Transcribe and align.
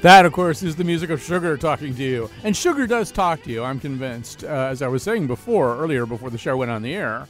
That, 0.00 0.24
of 0.24 0.32
course, 0.32 0.62
is 0.62 0.76
the 0.76 0.84
music 0.84 1.10
of 1.10 1.20
Sugar 1.20 1.56
talking 1.56 1.92
to 1.96 2.02
you. 2.04 2.30
And 2.44 2.56
Sugar 2.56 2.86
does 2.86 3.10
talk 3.10 3.42
to 3.42 3.50
you, 3.50 3.64
I'm 3.64 3.80
convinced. 3.80 4.44
Uh, 4.44 4.46
as 4.46 4.80
I 4.80 4.86
was 4.86 5.02
saying 5.02 5.26
before, 5.26 5.76
earlier, 5.76 6.06
before 6.06 6.30
the 6.30 6.38
show 6.38 6.56
went 6.56 6.70
on 6.70 6.82
the 6.82 6.94
air. 6.94 7.26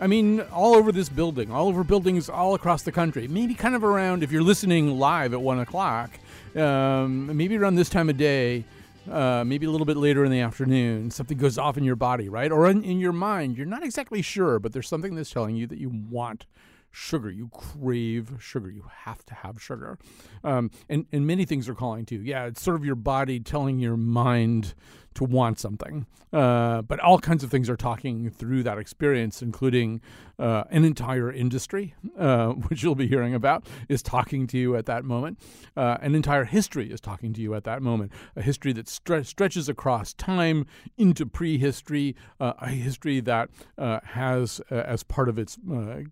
I 0.00 0.06
mean, 0.06 0.40
all 0.50 0.74
over 0.74 0.92
this 0.92 1.10
building, 1.10 1.52
all 1.52 1.68
over 1.68 1.84
buildings 1.84 2.30
all 2.30 2.54
across 2.54 2.84
the 2.84 2.90
country. 2.90 3.28
Maybe 3.28 3.52
kind 3.52 3.74
of 3.74 3.84
around, 3.84 4.22
if 4.22 4.32
you're 4.32 4.42
listening 4.42 4.98
live 4.98 5.34
at 5.34 5.42
1 5.42 5.58
o'clock, 5.58 6.10
um, 6.56 7.36
maybe 7.36 7.58
around 7.58 7.74
this 7.74 7.90
time 7.90 8.08
of 8.08 8.16
day, 8.16 8.64
uh, 9.10 9.44
maybe 9.44 9.66
a 9.66 9.70
little 9.70 9.84
bit 9.84 9.98
later 9.98 10.24
in 10.24 10.30
the 10.30 10.40
afternoon, 10.40 11.10
something 11.10 11.36
goes 11.36 11.58
off 11.58 11.76
in 11.76 11.84
your 11.84 11.96
body, 11.96 12.30
right? 12.30 12.50
Or 12.50 12.70
in, 12.70 12.82
in 12.82 12.98
your 12.98 13.12
mind. 13.12 13.58
You're 13.58 13.66
not 13.66 13.82
exactly 13.82 14.22
sure, 14.22 14.58
but 14.58 14.72
there's 14.72 14.88
something 14.88 15.14
that's 15.14 15.30
telling 15.30 15.54
you 15.54 15.66
that 15.66 15.78
you 15.78 15.90
want 15.90 16.46
sugar. 16.90 17.30
You 17.30 17.48
crave 17.48 18.32
sugar. 18.40 18.70
You 18.70 18.84
have 19.04 19.24
to 19.26 19.34
have 19.34 19.62
sugar. 19.62 19.98
Um, 20.42 20.70
and, 20.88 21.06
and 21.12 21.26
many 21.26 21.44
things 21.44 21.68
are 21.68 21.74
calling 21.74 22.04
to 22.06 22.16
you. 22.16 22.20
Yeah, 22.22 22.46
it's 22.46 22.62
sort 22.62 22.76
of 22.76 22.84
your 22.84 22.96
body 22.96 23.40
telling 23.40 23.78
your 23.78 23.96
mind 23.96 24.74
to 25.14 25.24
want 25.24 25.58
something. 25.58 26.06
Uh, 26.32 26.82
but 26.82 27.00
all 27.00 27.18
kinds 27.18 27.42
of 27.42 27.50
things 27.50 27.68
are 27.68 27.76
talking 27.76 28.30
through 28.30 28.62
that 28.62 28.78
experience, 28.78 29.42
including 29.42 30.00
uh, 30.38 30.64
an 30.70 30.84
entire 30.84 31.32
industry, 31.32 31.94
uh, 32.16 32.48
which 32.68 32.82
you'll 32.82 32.94
be 32.94 33.08
hearing 33.08 33.34
about, 33.34 33.66
is 33.88 34.02
talking 34.02 34.46
to 34.46 34.56
you 34.56 34.76
at 34.76 34.86
that 34.86 35.04
moment. 35.04 35.38
Uh, 35.76 35.98
an 36.00 36.14
entire 36.14 36.44
history 36.44 36.90
is 36.90 37.00
talking 37.00 37.32
to 37.32 37.40
you 37.40 37.54
at 37.54 37.64
that 37.64 37.82
moment. 37.82 38.12
A 38.36 38.42
history 38.42 38.72
that 38.74 38.86
stre- 38.86 39.26
stretches 39.26 39.68
across 39.68 40.14
time 40.14 40.66
into 40.96 41.26
prehistory, 41.26 42.14
uh, 42.38 42.52
a 42.60 42.68
history 42.68 43.20
that 43.20 43.50
uh, 43.76 44.00
has, 44.04 44.60
as 44.70 45.02
part 45.02 45.28
of 45.28 45.38
its 45.38 45.58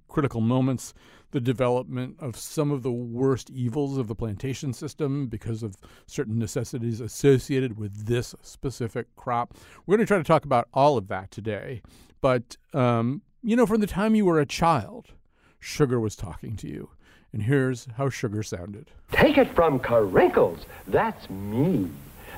critical 0.08 0.40
moments, 0.40 0.94
the 1.30 1.40
development 1.40 2.16
of 2.20 2.36
some 2.36 2.70
of 2.70 2.82
the 2.82 2.92
worst 2.92 3.50
evils 3.50 3.98
of 3.98 4.08
the 4.08 4.14
plantation 4.14 4.72
system 4.72 5.26
because 5.26 5.62
of 5.62 5.76
certain 6.06 6.38
necessities 6.38 7.00
associated 7.00 7.78
with 7.78 8.06
this 8.06 8.34
specific 8.42 9.14
crop. 9.16 9.54
We're 9.86 9.96
going 9.96 10.06
to 10.06 10.10
try 10.10 10.18
to 10.18 10.24
talk 10.24 10.44
about 10.44 10.68
all 10.72 10.96
of 10.96 11.08
that 11.08 11.30
today. 11.30 11.82
But, 12.20 12.56
um, 12.72 13.22
you 13.42 13.56
know, 13.56 13.66
from 13.66 13.80
the 13.80 13.86
time 13.86 14.14
you 14.14 14.24
were 14.24 14.40
a 14.40 14.46
child, 14.46 15.12
sugar 15.60 16.00
was 16.00 16.16
talking 16.16 16.56
to 16.56 16.68
you. 16.68 16.90
And 17.32 17.42
here's 17.42 17.86
how 17.96 18.08
sugar 18.08 18.42
sounded. 18.42 18.90
Take 19.12 19.36
it 19.36 19.54
from 19.54 19.78
Carinkles. 19.80 20.64
That's 20.86 21.28
me. 21.28 21.90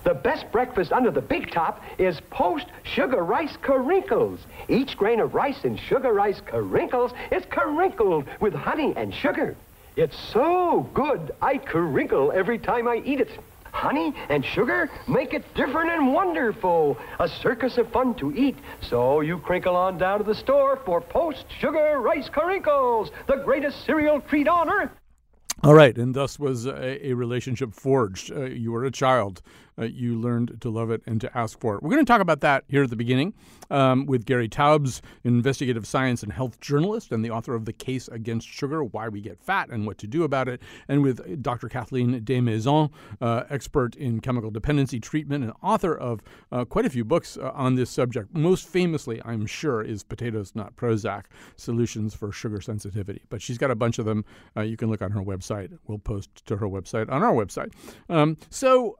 The 0.02 0.14
best 0.14 0.50
breakfast 0.50 0.92
under 0.92 1.10
the 1.10 1.20
big 1.20 1.50
top 1.50 1.82
is 1.98 2.20
Post 2.30 2.66
Sugar 2.84 3.22
Rice 3.22 3.56
Carinkles. 3.62 4.40
Each 4.68 4.96
grain 4.96 5.20
of 5.20 5.34
rice 5.34 5.64
in 5.64 5.76
Sugar 5.76 6.14
Rice 6.14 6.40
Carinkles 6.46 7.12
is 7.30 7.44
carinkled 7.50 8.24
with 8.40 8.54
honey 8.54 8.94
and 8.96 9.14
sugar. 9.14 9.56
It's 9.96 10.18
so 10.32 10.88
good, 10.94 11.34
I 11.42 11.58
carinkle 11.58 12.32
every 12.32 12.58
time 12.58 12.88
I 12.88 13.02
eat 13.04 13.20
it. 13.20 13.28
Honey 13.72 14.14
and 14.30 14.44
sugar 14.44 14.90
make 15.06 15.34
it 15.34 15.44
different 15.54 15.90
and 15.90 16.14
wonderful. 16.14 16.96
A 17.18 17.28
circus 17.28 17.76
of 17.76 17.92
fun 17.92 18.14
to 18.16 18.34
eat. 18.34 18.56
So 18.80 19.20
you 19.20 19.38
crinkle 19.38 19.77
on 19.77 19.98
down 19.98 20.18
to 20.18 20.24
the 20.24 20.34
store 20.34 20.80
for 20.86 21.02
Post 21.02 21.44
Sugar 21.58 22.00
Rice 22.00 22.28
Carinkles, 22.30 23.10
the 23.27 23.36
greatest 23.36 23.84
cereal 23.84 24.22
treat 24.22 24.48
on 24.48 24.70
earth. 24.70 24.90
All 25.62 25.74
right, 25.74 25.96
and 25.98 26.14
thus 26.14 26.39
was 26.39 26.64
a, 26.64 27.08
a 27.08 27.12
relationship 27.12 27.74
forged. 27.74 28.33
Uh, 28.33 28.44
you 28.44 28.72
were 28.72 28.84
a 28.84 28.90
child 28.90 29.42
uh, 29.80 29.85
you 29.85 30.18
learned 30.18 30.61
to 30.61 30.70
love 30.70 30.91
it 30.91 31.02
and 31.07 31.20
to 31.20 31.39
ask 31.39 31.58
for 31.58 31.77
it. 31.77 31.83
We're 31.83 31.91
going 31.91 32.05
to 32.05 32.11
talk 32.11 32.20
about 32.20 32.41
that 32.41 32.64
here 32.68 32.83
at 32.83 32.91
the 32.91 32.96
beginning 32.96 33.35
um, 33.70 34.07
with 34.07 34.27
Gary 34.27 34.48
Taubes, 34.48 35.01
investigative 35.24 35.86
science 35.86 36.23
and 36.23 36.33
health 36.33 36.61
journalist 36.61 37.13
and 37.13 37.24
the 37.24 37.30
author 37.30 37.55
of 37.55 37.64
The 37.64 37.73
Case 37.73 38.08
Against 38.08 38.46
Sugar 38.46 38.85
Why 38.85 39.08
We 39.08 39.20
Get 39.20 39.40
Fat 39.40 39.70
and 39.70 39.86
What 39.86 39.98
to 39.98 40.07
Do 40.07 40.24
About 40.24 40.48
It, 40.48 40.61
and 40.89 41.02
with 41.02 41.42
Dr. 41.42 41.69
Kathleen 41.69 42.20
Desmaisons, 42.20 42.90
uh, 43.20 43.45
expert 43.48 43.96
in 43.96 44.20
chemical 44.20 44.51
dependency 44.51 45.01
treatment 45.01 45.45
and 45.45 45.52
author 45.63 45.96
of 45.96 46.20
uh, 46.52 46.64
quite 46.64 46.86
a 46.86 46.90
few 46.90 47.05
books 47.05 47.36
uh, 47.36 47.51
on 47.55 47.74
this 47.74 47.90
subject. 47.90 48.35
Most 48.35 48.69
famously, 48.69 49.20
I'm 49.24 49.46
sure, 49.46 49.83
is 49.83 50.02
Potatoes 50.02 50.52
Not 50.55 50.77
Prozac 50.77 51.24
Solutions 51.57 52.14
for 52.14 52.33
Sugar 52.33 52.61
Sensitivity. 52.61 53.23
But 53.29 53.42
she's 53.42 53.58
got 53.58 53.70
a 53.70 53.74
bunch 53.74 53.98
of 53.98 54.05
them. 54.05 54.24
Uh, 54.57 54.63
you 54.63 54.77
can 54.77 54.90
look 54.90 55.02
on 55.02 55.11
her 55.13 55.20
website. 55.20 55.77
We'll 55.86 55.98
post 55.98 56.45
to 56.46 56.57
her 56.57 56.67
website 56.67 57.11
on 57.11 57.23
our 57.23 57.33
website. 57.33 57.73
Um, 58.08 58.36
so 58.51 58.98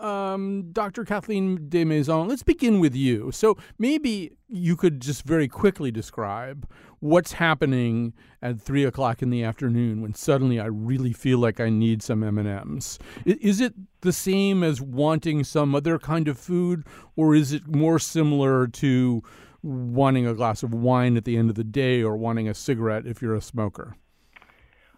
um, 0.00 0.70
Dr. 0.72 1.04
Kathleen 1.04 1.68
Desmaisons, 1.68 2.28
let's 2.28 2.42
begin 2.42 2.80
with 2.80 2.94
you. 2.94 3.30
So 3.32 3.56
maybe 3.78 4.32
you 4.48 4.76
could 4.76 5.00
just 5.00 5.24
very 5.24 5.48
quickly 5.48 5.90
describe 5.90 6.68
what's 7.00 7.32
happening 7.32 8.12
at 8.42 8.60
three 8.60 8.84
o'clock 8.84 9.22
in 9.22 9.30
the 9.30 9.42
afternoon 9.42 10.00
when 10.00 10.14
suddenly 10.14 10.60
I 10.60 10.66
really 10.66 11.12
feel 11.12 11.38
like 11.38 11.60
I 11.60 11.68
need 11.68 12.02
some 12.02 12.22
M 12.22 12.38
and 12.38 12.48
M's. 12.48 12.98
Is 13.24 13.60
it 13.60 13.74
the 14.00 14.12
same 14.12 14.62
as 14.62 14.80
wanting 14.80 15.44
some 15.44 15.74
other 15.74 15.98
kind 15.98 16.28
of 16.28 16.38
food, 16.38 16.84
or 17.16 17.34
is 17.34 17.52
it 17.52 17.66
more 17.66 17.98
similar 17.98 18.66
to 18.68 19.22
wanting 19.62 20.26
a 20.26 20.34
glass 20.34 20.62
of 20.62 20.72
wine 20.72 21.16
at 21.16 21.24
the 21.24 21.36
end 21.36 21.50
of 21.50 21.56
the 21.56 21.64
day 21.64 22.02
or 22.02 22.16
wanting 22.16 22.48
a 22.48 22.54
cigarette 22.54 23.06
if 23.06 23.20
you're 23.20 23.34
a 23.34 23.40
smoker? 23.40 23.96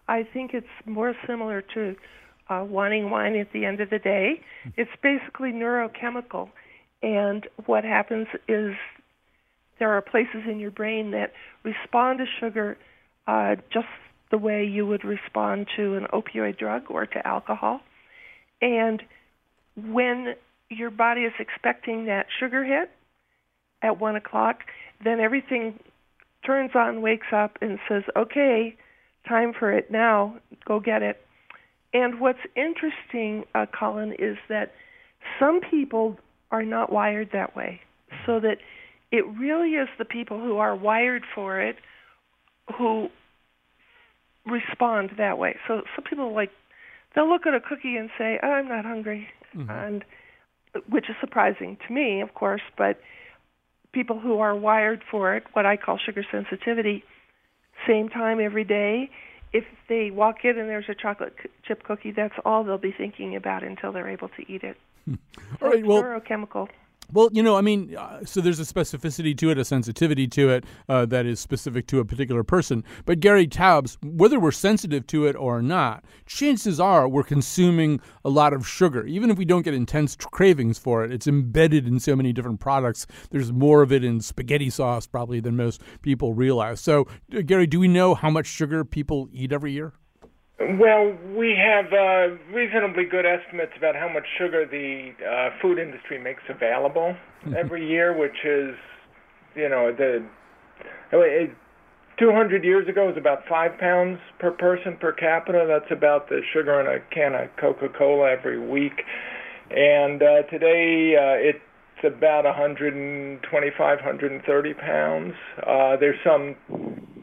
I 0.07 0.23
think 0.23 0.53
it's 0.53 0.67
more 0.85 1.13
similar 1.27 1.61
to 1.73 1.95
uh, 2.49 2.65
wanting 2.67 3.09
wine 3.09 3.35
at 3.35 3.51
the 3.53 3.65
end 3.65 3.79
of 3.79 3.89
the 3.89 3.99
day. 3.99 4.41
It's 4.75 4.91
basically 5.01 5.51
neurochemical. 5.51 6.49
And 7.01 7.47
what 7.65 7.83
happens 7.83 8.27
is 8.47 8.75
there 9.77 9.91
are 9.91 10.01
places 10.01 10.43
in 10.49 10.59
your 10.59 10.71
brain 10.71 11.11
that 11.11 11.31
respond 11.63 12.19
to 12.19 12.25
sugar 12.39 12.77
uh, 13.27 13.55
just 13.71 13.87
the 14.31 14.37
way 14.37 14.65
you 14.65 14.85
would 14.85 15.03
respond 15.03 15.67
to 15.75 15.95
an 15.95 16.07
opioid 16.13 16.57
drug 16.57 16.83
or 16.89 17.05
to 17.05 17.27
alcohol. 17.27 17.79
And 18.61 19.01
when 19.75 20.35
your 20.69 20.91
body 20.91 21.21
is 21.21 21.33
expecting 21.39 22.05
that 22.05 22.27
sugar 22.39 22.63
hit 22.63 22.91
at 23.81 23.99
one 23.99 24.15
o'clock, 24.15 24.59
then 25.03 25.19
everything 25.19 25.79
turns 26.45 26.71
on, 26.75 27.01
wakes 27.01 27.27
up, 27.33 27.57
and 27.61 27.79
says, 27.87 28.03
okay, 28.15 28.75
time 29.27 29.53
for 29.57 29.71
it 29.71 29.89
now, 29.89 30.35
go 30.65 30.79
get 30.79 31.01
it. 31.01 31.21
And 31.93 32.19
what's 32.19 32.39
interesting, 32.55 33.45
uh, 33.55 33.65
Colin, 33.77 34.13
is 34.19 34.37
that 34.47 34.73
some 35.39 35.59
people 35.69 36.17
are 36.51 36.63
not 36.63 36.91
wired 36.91 37.29
that 37.33 37.55
way. 37.55 37.81
So 38.25 38.39
that 38.39 38.57
it 39.11 39.25
really 39.27 39.71
is 39.71 39.87
the 39.97 40.05
people 40.05 40.39
who 40.39 40.57
are 40.57 40.75
wired 40.75 41.23
for 41.33 41.61
it 41.61 41.77
who 42.77 43.09
respond 44.45 45.11
that 45.17 45.37
way. 45.37 45.57
So 45.67 45.81
some 45.95 46.05
people 46.05 46.33
like 46.33 46.51
they'll 47.15 47.29
look 47.29 47.47
at 47.47 47.53
a 47.53 47.59
cookie 47.59 47.97
and 47.97 48.09
say, 48.17 48.39
oh, 48.41 48.47
"I'm 48.47 48.67
not 48.67 48.85
hungry," 48.85 49.27
mm-hmm. 49.55 49.69
and 49.69 50.05
which 50.87 51.09
is 51.09 51.15
surprising 51.19 51.77
to 51.87 51.93
me, 51.93 52.21
of 52.21 52.33
course. 52.33 52.61
But 52.77 52.99
people 53.91 54.19
who 54.19 54.39
are 54.39 54.55
wired 54.55 55.03
for 55.09 55.35
it, 55.35 55.43
what 55.53 55.65
I 55.65 55.77
call 55.77 55.97
sugar 55.97 56.23
sensitivity, 56.31 57.03
same 57.87 58.09
time 58.09 58.39
every 58.39 58.63
day, 58.63 59.09
if 59.51 59.65
they 59.87 60.11
walk 60.11 60.43
in 60.43 60.57
and 60.57 60.69
there's 60.69 60.89
a 60.89 60.95
chocolate 60.95 61.35
chip 61.63 61.83
cookie, 61.83 62.11
that's 62.11 62.33
all 62.45 62.63
they'll 62.63 62.77
be 62.77 62.91
thinking 62.91 63.35
about 63.35 63.63
until 63.63 63.91
they're 63.91 64.09
able 64.09 64.29
to 64.29 64.51
eat 64.51 64.63
it. 64.63 64.77
So 65.59 65.65
all 65.65 65.71
right, 65.71 65.85
well, 65.85 66.03
neurochemical. 66.03 66.69
Well, 67.11 67.29
you 67.31 67.41
know, 67.41 67.55
I 67.55 67.61
mean, 67.61 67.95
uh, 67.95 68.23
so 68.23 68.39
there's 68.39 68.59
a 68.59 68.63
specificity 68.63 69.35
to 69.37 69.49
it, 69.49 69.57
a 69.57 69.65
sensitivity 69.65 70.27
to 70.27 70.49
it 70.49 70.65
uh, 70.87 71.05
that 71.07 71.25
is 71.25 71.39
specific 71.39 71.87
to 71.87 71.99
a 71.99 72.05
particular 72.05 72.43
person. 72.43 72.83
But 73.05 73.19
Gary 73.19 73.47
Taubes, 73.47 73.97
whether 74.03 74.39
we're 74.39 74.51
sensitive 74.51 75.07
to 75.07 75.25
it 75.25 75.35
or 75.35 75.61
not, 75.61 76.03
chances 76.27 76.79
are 76.79 77.07
we're 77.07 77.23
consuming 77.23 77.99
a 78.23 78.29
lot 78.29 78.53
of 78.53 78.67
sugar. 78.67 79.05
Even 79.07 79.31
if 79.31 79.37
we 79.37 79.45
don't 79.45 79.63
get 79.63 79.73
intense 79.73 80.15
cravings 80.15 80.77
for 80.77 81.03
it, 81.03 81.11
it's 81.11 81.27
embedded 81.27 81.87
in 81.87 81.99
so 81.99 82.15
many 82.15 82.31
different 82.31 82.59
products. 82.59 83.07
There's 83.31 83.51
more 83.51 83.81
of 83.81 83.91
it 83.91 84.03
in 84.03 84.21
spaghetti 84.21 84.69
sauce 84.69 85.07
probably 85.07 85.39
than 85.39 85.55
most 85.55 85.81
people 86.03 86.35
realize. 86.35 86.79
So, 86.79 87.07
uh, 87.35 87.41
Gary, 87.41 87.65
do 87.65 87.79
we 87.79 87.87
know 87.87 88.13
how 88.13 88.29
much 88.29 88.45
sugar 88.45 88.85
people 88.85 89.29
eat 89.31 89.51
every 89.51 89.71
year? 89.71 89.93
Well, 90.59 91.15
we 91.37 91.55
have 91.55 91.85
uh, 91.93 92.35
reasonably 92.53 93.05
good 93.05 93.25
estimates 93.25 93.71
about 93.77 93.95
how 93.95 94.09
much 94.11 94.25
sugar 94.37 94.65
the 94.65 95.11
uh, 95.23 95.61
food 95.61 95.79
industry 95.79 96.21
makes 96.21 96.43
available 96.49 97.15
mm-hmm. 97.45 97.53
every 97.55 97.87
year, 97.87 98.17
which 98.17 98.35
is, 98.43 98.75
you 99.55 99.69
know, 99.69 99.93
the 99.95 100.25
it 101.11 101.51
200 102.19 102.65
years 102.65 102.87
ago 102.89 103.07
was 103.07 103.15
about 103.17 103.43
five 103.47 103.77
pounds 103.79 104.19
per 104.39 104.51
person 104.51 104.97
per 104.99 105.13
capita. 105.13 105.65
That's 105.65 105.91
about 105.97 106.27
the 106.27 106.41
sugar 106.53 106.81
in 106.81 106.87
a 106.87 106.99
can 107.15 107.33
of 107.35 107.49
Coca-Cola 107.55 108.29
every 108.29 108.59
week. 108.59 109.01
And 109.71 110.21
uh, 110.21 110.43
today 110.51 111.15
uh, 111.15 111.49
it's 112.01 112.15
about 112.15 112.45
125, 112.45 113.97
130 113.97 114.73
pounds. 114.73 115.33
Uh, 115.65 115.97
there's 115.97 116.19
some 116.23 116.55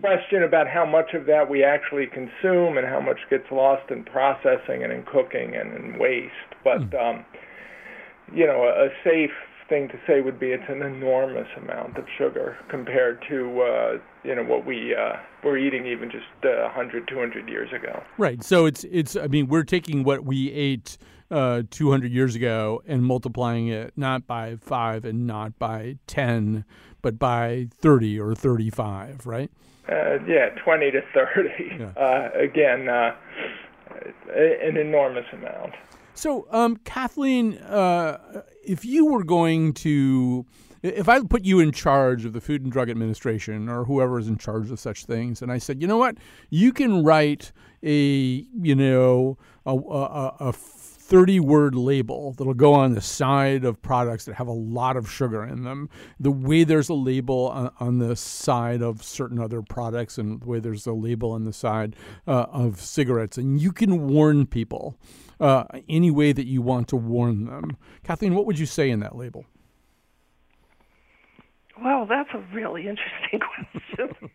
question 0.00 0.42
about 0.42 0.68
how 0.68 0.84
much 0.84 1.14
of 1.14 1.26
that 1.26 1.48
we 1.48 1.64
actually 1.64 2.06
consume 2.06 2.76
and 2.76 2.86
how 2.86 3.00
much 3.00 3.18
gets 3.30 3.44
lost 3.50 3.90
in 3.90 4.04
processing 4.04 4.82
and 4.84 4.92
in 4.92 5.02
cooking 5.04 5.54
and 5.56 5.72
in 5.74 5.98
waste. 5.98 6.32
But 6.62 6.90
mm. 6.90 6.94
um, 6.94 7.24
you 8.34 8.46
know, 8.46 8.64
a, 8.64 8.86
a 8.86 8.88
safe 9.04 9.30
thing 9.68 9.88
to 9.88 9.94
say 10.06 10.20
would 10.20 10.38
be 10.38 10.48
it's 10.48 10.68
an 10.68 10.82
enormous 10.82 11.48
amount 11.56 11.96
of 11.96 12.04
sugar 12.16 12.56
compared 12.68 13.20
to 13.28 13.62
uh, 13.62 13.98
you 14.22 14.34
know 14.34 14.44
what 14.44 14.64
we 14.64 14.94
uh, 14.94 15.16
were 15.42 15.58
eating 15.58 15.86
even 15.86 16.08
just 16.08 16.24
uh, 16.44 16.62
100 16.66 17.08
200 17.08 17.48
years 17.48 17.68
ago 17.72 18.00
right 18.16 18.44
so 18.44 18.64
it's 18.64 18.84
it's 18.84 19.16
i 19.16 19.26
mean 19.26 19.48
we're 19.48 19.64
taking 19.64 20.04
what 20.04 20.24
we 20.24 20.52
ate 20.52 20.96
uh, 21.30 21.62
200 21.70 22.12
years 22.12 22.34
ago 22.34 22.82
and 22.86 23.04
multiplying 23.04 23.68
it 23.68 23.92
not 23.96 24.26
by 24.26 24.56
5 24.56 25.04
and 25.04 25.26
not 25.26 25.58
by 25.58 25.98
10 26.06 26.64
but 27.02 27.18
by 27.18 27.68
30 27.72 28.18
or 28.20 28.34
35 28.34 29.26
right? 29.26 29.50
Uh, 29.88 30.18
yeah 30.26 30.50
20 30.64 30.90
to 30.90 31.02
30 31.14 31.50
yeah. 31.78 31.92
Uh, 31.96 32.30
again 32.34 32.88
uh, 32.88 33.14
an 34.34 34.76
enormous 34.76 35.26
amount. 35.32 35.74
So, 36.14 36.46
um, 36.50 36.76
Kathleen, 36.78 37.58
uh, 37.58 38.42
if 38.64 38.84
you 38.84 39.06
were 39.06 39.22
going 39.22 39.74
to, 39.74 40.46
if 40.82 41.08
I 41.08 41.20
put 41.20 41.44
you 41.44 41.60
in 41.60 41.72
charge 41.72 42.24
of 42.24 42.32
the 42.32 42.40
Food 42.40 42.62
and 42.62 42.72
Drug 42.72 42.88
Administration 42.88 43.68
or 43.68 43.84
whoever 43.84 44.18
is 44.18 44.26
in 44.26 44.38
charge 44.38 44.70
of 44.70 44.80
such 44.80 45.04
things, 45.04 45.42
and 45.42 45.52
I 45.52 45.58
said, 45.58 45.80
you 45.82 45.86
know 45.86 45.98
what, 45.98 46.16
you 46.48 46.72
can 46.72 47.04
write 47.04 47.52
a, 47.82 47.92
you 47.92 48.74
know, 48.74 49.36
a, 49.66 49.72
a, 49.72 50.36
a 50.40 50.52
30 51.06 51.38
word 51.38 51.74
label 51.76 52.32
that'll 52.32 52.52
go 52.52 52.74
on 52.74 52.94
the 52.94 53.00
side 53.00 53.64
of 53.64 53.80
products 53.80 54.24
that 54.24 54.34
have 54.34 54.48
a 54.48 54.52
lot 54.52 54.96
of 54.96 55.08
sugar 55.08 55.44
in 55.44 55.62
them. 55.62 55.88
The 56.18 56.32
way 56.32 56.64
there's 56.64 56.88
a 56.88 56.94
label 56.94 57.46
on, 57.48 57.70
on 57.78 57.98
the 57.98 58.16
side 58.16 58.82
of 58.82 59.04
certain 59.04 59.38
other 59.38 59.62
products, 59.62 60.18
and 60.18 60.40
the 60.40 60.46
way 60.46 60.58
there's 60.58 60.84
a 60.84 60.92
label 60.92 61.30
on 61.30 61.44
the 61.44 61.52
side 61.52 61.94
uh, 62.26 62.46
of 62.50 62.80
cigarettes. 62.80 63.38
And 63.38 63.60
you 63.60 63.70
can 63.70 64.08
warn 64.08 64.46
people 64.46 64.96
uh, 65.38 65.64
any 65.88 66.10
way 66.10 66.32
that 66.32 66.46
you 66.46 66.60
want 66.60 66.88
to 66.88 66.96
warn 66.96 67.44
them. 67.44 67.76
Kathleen, 68.02 68.34
what 68.34 68.44
would 68.46 68.58
you 68.58 68.66
say 68.66 68.90
in 68.90 68.98
that 69.00 69.14
label? 69.14 69.46
Well, 71.80 72.06
that's 72.06 72.30
a 72.34 72.42
really 72.52 72.88
interesting 72.88 73.40
question. 73.40 74.30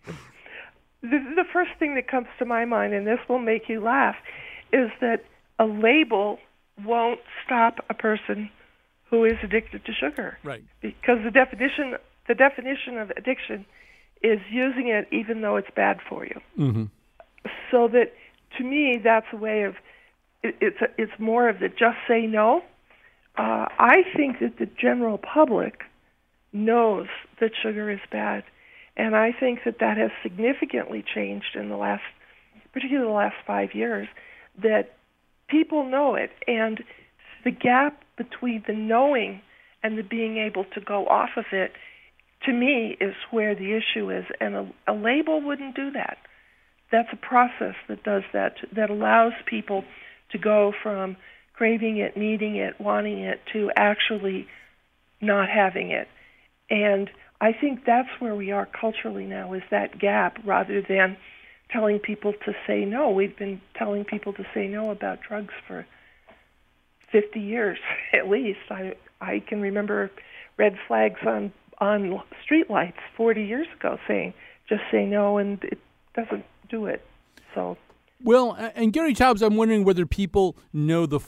the, 1.01 1.33
the 1.35 1.45
first 1.51 1.71
thing 1.79 1.95
that 1.95 2.07
comes 2.07 2.27
to 2.39 2.45
my 2.45 2.63
mind, 2.63 2.93
and 2.93 3.05
this 3.05 3.19
will 3.27 3.39
make 3.39 3.67
you 3.67 3.81
laugh, 3.81 4.15
is 4.71 4.89
that 5.01 5.25
a 5.59 5.65
label 5.65 6.39
won't 6.85 7.19
stop 7.45 7.83
a 7.89 7.93
person 7.93 8.49
who 9.09 9.25
is 9.25 9.33
addicted 9.43 9.85
to 9.85 9.93
sugar. 9.93 10.37
Right. 10.43 10.63
Because 10.81 11.19
the 11.23 11.31
definition 11.31 11.97
the 12.27 12.35
definition 12.35 12.97
of 12.97 13.11
addiction 13.11 13.65
is 14.23 14.39
using 14.49 14.87
it 14.87 15.07
even 15.11 15.41
though 15.41 15.57
it's 15.57 15.69
bad 15.75 15.99
for 16.07 16.25
you. 16.25 16.39
Mm-hmm. 16.57 16.83
So 17.71 17.87
that 17.89 18.13
to 18.57 18.63
me 18.63 18.99
that's 19.03 19.27
a 19.33 19.37
way 19.37 19.63
of 19.63 19.75
it, 20.43 20.55
it's 20.61 20.81
a, 20.81 20.87
it's 20.97 21.11
more 21.19 21.49
of 21.49 21.59
the 21.59 21.69
just 21.69 21.97
say 22.07 22.25
no. 22.25 22.61
Uh, 23.37 23.67
I 23.79 24.03
think 24.15 24.39
that 24.39 24.57
the 24.59 24.65
general 24.65 25.17
public 25.17 25.81
knows 26.51 27.07
that 27.39 27.51
sugar 27.61 27.89
is 27.89 27.99
bad, 28.11 28.43
and 28.97 29.15
I 29.15 29.31
think 29.31 29.59
that 29.65 29.79
that 29.79 29.97
has 29.97 30.11
significantly 30.21 31.03
changed 31.15 31.55
in 31.55 31.69
the 31.69 31.77
last, 31.77 32.03
particularly 32.73 33.07
the 33.07 33.13
last 33.13 33.35
five 33.47 33.73
years. 33.73 34.07
That 34.61 34.97
people 35.51 35.89
know 35.89 36.15
it, 36.15 36.31
and 36.47 36.81
the 37.43 37.51
gap 37.51 38.01
between 38.17 38.63
the 38.65 38.73
knowing 38.73 39.41
and 39.83 39.97
the 39.97 40.03
being 40.03 40.37
able 40.37 40.63
to 40.73 40.81
go 40.81 41.05
off 41.07 41.31
of 41.37 41.45
it, 41.51 41.73
to 42.45 42.53
me, 42.53 42.97
is 42.99 43.13
where 43.29 43.53
the 43.53 43.73
issue 43.73 44.09
is. 44.09 44.25
And 44.39 44.55
a, 44.55 44.71
a 44.87 44.93
label 44.93 45.41
wouldn't 45.41 45.75
do 45.75 45.91
that. 45.91 46.17
That's 46.91 47.09
a 47.11 47.15
process 47.15 47.75
that 47.87 48.03
does 48.03 48.23
that, 48.33 48.55
that 48.75 48.89
allows 48.89 49.33
people 49.45 49.83
to 50.31 50.37
go 50.37 50.73
from 50.81 51.17
craving 51.53 51.97
it, 51.97 52.17
needing 52.17 52.55
it, 52.55 52.79
wanting 52.79 53.19
it, 53.19 53.39
to 53.53 53.69
actually 53.75 54.47
not 55.21 55.49
having 55.49 55.91
it. 55.91 56.07
And 56.69 57.09
I 57.39 57.53
think 57.53 57.81
that's 57.85 58.09
where 58.19 58.35
we 58.35 58.51
are 58.51 58.67
culturally 58.79 59.25
now 59.25 59.53
is 59.53 59.63
that 59.71 59.99
gap 59.99 60.37
rather 60.45 60.81
than 60.87 61.17
telling 61.71 61.99
people 61.99 62.33
to 62.45 62.53
say 62.67 62.85
no. 62.85 63.09
We've 63.09 63.37
been 63.37 63.61
telling 63.77 64.05
people 64.05 64.33
to 64.33 64.45
say 64.53 64.67
no 64.67 64.91
about 64.91 65.19
drugs 65.21 65.53
for 65.67 65.85
50 67.11 67.39
years 67.39 67.77
at 68.13 68.29
least. 68.29 68.59
I 68.69 68.95
I 69.19 69.39
can 69.47 69.61
remember 69.61 70.11
red 70.57 70.75
flags 70.87 71.19
on 71.25 71.51
on 71.79 72.21
streetlights 72.45 72.99
40 73.17 73.43
years 73.43 73.67
ago 73.79 73.97
saying 74.07 74.33
just 74.69 74.81
say 74.91 75.05
no 75.05 75.37
and 75.37 75.63
it 75.63 75.79
doesn't 76.15 76.45
do 76.69 76.85
it. 76.85 77.03
So 77.55 77.77
well, 78.23 78.55
and 78.75 78.93
Gary 78.93 79.13
Taubes, 79.13 79.41
I'm 79.41 79.55
wondering 79.55 79.83
whether 79.83 80.05
people 80.05 80.55
know 80.73 81.05
the. 81.05 81.19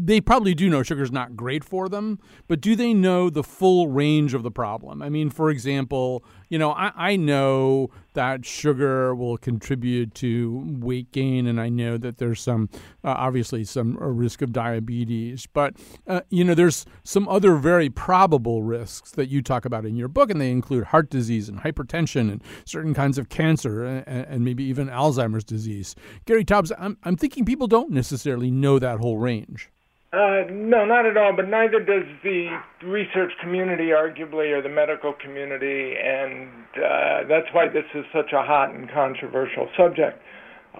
They 0.00 0.20
probably 0.20 0.54
do 0.54 0.68
know 0.70 0.82
sugar's 0.82 1.12
not 1.12 1.36
great 1.36 1.62
for 1.62 1.88
them, 1.88 2.18
but 2.46 2.60
do 2.60 2.74
they 2.74 2.94
know 2.94 3.28
the 3.28 3.42
full 3.42 3.88
range 3.88 4.34
of 4.34 4.42
the 4.42 4.50
problem? 4.50 5.02
I 5.02 5.10
mean, 5.10 5.30
for 5.30 5.50
example, 5.50 6.24
you 6.48 6.58
know, 6.58 6.70
I, 6.70 6.92
I 6.96 7.16
know 7.16 7.90
that 8.18 8.44
sugar 8.44 9.14
will 9.14 9.38
contribute 9.38 10.12
to 10.12 10.76
weight 10.80 11.12
gain, 11.12 11.46
and 11.46 11.60
I 11.60 11.68
know 11.68 11.96
that 11.98 12.18
there's 12.18 12.40
some, 12.40 12.68
uh, 13.04 13.14
obviously, 13.16 13.62
some 13.62 13.96
risk 13.96 14.42
of 14.42 14.52
diabetes. 14.52 15.46
But, 15.46 15.76
uh, 16.04 16.22
you 16.28 16.42
know, 16.42 16.54
there's 16.54 16.84
some 17.04 17.28
other 17.28 17.54
very 17.54 17.88
probable 17.88 18.64
risks 18.64 19.12
that 19.12 19.28
you 19.28 19.40
talk 19.40 19.64
about 19.64 19.86
in 19.86 19.94
your 19.94 20.08
book, 20.08 20.30
and 20.30 20.40
they 20.40 20.50
include 20.50 20.86
heart 20.86 21.10
disease 21.10 21.48
and 21.48 21.60
hypertension 21.60 22.28
and 22.28 22.42
certain 22.64 22.92
kinds 22.92 23.18
of 23.18 23.28
cancer 23.28 23.84
and, 23.84 24.26
and 24.26 24.44
maybe 24.44 24.64
even 24.64 24.88
Alzheimer's 24.88 25.44
disease. 25.44 25.94
Gary 26.24 26.44
Taubes, 26.44 26.72
I'm, 26.76 26.98
I'm 27.04 27.16
thinking 27.16 27.44
people 27.44 27.68
don't 27.68 27.92
necessarily 27.92 28.50
know 28.50 28.80
that 28.80 28.98
whole 28.98 29.18
range. 29.18 29.70
Uh, 30.10 30.48
no, 30.50 30.86
not 30.86 31.04
at 31.04 31.16
all. 31.18 31.34
But 31.36 31.48
neither 31.48 31.80
does 31.80 32.08
the 32.24 32.48
research 32.82 33.32
community, 33.42 33.88
arguably, 33.92 34.56
or 34.56 34.62
the 34.62 34.68
medical 34.68 35.12
community, 35.12 35.94
and 36.02 36.48
uh, 36.76 37.28
that's 37.28 37.48
why 37.52 37.68
this 37.68 37.84
is 37.94 38.04
such 38.12 38.32
a 38.32 38.42
hot 38.42 38.74
and 38.74 38.90
controversial 38.90 39.68
subject. 39.76 40.18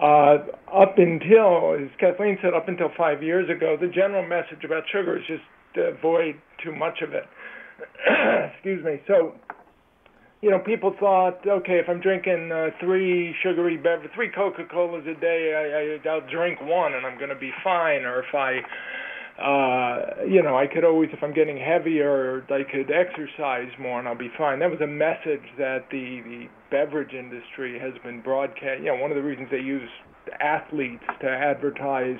Uh, 0.01 0.37
up 0.73 0.97
until, 0.97 1.75
as 1.75 1.89
Kathleen 1.99 2.39
said, 2.41 2.53
up 2.55 2.69
until 2.69 2.89
five 2.97 3.21
years 3.21 3.49
ago, 3.49 3.77
the 3.79 3.87
general 3.87 4.25
message 4.25 4.63
about 4.63 4.83
sugar 4.91 5.17
is 5.17 5.23
just 5.27 5.43
avoid 5.77 6.35
too 6.63 6.73
much 6.73 7.01
of 7.03 7.13
it. 7.13 7.25
Excuse 8.55 8.83
me. 8.83 9.01
So, 9.05 9.35
you 10.41 10.49
know, 10.49 10.59
people 10.59 10.95
thought, 10.99 11.45
okay, 11.45 11.77
if 11.77 11.89
I'm 11.89 11.99
drinking 12.01 12.51
uh, 12.51 12.69
three 12.79 13.35
sugary 13.43 13.77
beverages, 13.77 14.09
three 14.15 14.31
Coca-Colas 14.33 15.05
a 15.05 15.19
day, 15.19 15.53
I, 15.53 16.09
I, 16.09 16.13
I'll 16.13 16.27
drink 16.31 16.61
one 16.61 16.93
and 16.93 17.05
I'm 17.05 17.17
going 17.17 17.29
to 17.29 17.39
be 17.39 17.51
fine. 17.63 18.05
Or 18.05 18.23
if 18.23 18.33
I 18.33 18.61
uh, 19.41 20.25
you 20.27 20.43
know, 20.43 20.57
I 20.57 20.67
could 20.67 20.83
always, 20.83 21.09
if 21.13 21.23
I'm 21.23 21.33
getting 21.33 21.57
heavier, 21.57 22.43
I 22.49 22.63
could 22.69 22.91
exercise 22.91 23.71
more 23.79 23.99
and 23.99 24.07
I'll 24.07 24.17
be 24.17 24.31
fine. 24.37 24.59
That 24.59 24.69
was 24.69 24.81
a 24.81 24.87
message 24.87 25.45
that 25.57 25.87
the, 25.91 26.21
the 26.23 26.45
beverage 26.69 27.13
industry 27.13 27.79
has 27.79 27.93
been 28.03 28.21
broadcast. 28.21 28.81
You 28.83 28.87
know, 28.87 28.95
one 28.95 29.11
of 29.11 29.15
the 29.15 29.23
reasons 29.23 29.47
they 29.49 29.57
use 29.57 29.89
athletes 30.41 31.03
to 31.21 31.27
advertise 31.27 32.19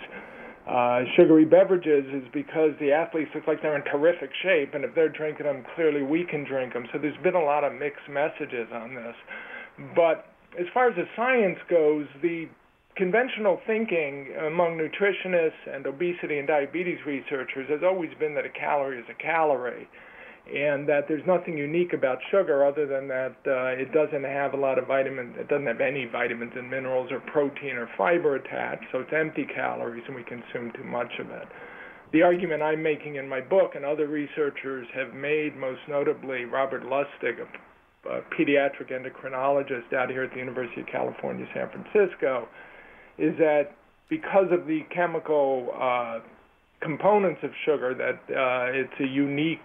uh, 0.70 1.02
sugary 1.18 1.46
beverages 1.46 2.06
is 2.14 2.24
because 2.32 2.72
the 2.80 2.92
athletes 2.92 3.32
look 3.34 3.48
like 3.48 3.62
they're 3.62 3.76
in 3.76 3.84
terrific 3.92 4.30
shape, 4.44 4.74
and 4.74 4.86
if 4.86 4.94
they're 4.96 5.10
drinking 5.10 5.46
them, 5.46 5.66
clearly 5.76 6.04
we 6.04 6.24
can 6.24 6.46
drink 6.46 6.74
them. 6.74 6.86
So 6.94 7.00
there's 7.00 7.18
been 7.24 7.36
a 7.36 7.44
lot 7.44 7.64
of 7.64 7.74
mixed 7.74 8.08
messages 8.08 8.68
on 8.72 8.96
this. 8.96 9.16
But 9.96 10.26
as 10.60 10.68
far 10.74 10.90
as 10.90 10.96
the 10.96 11.06
science 11.16 11.58
goes, 11.70 12.06
the 12.22 12.48
conventional 13.00 13.62
thinking 13.66 14.28
among 14.46 14.78
nutritionists 14.78 15.64
and 15.74 15.88
obesity 15.88 16.38
and 16.38 16.48
diabetes 16.48 17.00
researchers 17.08 17.66
has 17.70 17.80
always 17.82 18.12
been 18.20 18.36
that 18.36 18.46
a 18.46 18.50
calorie 18.50 19.00
is 19.00 19.06
a 19.10 19.24
calorie 19.24 19.88
and 20.54 20.88
that 20.90 21.08
there's 21.08 21.26
nothing 21.26 21.58
unique 21.58 21.94
about 21.94 22.18
sugar 22.30 22.66
other 22.66 22.86
than 22.86 23.08
that 23.08 23.36
uh, 23.48 23.80
it 23.80 23.94
doesn't 23.94 24.26
have 24.26 24.54
a 24.54 24.58
lot 24.58 24.78
of 24.78 24.88
vitamins, 24.88 25.34
it 25.40 25.48
doesn't 25.48 25.68
have 25.68 25.80
any 25.80 26.06
vitamins 26.12 26.52
and 26.56 26.70
minerals 26.70 27.10
or 27.12 27.22
protein 27.32 27.78
or 27.78 27.88
fiber 27.98 28.36
attached, 28.36 28.84
so 28.92 29.00
it's 29.00 29.14
empty 29.16 29.46
calories 29.46 30.04
and 30.08 30.16
we 30.16 30.24
consume 30.24 30.72
too 30.76 30.84
much 30.84 31.12
of 31.20 31.30
it. 31.30 31.48
The 32.12 32.24
argument 32.24 32.64
I'm 32.64 32.84
making 32.84 33.16
in 33.16 33.30
my 33.30 33.40
book 33.40 33.76
and 33.76 33.86
other 33.86 34.08
researchers 34.08 34.88
have 34.94 35.14
made, 35.14 35.56
most 35.56 35.82
notably 35.88 36.44
Robert 36.44 36.84
Lustig, 36.84 37.40
a, 37.40 38.10
a 38.10 38.22
pediatric 38.36 38.92
endocrinologist 38.92 39.94
out 39.94 40.10
here 40.10 40.24
at 40.24 40.32
the 40.32 40.40
University 40.40 40.82
of 40.82 40.88
California, 40.88 41.46
San 41.54 41.70
Francisco, 41.70 42.50
is 43.20 43.38
that 43.38 43.76
because 44.10 44.48
of 44.52 44.66
the 44.66 44.82
chemical 44.94 45.70
uh, 45.80 46.20
components 46.82 47.42
of 47.44 47.52
sugar, 47.66 47.94
that 47.94 48.20
uh, 48.34 48.72
it's 48.74 49.00
a 49.00 49.08
unique, 49.08 49.60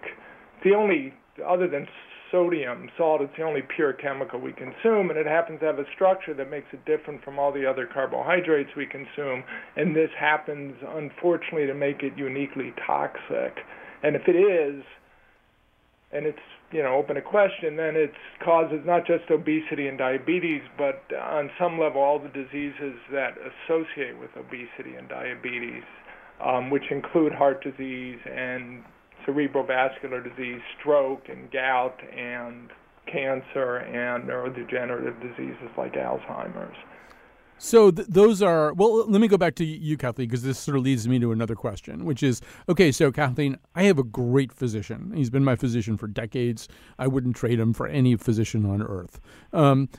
the 0.63 0.73
only 0.73 1.13
other 1.45 1.67
than 1.67 1.87
sodium. 2.31 2.89
Salt 2.97 3.21
it's 3.21 3.31
the 3.37 3.43
only 3.43 3.61
pure 3.75 3.93
chemical 3.93 4.39
we 4.39 4.51
consume, 4.53 5.09
and 5.09 5.17
it 5.17 5.25
happens 5.25 5.59
to 5.61 5.65
have 5.65 5.79
a 5.79 5.85
structure 5.93 6.33
that 6.33 6.49
makes 6.49 6.67
it 6.73 6.83
different 6.85 7.23
from 7.23 7.39
all 7.39 7.51
the 7.51 7.65
other 7.65 7.87
carbohydrates 7.91 8.69
we 8.75 8.85
consume. 8.85 9.43
And 9.75 9.95
this 9.95 10.09
happens, 10.19 10.75
unfortunately, 10.95 11.67
to 11.67 11.73
make 11.73 12.03
it 12.03 12.17
uniquely 12.17 12.73
toxic. 12.85 13.57
And 14.03 14.15
if 14.15 14.23
it 14.27 14.35
is, 14.35 14.83
and 16.11 16.25
it's 16.25 16.37
you 16.75 16.83
know 16.83 16.95
open 16.95 17.15
to 17.15 17.21
question, 17.21 17.77
then 17.77 17.95
it 17.95 18.11
causes 18.43 18.81
not 18.85 19.07
just 19.07 19.23
obesity 19.31 19.87
and 19.87 19.97
diabetes, 19.97 20.61
but 20.77 21.01
on 21.15 21.49
some 21.57 21.79
level 21.79 22.01
all 22.01 22.19
the 22.19 22.27
diseases 22.27 22.99
that 23.13 23.35
associate 23.39 24.19
with 24.19 24.29
obesity 24.35 24.95
and 24.99 25.07
diabetes, 25.07 25.83
um, 26.45 26.69
which 26.69 26.83
include 26.91 27.31
heart 27.31 27.63
disease 27.63 28.19
and 28.25 28.83
cerebrovascular 29.25 30.21
disease, 30.21 30.59
stroke 30.77 31.23
and 31.29 31.49
gout 31.49 31.97
and 32.13 32.69
cancer 33.09 33.77
and 33.77 34.27
neurodegenerative 34.27 35.15
diseases 35.21 35.69
like 35.77 35.93
Alzheimer's. 35.93 36.75
So 37.57 37.91
th- 37.91 38.07
those 38.07 38.41
are 38.41 38.73
well. 38.73 39.09
Let 39.09 39.21
me 39.21 39.27
go 39.27 39.37
back 39.37 39.55
to 39.55 39.65
you, 39.65 39.97
Kathleen, 39.97 40.27
because 40.27 40.43
this 40.43 40.59
sort 40.59 40.77
of 40.77 40.83
leads 40.83 41.07
me 41.07 41.19
to 41.19 41.31
another 41.31 41.55
question, 41.55 42.05
which 42.05 42.21
is 42.21 42.41
okay. 42.69 42.91
So 42.91 43.11
Kathleen, 43.11 43.57
I 43.75 43.83
have 43.83 43.97
a 43.97 44.03
great 44.03 44.51
physician. 44.51 45.13
He's 45.15 45.29
been 45.29 45.43
my 45.43 45.55
physician 45.55 45.97
for 45.97 46.07
decades. 46.07 46.67
I 46.99 47.07
wouldn't 47.07 47.35
trade 47.35 47.59
him 47.59 47.73
for 47.73 47.87
any 47.87 48.15
physician 48.15 48.65
on 48.65 48.81
earth. 48.81 49.19
Um, 49.53 49.89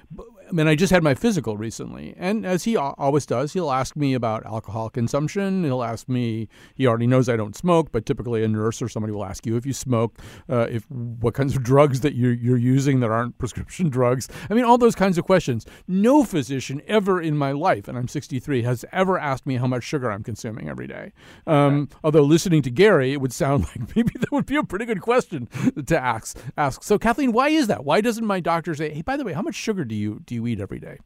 I 0.48 0.52
mean, 0.52 0.68
I 0.68 0.74
just 0.76 0.92
had 0.92 1.02
my 1.02 1.14
physical 1.14 1.56
recently, 1.56 2.14
and 2.16 2.46
as 2.46 2.64
he 2.64 2.76
always 2.76 3.26
does, 3.26 3.52
he'll 3.52 3.70
ask 3.70 3.96
me 3.96 4.14
about 4.14 4.46
alcohol 4.46 4.90
consumption. 4.90 5.64
He'll 5.64 5.82
ask 5.82 6.08
me. 6.08 6.48
He 6.74 6.86
already 6.86 7.06
knows 7.06 7.28
I 7.28 7.36
don't 7.36 7.56
smoke, 7.56 7.90
but 7.90 8.06
typically 8.06 8.44
a 8.44 8.48
nurse 8.48 8.80
or 8.80 8.88
somebody 8.88 9.12
will 9.12 9.24
ask 9.24 9.44
you 9.44 9.56
if 9.56 9.66
you 9.66 9.72
smoke, 9.72 10.18
uh, 10.48 10.66
if 10.70 10.88
what 10.90 11.34
kinds 11.34 11.56
of 11.56 11.62
drugs 11.64 12.00
that 12.00 12.14
you're, 12.14 12.32
you're 12.32 12.56
using 12.56 13.00
that 13.00 13.10
aren't 13.10 13.38
prescription 13.38 13.88
drugs. 13.88 14.28
I 14.48 14.54
mean, 14.54 14.64
all 14.64 14.78
those 14.78 14.94
kinds 14.94 15.18
of 15.18 15.24
questions. 15.24 15.66
No 15.88 16.22
physician 16.22 16.80
ever 16.86 17.20
in 17.20 17.36
my 17.36 17.52
life, 17.52 17.88
and 17.88 17.98
I'm 17.98 18.08
63, 18.08 18.62
has 18.62 18.84
ever 18.92 19.18
asked 19.18 19.46
me 19.46 19.56
how 19.56 19.66
much 19.66 19.82
sugar 19.82 20.10
I'm 20.10 20.22
consuming 20.22 20.68
every 20.68 20.86
day. 20.86 21.12
Um, 21.46 21.88
although 22.04 22.22
listening 22.22 22.62
to 22.62 22.70
Gary, 22.70 23.12
it 23.12 23.20
would 23.20 23.32
sound 23.32 23.64
like 23.76 23.96
maybe 23.96 24.12
that 24.20 24.30
would 24.30 24.46
be 24.46 24.56
a 24.56 24.62
pretty 24.62 24.84
good 24.84 25.00
question 25.00 25.48
to 25.86 25.98
ask. 25.98 26.38
Ask. 26.56 26.82
So, 26.84 26.98
Kathleen, 26.98 27.32
why 27.32 27.48
is 27.48 27.66
that? 27.66 27.84
Why 27.84 28.00
doesn't 28.00 28.24
my 28.24 28.40
doctor 28.40 28.74
say, 28.74 28.92
"Hey, 28.92 29.02
by 29.02 29.16
the 29.16 29.24
way, 29.24 29.32
how 29.32 29.42
much 29.42 29.54
sugar 29.54 29.84
do 29.84 29.94
you 29.94 30.22
do 30.24 30.35
you 30.36 30.46
eat 30.46 30.60
every 30.60 30.78
day? 30.78 30.98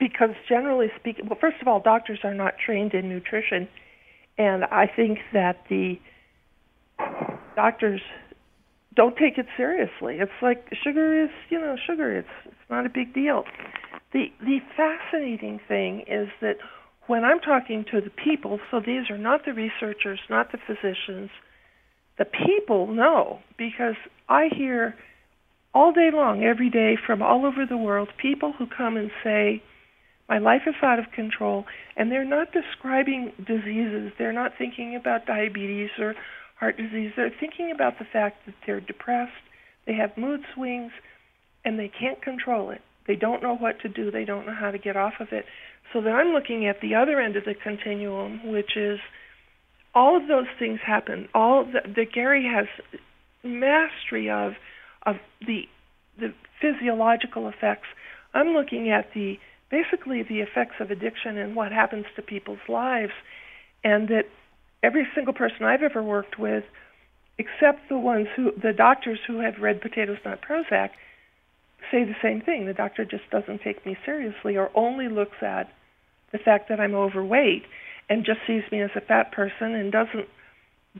Because 0.00 0.34
generally 0.48 0.88
speaking, 0.98 1.28
well, 1.28 1.38
first 1.40 1.56
of 1.60 1.68
all, 1.68 1.80
doctors 1.80 2.18
are 2.24 2.34
not 2.34 2.54
trained 2.64 2.94
in 2.94 3.08
nutrition, 3.08 3.68
and 4.36 4.64
I 4.64 4.86
think 4.86 5.18
that 5.32 5.64
the 5.68 6.00
doctors 7.54 8.00
don't 8.94 9.16
take 9.16 9.38
it 9.38 9.46
seriously. 9.56 10.16
It's 10.18 10.32
like 10.42 10.66
sugar 10.82 11.24
is, 11.24 11.30
you 11.48 11.60
know, 11.60 11.76
sugar. 11.86 12.18
It's 12.18 12.28
it's 12.46 12.70
not 12.70 12.86
a 12.86 12.90
big 12.90 13.14
deal. 13.14 13.44
The 14.12 14.26
the 14.40 14.58
fascinating 14.76 15.60
thing 15.68 16.04
is 16.08 16.28
that 16.40 16.56
when 17.06 17.24
I'm 17.24 17.40
talking 17.40 17.84
to 17.90 18.00
the 18.00 18.10
people, 18.10 18.60
so 18.70 18.80
these 18.80 19.10
are 19.10 19.18
not 19.18 19.44
the 19.44 19.52
researchers, 19.52 20.20
not 20.28 20.52
the 20.52 20.58
physicians, 20.58 21.30
the 22.18 22.24
people 22.24 22.86
know 22.86 23.40
because 23.56 23.96
I 24.28 24.48
hear 24.54 24.94
all 25.74 25.92
day 25.92 26.10
long, 26.12 26.44
every 26.44 26.70
day, 26.70 26.96
from 27.06 27.22
all 27.22 27.46
over 27.46 27.64
the 27.66 27.76
world, 27.76 28.08
people 28.20 28.52
who 28.58 28.66
come 28.66 28.96
and 28.96 29.10
say, 29.24 29.62
My 30.28 30.38
life 30.38 30.62
is 30.66 30.74
out 30.82 30.98
of 30.98 31.06
control, 31.14 31.64
and 31.96 32.10
they're 32.10 32.24
not 32.24 32.48
describing 32.52 33.32
diseases. 33.38 34.12
They're 34.18 34.32
not 34.32 34.52
thinking 34.58 34.96
about 34.96 35.26
diabetes 35.26 35.90
or 35.98 36.14
heart 36.58 36.76
disease. 36.76 37.12
They're 37.16 37.32
thinking 37.40 37.72
about 37.74 37.98
the 37.98 38.04
fact 38.04 38.44
that 38.46 38.54
they're 38.66 38.80
depressed, 38.80 39.32
they 39.86 39.94
have 39.94 40.16
mood 40.16 40.40
swings, 40.54 40.92
and 41.64 41.78
they 41.78 41.88
can't 41.88 42.20
control 42.22 42.70
it. 42.70 42.82
They 43.06 43.16
don't 43.16 43.42
know 43.42 43.56
what 43.56 43.80
to 43.80 43.88
do, 43.88 44.10
they 44.10 44.24
don't 44.24 44.46
know 44.46 44.54
how 44.54 44.70
to 44.70 44.78
get 44.78 44.96
off 44.96 45.14
of 45.20 45.28
it. 45.32 45.44
So 45.92 46.00
then 46.00 46.12
I'm 46.12 46.32
looking 46.32 46.66
at 46.66 46.80
the 46.80 46.94
other 46.94 47.20
end 47.20 47.36
of 47.36 47.44
the 47.44 47.54
continuum, 47.54 48.50
which 48.50 48.76
is 48.76 48.98
all 49.94 50.16
of 50.16 50.28
those 50.28 50.46
things 50.58 50.80
happen. 50.86 51.28
All 51.34 51.64
that, 51.72 51.94
that 51.94 52.12
Gary 52.14 52.44
has 52.44 52.66
mastery 53.42 54.30
of 54.30 54.52
of 55.06 55.16
the 55.46 55.62
the 56.18 56.32
physiological 56.60 57.48
effects. 57.48 57.88
I'm 58.34 58.48
looking 58.48 58.90
at 58.90 59.12
the 59.14 59.38
basically 59.70 60.22
the 60.22 60.40
effects 60.40 60.74
of 60.80 60.90
addiction 60.90 61.38
and 61.38 61.56
what 61.56 61.72
happens 61.72 62.04
to 62.16 62.22
people's 62.22 62.60
lives, 62.68 63.12
and 63.82 64.08
that 64.08 64.24
every 64.82 65.06
single 65.14 65.32
person 65.32 65.64
I've 65.64 65.82
ever 65.82 66.02
worked 66.02 66.38
with, 66.38 66.64
except 67.38 67.88
the 67.88 67.98
ones 67.98 68.28
who 68.36 68.52
the 68.52 68.72
doctors 68.72 69.18
who 69.26 69.40
have 69.40 69.58
read 69.60 69.80
Potatoes 69.80 70.18
Not 70.24 70.40
Prozac, 70.42 70.90
say 71.90 72.04
the 72.04 72.16
same 72.22 72.40
thing. 72.40 72.66
The 72.66 72.74
doctor 72.74 73.04
just 73.04 73.28
doesn't 73.30 73.62
take 73.62 73.84
me 73.86 73.96
seriously 74.04 74.56
or 74.56 74.70
only 74.74 75.08
looks 75.08 75.42
at 75.42 75.70
the 76.32 76.38
fact 76.38 76.68
that 76.68 76.80
I'm 76.80 76.94
overweight 76.94 77.64
and 78.08 78.24
just 78.24 78.40
sees 78.46 78.62
me 78.70 78.80
as 78.80 78.90
a 78.96 79.00
fat 79.00 79.32
person 79.32 79.74
and 79.74 79.92
doesn't 79.92 80.28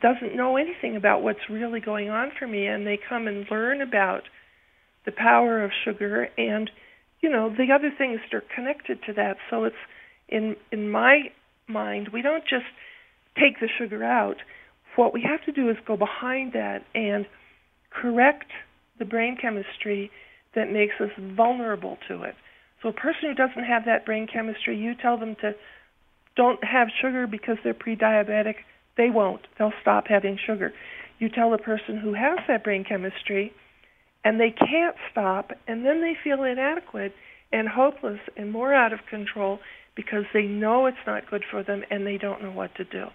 doesn't 0.01 0.35
know 0.35 0.57
anything 0.57 0.97
about 0.97 1.23
what's 1.23 1.51
really 1.51 1.81
going 1.81 2.09
on 2.09 2.31
for 2.39 2.47
me 2.47 2.67
and 2.67 2.87
they 2.87 2.99
come 3.09 3.27
and 3.27 3.47
learn 3.51 3.83
about 3.83 4.23
the 5.05 5.13
power 5.13 5.63
of 5.63 5.71
sugar 5.85 6.29
and 6.39 6.71
you 7.21 7.31
know 7.31 7.51
the 7.51 7.73
other 7.75 7.93
things 7.97 8.21
that 8.25 8.37
are 8.37 8.45
connected 8.55 8.99
to 9.07 9.13
that. 9.13 9.37
So 9.51 9.65
it's 9.65 9.77
in 10.29 10.57
in 10.71 10.91
my 10.91 11.31
mind 11.69 12.09
we 12.13 12.23
don't 12.23 12.45
just 12.45 12.65
take 13.39 13.61
the 13.61 13.69
sugar 13.79 14.03
out. 14.03 14.37
What 14.97 15.13
we 15.13 15.23
have 15.23 15.45
to 15.45 15.53
do 15.53 15.71
is 15.71 15.77
go 15.87 15.97
behind 15.97 16.53
that 16.55 16.85
and 16.95 17.27
correct 17.91 18.51
the 18.99 19.05
brain 19.05 19.37
chemistry 19.41 20.11
that 20.55 20.71
makes 20.71 20.95
us 21.01 21.11
vulnerable 21.19 21.99
to 22.09 22.23
it. 22.23 22.35
So 22.83 22.89
a 22.89 22.93
person 22.93 23.29
who 23.29 23.35
doesn't 23.35 23.65
have 23.65 23.85
that 23.87 24.05
brain 24.05 24.27
chemistry 24.33 24.77
you 24.77 24.95
tell 24.95 25.19
them 25.19 25.37
to 25.43 25.53
don't 26.35 26.63
have 26.65 26.89
sugar 27.01 27.27
because 27.27 27.57
they're 27.63 27.75
pre-diabetic 27.75 28.55
they 28.97 29.11
won't. 29.11 29.43
They'll 29.59 29.73
stop 29.81 30.07
having 30.09 30.39
sugar. 30.45 30.73
You 31.19 31.29
tell 31.29 31.55
a 31.55 31.59
person 31.59 31.99
who 31.99 32.15
has 32.15 32.39
that 32.49 32.65
brain 32.65 32.85
chemistry 32.89 33.53
and 34.25 34.39
they 34.39 34.51
can't 34.51 34.97
stop, 35.11 35.51
and 35.67 35.85
then 35.85 36.01
they 36.01 36.15
feel 36.23 36.45
inadequate 36.45 37.13
and 37.53 37.69
hopeless 37.69 38.21
and 38.37 38.53
more 38.53 38.73
out 38.73 38.93
of 38.93 39.01
control 39.11 39.59
because 39.97 40.25
they 40.33 40.43
know 40.43 40.87
it's 40.87 40.97
not 41.07 41.29
good 41.29 41.43
for 41.51 41.63
them 41.63 41.83
and 41.91 42.07
they 42.07 42.19
don't 42.19 42.43
know 42.43 42.53
what 42.53 42.75
to 42.77 42.85
do. 42.85 43.07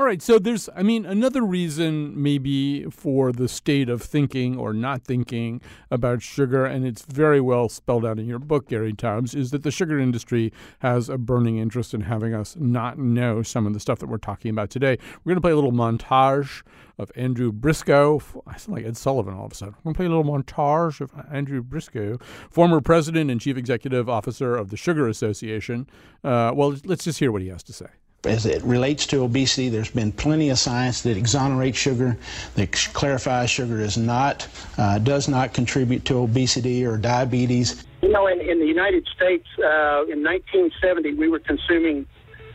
All 0.00 0.06
right, 0.06 0.22
so 0.22 0.38
there's, 0.38 0.66
I 0.74 0.82
mean, 0.82 1.04
another 1.04 1.42
reason 1.42 2.14
maybe 2.20 2.84
for 2.84 3.32
the 3.32 3.46
state 3.48 3.90
of 3.90 4.00
thinking 4.00 4.56
or 4.56 4.72
not 4.72 5.04
thinking 5.04 5.60
about 5.90 6.22
sugar, 6.22 6.64
and 6.64 6.86
it's 6.86 7.02
very 7.02 7.38
well 7.38 7.68
spelled 7.68 8.06
out 8.06 8.18
in 8.18 8.24
your 8.24 8.38
book, 8.38 8.68
Gary 8.68 8.94
Taubes, 8.94 9.34
is 9.34 9.50
that 9.50 9.62
the 9.62 9.70
sugar 9.70 9.98
industry 9.98 10.54
has 10.78 11.10
a 11.10 11.18
burning 11.18 11.58
interest 11.58 11.92
in 11.92 12.00
having 12.00 12.32
us 12.32 12.56
not 12.58 12.96
know 12.96 13.42
some 13.42 13.66
of 13.66 13.74
the 13.74 13.78
stuff 13.78 13.98
that 13.98 14.06
we're 14.06 14.16
talking 14.16 14.50
about 14.50 14.70
today. 14.70 14.96
We're 15.22 15.32
going 15.32 15.36
to 15.36 15.42
play 15.42 15.52
a 15.52 15.54
little 15.54 15.70
montage 15.70 16.62
of 16.96 17.12
Andrew 17.14 17.52
Briscoe. 17.52 18.22
I 18.46 18.56
sound 18.56 18.78
like 18.78 18.86
Ed 18.86 18.96
Sullivan 18.96 19.34
all 19.34 19.44
of 19.44 19.52
a 19.52 19.54
sudden. 19.54 19.74
We're 19.84 19.92
going 19.92 19.94
to 19.94 19.98
play 19.98 20.06
a 20.06 20.08
little 20.08 20.24
montage 20.24 21.02
of 21.02 21.12
Andrew 21.30 21.62
Briscoe, 21.62 22.16
former 22.48 22.80
president 22.80 23.30
and 23.30 23.38
chief 23.38 23.58
executive 23.58 24.08
officer 24.08 24.56
of 24.56 24.70
the 24.70 24.78
Sugar 24.78 25.08
Association. 25.08 25.90
Uh, 26.24 26.52
well, 26.54 26.74
let's 26.86 27.04
just 27.04 27.18
hear 27.18 27.30
what 27.30 27.42
he 27.42 27.48
has 27.48 27.62
to 27.64 27.74
say. 27.74 27.88
As 28.24 28.44
it 28.44 28.62
relates 28.62 29.06
to 29.06 29.22
obesity, 29.22 29.70
there's 29.70 29.90
been 29.90 30.12
plenty 30.12 30.50
of 30.50 30.58
science 30.58 31.00
that 31.02 31.16
exonerates 31.16 31.78
sugar, 31.78 32.18
that 32.54 32.70
clarifies 32.92 33.48
sugar 33.48 33.80
is 33.80 33.96
not, 33.96 34.46
uh, 34.76 34.98
does 34.98 35.26
not 35.26 35.54
contribute 35.54 36.04
to 36.04 36.18
obesity 36.18 36.84
or 36.84 36.98
diabetes. 36.98 37.82
You 38.02 38.10
know, 38.10 38.26
in, 38.26 38.38
in 38.42 38.60
the 38.60 38.66
United 38.66 39.06
States, 39.06 39.46
uh, 39.58 40.04
in 40.04 40.22
1970, 40.22 41.14
we 41.14 41.28
were 41.28 41.38
consuming 41.38 42.04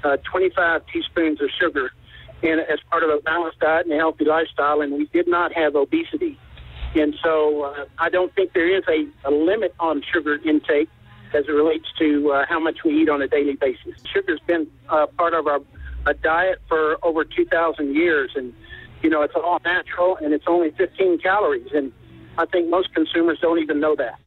uh, 0.03 0.17
25 0.17 0.83
teaspoons 0.93 1.41
of 1.41 1.49
sugar 1.59 1.89
in, 2.43 2.59
as 2.59 2.79
part 2.91 3.01
of 3.01 3.09
a 3.09 3.17
balanced 3.23 3.59
diet 3.59 3.87
and 3.87 3.95
a 3.95 3.97
healthy 3.97 4.25
lifestyle, 4.25 4.81
and 4.81 4.93
we 4.93 5.07
did 5.07 5.27
not 5.27 5.51
have 5.53 5.75
obesity. 5.75 6.37
And 6.93 7.15
so 7.23 7.63
uh, 7.63 7.85
I 7.97 8.09
don't 8.09 8.31
think 8.35 8.53
there 8.53 8.69
is 8.69 8.83
a, 8.87 9.07
a 9.27 9.31
limit 9.31 9.73
on 9.79 10.03
sugar 10.13 10.35
intake 10.45 10.89
as 11.33 11.45
it 11.47 11.51
relates 11.51 11.87
to 11.99 12.31
uh, 12.31 12.45
how 12.47 12.59
much 12.59 12.83
we 12.83 13.01
eat 13.01 13.09
on 13.09 13.21
a 13.21 13.27
daily 13.27 13.55
basis. 13.55 13.93
Sugar's 14.11 14.39
been 14.47 14.67
uh, 14.89 15.07
part 15.17 15.33
of 15.33 15.47
our 15.47 15.59
a 16.05 16.13
diet 16.13 16.61
for 16.67 16.97
over 17.03 17.25
2,000 17.25 17.95
years, 17.95 18.31
and 18.35 18.53
you 19.01 19.09
know 19.09 19.21
it's 19.21 19.33
all 19.35 19.59
natural 19.65 20.17
and 20.17 20.33
it's 20.33 20.45
only 20.47 20.71
15 20.71 21.19
calories, 21.19 21.71
and 21.73 21.91
I 22.37 22.45
think 22.45 22.69
most 22.69 22.93
consumers 22.93 23.39
don't 23.41 23.59
even 23.59 23.79
know 23.79 23.95
that. 23.95 24.19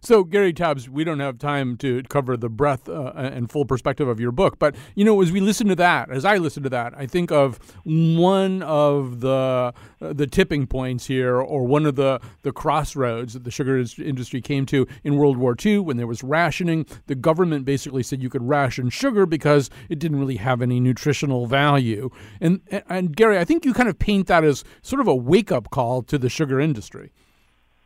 So, 0.00 0.22
Gary 0.24 0.52
Taubes, 0.52 0.88
we 0.88 1.04
don't 1.04 1.20
have 1.20 1.38
time 1.38 1.76
to 1.78 2.02
cover 2.04 2.36
the 2.36 2.48
breadth 2.48 2.88
uh, 2.88 3.12
and 3.16 3.50
full 3.50 3.64
perspective 3.64 4.08
of 4.08 4.20
your 4.20 4.32
book, 4.32 4.58
but 4.58 4.74
you 4.94 5.04
know, 5.04 5.20
as 5.20 5.32
we 5.32 5.40
listen 5.40 5.66
to 5.68 5.74
that, 5.76 6.10
as 6.10 6.24
I 6.24 6.36
listen 6.36 6.62
to 6.62 6.68
that, 6.70 6.94
I 6.96 7.06
think 7.06 7.32
of 7.32 7.58
one 7.84 8.62
of 8.62 9.20
the 9.20 9.72
uh, 10.00 10.12
the 10.12 10.26
tipping 10.26 10.66
points 10.66 11.06
here, 11.06 11.36
or 11.36 11.66
one 11.66 11.86
of 11.86 11.96
the 11.96 12.20
the 12.42 12.52
crossroads 12.52 13.32
that 13.32 13.44
the 13.44 13.50
sugar 13.50 13.84
industry 13.98 14.40
came 14.40 14.66
to 14.66 14.86
in 15.02 15.16
World 15.16 15.36
War 15.36 15.56
II 15.64 15.80
when 15.80 15.96
there 15.96 16.06
was 16.06 16.22
rationing. 16.22 16.86
The 17.06 17.14
government 17.14 17.64
basically 17.64 18.02
said 18.02 18.22
you 18.22 18.30
could 18.30 18.42
ration 18.42 18.90
sugar 18.90 19.26
because 19.26 19.70
it 19.88 19.98
didn't 19.98 20.20
really 20.20 20.36
have 20.36 20.62
any 20.62 20.80
nutritional 20.80 21.46
value. 21.46 22.10
And 22.40 22.60
and 22.88 23.16
Gary, 23.16 23.38
I 23.38 23.44
think 23.44 23.64
you 23.64 23.74
kind 23.74 23.88
of 23.88 23.98
paint 23.98 24.28
that 24.28 24.44
as 24.44 24.64
sort 24.82 25.00
of 25.00 25.08
a 25.08 25.14
wake 25.14 25.50
up 25.50 25.70
call 25.70 26.02
to 26.02 26.18
the 26.18 26.28
sugar 26.28 26.60
industry. 26.60 27.12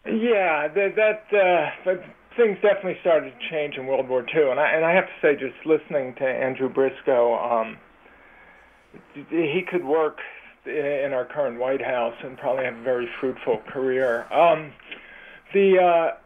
Yeah, 0.05 0.69
that, 0.69 0.97
that 0.97 1.39
uh, 1.87 1.95
things 2.37 2.59
definitely 2.61 2.97
started 3.01 3.33
to 3.39 3.51
change 3.51 3.77
in 3.77 3.87
World 3.87 4.09
War 4.09 4.27
II, 4.35 4.51
and 4.51 4.59
I 4.59 4.73
and 4.73 4.85
I 4.85 4.93
have 4.95 5.07
to 5.07 5.13
say, 5.21 5.35
just 5.37 5.65
listening 5.65 6.15
to 6.17 6.25
Andrew 6.25 6.69
Briscoe, 6.69 7.35
um, 7.39 7.79
he 9.15 9.63
could 9.71 9.85
work 9.85 10.19
in 10.67 11.13
our 11.13 11.25
current 11.25 11.59
White 11.59 11.83
House 11.83 12.15
and 12.23 12.37
probably 12.39 12.65
have 12.65 12.77
a 12.77 12.83
very 12.83 13.09
fruitful 13.21 13.63
career. 13.69 14.33
Um, 14.33 14.73
the 15.55 15.79
uh, 15.79 16.17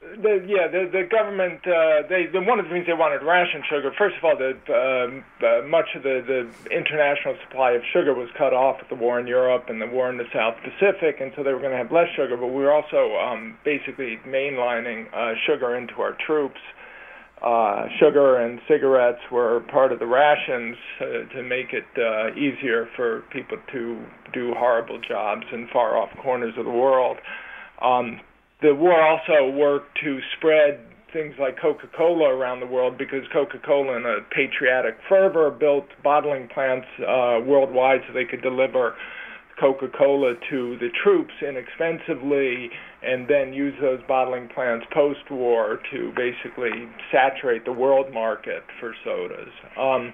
the, 0.00 0.44
yeah, 0.46 0.68
the 0.68 0.88
the 0.90 1.02
government 1.10 1.58
uh, 1.66 2.06
they 2.08 2.26
the, 2.26 2.40
one 2.40 2.58
of 2.58 2.66
the 2.66 2.70
things 2.70 2.86
they 2.86 2.94
wanted 2.94 3.22
ration 3.22 3.62
sugar. 3.68 3.92
First 3.98 4.16
of 4.16 4.24
all, 4.24 4.36
the 4.36 4.54
um, 4.70 5.24
uh, 5.42 5.66
much 5.66 5.86
of 5.96 6.02
the 6.02 6.22
the 6.22 6.70
international 6.70 7.36
supply 7.42 7.72
of 7.72 7.82
sugar 7.92 8.14
was 8.14 8.28
cut 8.38 8.54
off 8.54 8.78
with 8.78 8.88
the 8.88 8.94
war 8.94 9.18
in 9.18 9.26
Europe 9.26 9.64
and 9.68 9.82
the 9.82 9.86
war 9.86 10.08
in 10.08 10.16
the 10.16 10.28
South 10.32 10.54
Pacific, 10.62 11.20
and 11.20 11.32
so 11.34 11.42
they 11.42 11.52
were 11.52 11.58
going 11.58 11.72
to 11.72 11.76
have 11.76 11.90
less 11.90 12.08
sugar. 12.14 12.36
But 12.36 12.48
we 12.48 12.62
were 12.62 12.72
also 12.72 13.16
um, 13.16 13.58
basically 13.64 14.18
mainlining 14.26 15.12
uh, 15.12 15.34
sugar 15.46 15.74
into 15.74 15.94
our 16.00 16.16
troops. 16.24 16.60
Uh, 17.42 17.86
sugar 18.00 18.38
and 18.38 18.60
cigarettes 18.66 19.20
were 19.30 19.60
part 19.70 19.92
of 19.92 20.00
the 20.00 20.06
rations 20.06 20.76
uh, 21.00 21.04
to 21.34 21.42
make 21.42 21.72
it 21.72 21.86
uh, 21.96 22.34
easier 22.34 22.88
for 22.96 23.22
people 23.30 23.56
to 23.72 24.04
do 24.32 24.54
horrible 24.54 25.00
jobs 25.00 25.44
in 25.52 25.68
far 25.72 25.96
off 25.96 26.10
corners 26.20 26.54
of 26.56 26.64
the 26.64 26.70
world. 26.70 27.18
Um, 27.80 28.20
the 28.62 28.74
war 28.74 29.00
also 29.00 29.50
worked 29.50 29.98
to 30.02 30.18
spread 30.36 30.80
things 31.12 31.34
like 31.40 31.58
Coca-Cola 31.60 32.28
around 32.28 32.60
the 32.60 32.66
world 32.66 32.98
because 32.98 33.24
Coca-Cola, 33.32 33.96
in 33.96 34.04
a 34.04 34.18
patriotic 34.34 34.96
fervor, 35.08 35.50
built 35.50 35.86
bottling 36.02 36.48
plants 36.48 36.86
uh, 37.00 37.40
worldwide 37.46 38.00
so 38.06 38.12
they 38.12 38.24
could 38.24 38.42
deliver 38.42 38.94
Coca-Cola 39.58 40.34
to 40.50 40.76
the 40.78 40.88
troops 41.02 41.32
inexpensively 41.40 42.70
and 43.02 43.26
then 43.28 43.52
use 43.52 43.74
those 43.80 44.00
bottling 44.06 44.48
plants 44.54 44.86
post-war 44.92 45.78
to 45.90 46.12
basically 46.16 46.88
saturate 47.12 47.64
the 47.64 47.72
world 47.72 48.12
market 48.12 48.62
for 48.78 48.94
sodas. 49.04 49.52
Um, 49.78 50.12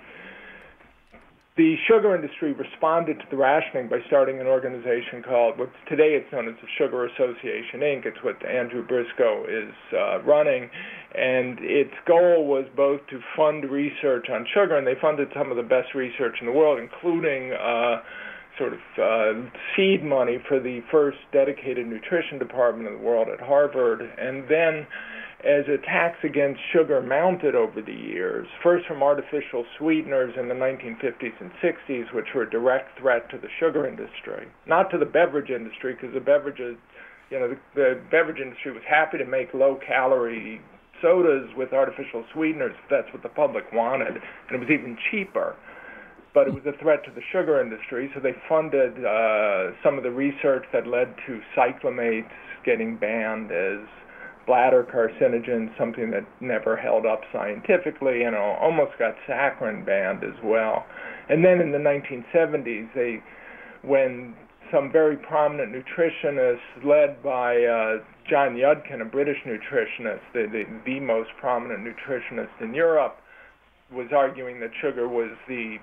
the 1.57 1.77
sugar 1.87 2.17
industry 2.17 2.53
responded 2.53 3.19
to 3.21 3.25
the 3.31 3.37
rationing 3.37 3.89
by 3.89 3.99
starting 4.09 4.41
an 4.41 4.47
organization 4.47 5.23
called 5.23 5.57
what 5.57 5.71
today 5.89 6.19
it's 6.19 6.31
known 6.33 6.49
as 6.49 6.55
the 6.61 6.67
Sugar 6.77 7.07
Association 7.07 7.79
Inc. 7.79 8.07
It's 8.07 8.19
what 8.25 8.45
Andrew 8.45 8.85
Briscoe 8.85 9.47
is 9.47 9.73
uh, 9.93 10.21
running, 10.23 10.69
and 11.15 11.59
its 11.61 11.95
goal 12.07 12.47
was 12.47 12.67
both 12.75 13.07
to 13.11 13.21
fund 13.37 13.71
research 13.71 14.27
on 14.31 14.47
sugar, 14.53 14.77
and 14.77 14.85
they 14.85 14.99
funded 15.01 15.29
some 15.33 15.53
of 15.53 15.57
the 15.57 15.63
best 15.63 15.95
research 15.95 16.35
in 16.41 16.47
the 16.47 16.53
world, 16.53 16.79
including. 16.81 17.53
Uh, 17.53 18.03
sort 18.57 18.73
of 18.73 18.79
uh, 19.03 19.51
seed 19.75 20.05
money 20.05 20.39
for 20.47 20.61
the 20.61 20.79
first 20.89 21.19
dedicated 21.33 21.89
nutrition 21.89 22.39
department 22.39 22.87
in 22.87 22.95
the 22.95 23.03
world 23.03 23.27
at 23.27 23.45
Harvard, 23.45 24.01
and 24.01 24.45
then 24.49 24.87
as 25.45 25.65
attacks 25.69 26.19
against 26.25 26.59
sugar 26.73 27.03
mounted 27.03 27.55
over 27.55 27.83
the 27.83 27.93
years, 27.93 28.49
first 28.63 28.87
from 28.87 29.03
artificial 29.03 29.65
sweeteners 29.79 30.35
in 30.41 30.49
the 30.49 30.55
1950s 30.55 31.39
and 31.41 31.51
60s, 31.63 32.13
which 32.15 32.27
were 32.35 32.43
a 32.43 32.51
direct 32.51 32.99
threat 32.99 33.29
to 33.31 33.37
the 33.37 33.49
sugar 33.61 33.87
industry, 33.87 34.49
not 34.67 34.91
to 34.91 34.97
the 34.97 35.05
beverage 35.05 35.51
industry, 35.51 35.93
because 35.93 36.15
the 36.15 36.21
beverages, 36.21 36.77
you 37.31 37.39
know, 37.39 37.49
the, 37.49 37.59
the 37.75 38.01
beverage 38.11 38.41
industry 38.41 38.73
was 38.73 38.83
happy 38.89 39.19
to 39.19 39.27
make 39.27 39.53
low-calorie 39.53 40.63
sodas 41.03 41.51
with 41.57 41.75
artificial 41.75 42.25
sweeteners 42.33 42.73
if 42.83 42.91
that's 42.91 43.13
what 43.13 43.23
the 43.23 43.29
public 43.29 43.65
wanted, 43.73 44.17
and 44.17 44.53
it 44.53 44.59
was 44.59 44.71
even 44.71 44.97
cheaper. 45.11 45.57
But 46.33 46.49
it 46.49 46.55
was 46.55 46.65
a 46.67 46.77
threat 46.83 47.05
to 47.05 47.11
the 47.11 47.23
sugar 47.31 47.61
industry, 47.61 48.11
so 48.15 48.21
they 48.21 48.35
funded 48.49 49.05
uh, 49.05 49.77
some 49.85 49.99
of 49.99 50.03
the 50.03 50.11
research 50.11 50.65
that 50.73 50.87
led 50.87 51.15
to 51.27 51.41
cyclamates 51.57 52.33
getting 52.65 52.97
banned 52.97 53.53
as 53.53 53.87
bladder 54.47 54.85
carcinogen, 54.85 55.77
something 55.79 56.11
that 56.11 56.25
never 56.41 56.77
held 56.77 57.07
up 57.07 57.23
scientifically, 57.33 58.23
and 58.23 58.37
almost 58.37 58.99
got 58.99 59.15
saccharin 59.29 59.85
banned 59.85 60.25
as 60.25 60.37
well. 60.43 60.85
And 61.29 61.45
then 61.45 61.61
in 61.61 61.73
the 61.73 61.79
1970s, 61.79 62.89
they, 62.95 63.23
when 63.83 64.35
some 64.73 64.91
very 64.91 65.17
prominent 65.17 65.73
nutritionists, 65.73 66.85
led 66.85 67.23
by 67.23 67.63
uh, 67.65 68.03
John 68.29 68.55
Yudkin, 68.55 69.01
a 69.01 69.05
British 69.05 69.39
nutritionist, 69.47 70.21
the, 70.33 70.47
the, 70.51 70.65
the 70.85 71.01
most 71.01 71.31
prominent 71.41 71.87
nutritionist 71.87 72.61
in 72.61 72.75
Europe, 72.75 73.17
was 73.93 74.09
arguing 74.13 74.61
that 74.61 74.71
sugar 74.81 75.09
was 75.09 75.31
the 75.49 75.77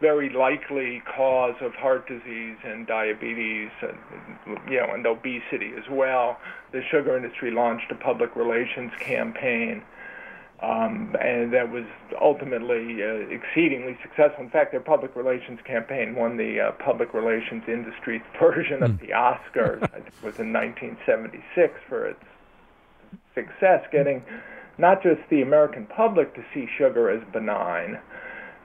very 0.00 0.30
likely 0.30 1.02
cause 1.16 1.56
of 1.60 1.74
heart 1.74 2.06
disease 2.06 2.56
and 2.64 2.86
diabetes 2.86 3.70
and 3.82 4.58
you 4.70 4.78
know 4.78 4.92
and 4.92 5.06
obesity 5.06 5.72
as 5.76 5.88
well. 5.90 6.38
The 6.72 6.82
sugar 6.90 7.16
industry 7.16 7.50
launched 7.50 7.90
a 7.90 7.96
public 7.96 8.36
relations 8.36 8.92
campaign 9.00 9.82
um, 10.62 11.16
and 11.20 11.52
that 11.52 11.72
was 11.72 11.84
ultimately 12.20 13.02
uh, 13.02 13.34
exceedingly 13.34 13.98
successful. 14.00 14.44
In 14.44 14.50
fact, 14.50 14.70
their 14.70 14.80
public 14.80 15.16
relations 15.16 15.58
campaign 15.64 16.14
won 16.14 16.36
the 16.36 16.60
uh, 16.60 16.72
public 16.72 17.12
relations 17.12 17.64
industry's 17.66 18.22
version 18.40 18.82
of 18.82 18.92
hmm. 18.92 19.06
the 19.06 19.12
Oscars. 19.12 19.82
I 19.82 20.00
think 20.00 20.06
it 20.06 20.22
was 20.22 20.38
in 20.38 20.52
1976 20.52 21.74
for 21.88 22.06
its 22.06 22.22
success, 23.34 23.84
getting 23.90 24.22
not 24.78 25.02
just 25.02 25.20
the 25.30 25.42
American 25.42 25.84
public 25.86 26.32
to 26.36 26.44
see 26.54 26.68
sugar 26.78 27.10
as 27.10 27.22
benign, 27.32 27.98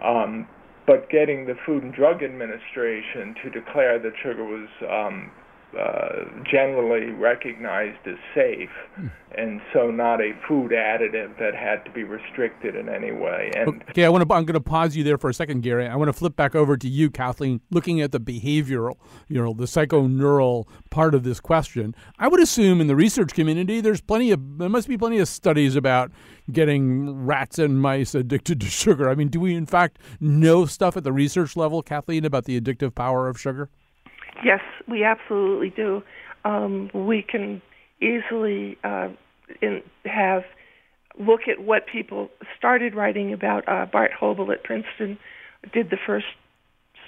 um, 0.04 0.48
but 0.88 1.10
getting 1.10 1.46
the 1.46 1.56
Food 1.66 1.84
and 1.84 1.94
Drug 1.94 2.24
Administration 2.24 3.36
to 3.44 3.50
declare 3.50 4.00
that 4.00 4.14
sugar 4.24 4.44
was 4.44 4.70
um, 4.90 5.30
uh, 5.78 6.24
generally 6.50 7.12
recognized 7.12 8.08
as 8.08 8.16
safe, 8.34 8.70
mm. 9.00 9.12
and 9.38 9.62
so 9.74 9.92
not 9.92 10.22
a 10.22 10.32
food 10.48 10.72
additive 10.72 11.38
that 11.38 11.54
had 11.54 11.86
to 11.86 11.92
be 11.92 12.04
restricted 12.04 12.76
in 12.76 12.90
any 12.90 13.12
way. 13.12 13.52
And 13.56 13.84
okay, 13.90 14.06
I 14.06 14.10
want 14.10 14.28
to. 14.28 14.34
I'm 14.34 14.46
going 14.46 14.56
to 14.56 14.60
pause 14.60 14.96
you 14.96 15.04
there 15.04 15.18
for 15.18 15.30
a 15.30 15.34
second, 15.34 15.62
Gary. 15.62 15.88
I 15.88 15.96
want 15.96 16.10
to 16.10 16.14
flip 16.14 16.36
back 16.36 16.56
over 16.56 16.78
to 16.78 16.88
you, 16.88 17.10
Kathleen, 17.10 17.62
looking 17.70 18.02
at 18.02 18.12
the 18.12 18.20
behavioral, 18.20 18.96
you 19.28 19.42
know, 19.42 19.54
the 19.54 19.66
psychoneural 19.66 20.66
part 20.90 21.14
of 21.14 21.24
this 21.24 21.40
question. 21.40 21.94
I 22.18 22.28
would 22.28 22.42
assume 22.42 22.82
in 22.82 22.88
the 22.88 22.96
research 22.96 23.34
community, 23.34 23.80
there's 23.80 24.02
plenty 24.02 24.32
of 24.32 24.58
there 24.58 24.70
must 24.70 24.88
be 24.88 24.98
plenty 24.98 25.20
of 25.20 25.28
studies 25.28 25.76
about 25.76 26.12
getting 26.52 27.26
rats 27.26 27.60
and 27.60 27.82
mice 27.82 28.16
addicted 28.16 28.62
to 28.62 28.68
sugar. 28.68 29.10
I 29.10 29.16
mean, 29.16 29.28
do 29.28 29.40
we 29.40 29.54
in 29.54 29.66
fact 29.66 30.00
know 30.20 30.66
stuff 30.66 30.98
at 30.98 31.04
the 31.04 31.14
research 31.14 31.56
level, 31.56 31.84
Kathleen, 31.84 32.26
about 32.26 32.46
the 32.46 32.60
addictive 32.60 32.96
power 32.96 33.28
of 33.28 33.40
sugar? 33.40 33.70
Yes, 34.44 34.62
we 34.88 35.04
absolutely 35.04 35.70
do. 35.70 36.04
Um, 36.46 36.90
we 36.94 37.22
can 37.24 37.62
easily 38.02 38.78
uh, 38.84 39.10
in, 39.62 39.82
have 40.06 40.44
look 41.20 41.42
at 41.48 41.64
what 41.64 41.88
people 41.92 42.30
started 42.58 42.96
writing 42.96 43.34
about. 43.34 43.68
Uh, 43.68 43.86
Bart 43.92 44.12
Hoebel 44.18 44.52
at 44.52 44.64
Princeton 44.64 45.18
did 45.74 45.90
the 45.90 45.98
first 46.06 46.28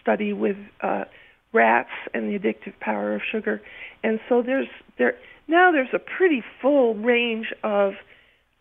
study 0.01 0.33
with 0.33 0.57
uh, 0.81 1.05
rats 1.53 1.89
and 2.13 2.29
the 2.29 2.39
addictive 2.39 2.79
power 2.79 3.15
of 3.15 3.21
sugar, 3.31 3.61
and 4.03 4.19
so 4.27 4.41
there's 4.41 4.67
there 4.97 5.15
now 5.47 5.71
there's 5.71 5.93
a 5.93 5.99
pretty 5.99 6.43
full 6.61 6.95
range 6.95 7.53
of 7.63 7.93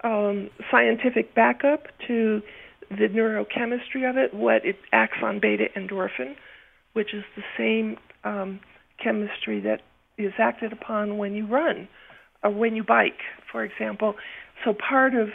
um, 0.04 0.50
scientific 0.70 1.35
backup 1.35 1.87
to 2.07 2.42
the 2.90 3.09
neurochemistry 3.09 4.09
of 4.09 4.16
it, 4.16 4.33
what 4.33 4.64
it 4.64 4.76
acts 4.92 5.18
on 5.22 5.40
beta 5.40 5.66
endorphin, 5.76 6.35
which 6.94 7.12
is 7.12 7.24
the 7.37 7.42
same 7.57 7.98
um, 8.24 8.61
chemistry 9.02 9.61
that 9.61 9.81
is 10.16 10.33
acted 10.38 10.72
upon 10.72 11.18
when 11.18 11.35
you 11.35 11.46
run 11.46 11.88
or 12.42 12.50
when 12.50 12.74
you 12.74 12.85
bike, 12.85 13.20
for 13.50 13.64
example. 13.64 14.14
So 14.64 14.74
part 14.74 15.14
of 15.14 15.28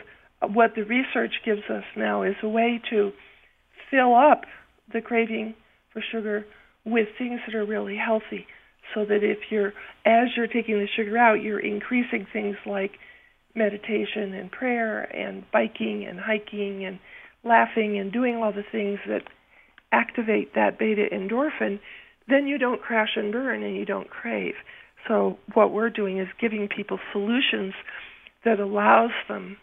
what 0.53 0.75
the 0.75 0.83
research 0.83 1.33
gives 1.45 1.63
us 1.69 1.83
now 1.95 2.23
is 2.23 2.35
a 2.43 2.49
way 2.49 2.81
to 2.89 3.11
fill 3.89 4.15
up 4.15 4.41
the 4.91 5.01
craving 5.01 5.55
for 5.91 6.01
sugar 6.11 6.45
with 6.85 7.07
things 7.17 7.39
that 7.45 7.55
are 7.55 7.65
really 7.65 7.95
healthy 7.95 8.45
so 8.93 9.05
that 9.05 9.23
if 9.23 9.37
you're 9.49 9.73
as 10.05 10.27
you're 10.35 10.47
taking 10.47 10.79
the 10.79 10.87
sugar 10.95 11.17
out 11.17 11.41
you're 11.41 11.59
increasing 11.59 12.27
things 12.33 12.57
like 12.65 12.91
meditation 13.55 14.33
and 14.33 14.51
prayer 14.51 15.03
and 15.15 15.43
biking 15.51 16.05
and 16.05 16.19
hiking 16.19 16.83
and 16.83 16.99
laughing 17.45 17.97
and 17.97 18.11
doing 18.11 18.35
all 18.35 18.51
the 18.51 18.63
things 18.71 18.99
that 19.07 19.21
activate 19.91 20.55
that 20.55 20.77
beta 20.77 21.05
endorphin 21.13 21.79
then 22.27 22.47
you 22.47 22.57
don't 22.57 22.81
crash 22.81 23.11
and 23.15 23.31
burn 23.31 23.63
and 23.63 23.75
you 23.75 23.85
don't 23.85 24.09
crave. 24.09 24.55
So 25.07 25.37
what 25.53 25.71
we're 25.71 25.89
doing 25.89 26.19
is 26.19 26.27
giving 26.39 26.67
people 26.67 26.99
solutions 27.11 27.73
that 28.45 28.59
allows 28.59 29.11
them 29.27 29.57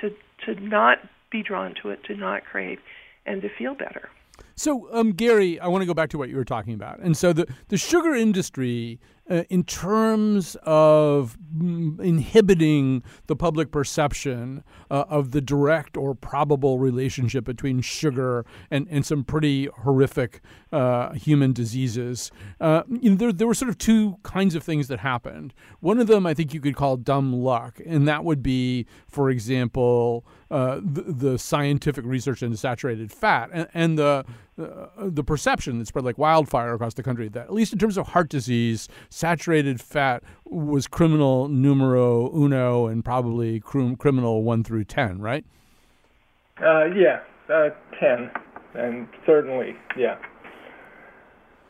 to 0.00 0.10
to 0.46 0.60
not 0.60 0.98
be 1.30 1.42
drawn 1.42 1.74
to 1.82 1.90
it, 1.90 2.04
to 2.04 2.16
not 2.16 2.44
crave, 2.44 2.78
and 3.24 3.40
to 3.42 3.48
feel 3.48 3.74
better. 3.74 4.10
So, 4.54 4.88
um, 4.92 5.12
Gary, 5.12 5.58
I 5.60 5.68
want 5.68 5.82
to 5.82 5.86
go 5.86 5.94
back 5.94 6.10
to 6.10 6.18
what 6.18 6.28
you 6.28 6.36
were 6.36 6.44
talking 6.44 6.74
about. 6.74 6.98
And 6.98 7.16
so 7.16 7.32
the, 7.32 7.46
the 7.68 7.76
sugar 7.76 8.14
industry 8.14 8.98
uh, 9.32 9.44
in 9.48 9.64
terms 9.64 10.56
of 10.64 11.38
mm, 11.56 11.98
inhibiting 12.00 13.02
the 13.28 13.34
public 13.34 13.70
perception 13.70 14.62
uh, 14.90 15.04
of 15.08 15.30
the 15.30 15.40
direct 15.40 15.96
or 15.96 16.14
probable 16.14 16.78
relationship 16.78 17.42
between 17.42 17.80
sugar 17.80 18.44
and, 18.70 18.86
and 18.90 19.06
some 19.06 19.24
pretty 19.24 19.70
horrific 19.84 20.42
uh, 20.70 21.14
human 21.14 21.54
diseases. 21.54 22.30
Uh, 22.60 22.82
you 22.88 23.08
know, 23.08 23.16
there, 23.16 23.32
there 23.32 23.46
were 23.46 23.54
sort 23.54 23.70
of 23.70 23.78
two 23.78 24.18
kinds 24.22 24.54
of 24.54 24.62
things 24.62 24.88
that 24.88 24.98
happened. 24.98 25.54
One 25.80 25.98
of 25.98 26.08
them 26.08 26.26
I 26.26 26.34
think 26.34 26.52
you 26.52 26.60
could 26.60 26.76
call 26.76 26.98
dumb 26.98 27.32
luck, 27.32 27.80
and 27.86 28.06
that 28.06 28.24
would 28.24 28.42
be, 28.42 28.86
for 29.08 29.30
example, 29.30 30.26
uh, 30.50 30.78
the, 30.82 31.04
the, 31.08 31.38
scientific 31.38 32.04
research 32.04 32.42
into 32.42 32.58
saturated 32.58 33.10
fat 33.10 33.48
and, 33.54 33.68
and 33.72 33.98
the 33.98 34.26
uh, 34.60 34.86
the 34.98 35.24
perception 35.24 35.78
that 35.78 35.86
spread 35.86 36.04
like 36.04 36.18
wildfire 36.18 36.74
across 36.74 36.94
the 36.94 37.02
country 37.02 37.28
that 37.28 37.44
at 37.44 37.52
least 37.52 37.72
in 37.72 37.78
terms 37.78 37.96
of 37.96 38.08
heart 38.08 38.28
disease, 38.28 38.88
saturated 39.08 39.80
fat 39.80 40.22
was 40.44 40.86
criminal 40.86 41.48
numero 41.48 42.30
uno 42.34 42.86
and 42.86 43.04
probably 43.04 43.60
cr- 43.60 43.94
criminal 43.98 44.42
one 44.42 44.62
through 44.62 44.84
ten, 44.84 45.20
right? 45.20 45.44
Uh, 46.62 46.84
yeah, 46.86 47.20
uh, 47.52 47.70
ten, 47.98 48.30
and 48.74 49.08
certainly, 49.24 49.74
yeah. 49.96 50.16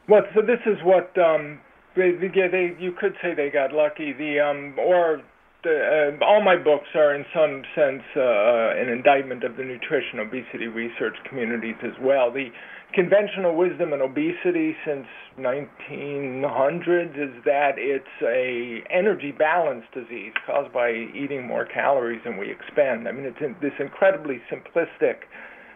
Well, 0.09 0.23
so 0.35 0.43
this 0.43 0.59
is 0.67 0.77
what 0.83 1.17
um, 1.17 1.61
they, 1.95 2.13
they, 2.13 2.29
they 2.29 2.77
you 2.81 2.93
could 2.93 3.15
say 3.23 3.35
they 3.35 3.49
got 3.49 3.73
lucky. 3.73 4.13
The 4.13 4.41
um, 4.41 4.75
or 4.79 5.23
uh, 5.67 6.25
all 6.25 6.43
my 6.43 6.57
books 6.57 6.89
are 6.95 7.15
in 7.15 7.25
some 7.35 7.63
sense 7.75 8.03
uh, 8.17 8.81
an 8.81 8.89
indictment 8.89 9.45
of 9.45 9.57
the 9.57 9.65
nutrition 9.65 10.19
obesity 10.19 10.67
research 10.67 11.15
communities 11.29 11.77
as 11.83 11.93
well. 12.01 12.31
The 12.31 12.49
conventional 12.95 13.57
wisdom 13.57 13.93
in 13.93 14.01
obesity 14.01 14.77
since 14.85 15.07
1900s 15.39 17.15
is 17.17 17.45
that 17.45 17.73
it's 17.77 18.05
a 18.23 18.85
energy 18.91 19.33
balance 19.33 19.85
disease 19.95 20.33
caused 20.47 20.73
by 20.73 20.91
eating 20.91 21.47
more 21.47 21.65
calories 21.65 22.21
than 22.25 22.37
we 22.37 22.51
expend. 22.51 23.09
I 23.09 23.13
mean, 23.13 23.25
it's 23.25 23.41
in 23.41 23.57
this 23.63 23.73
incredibly 23.79 24.41
simplistic, 24.53 25.25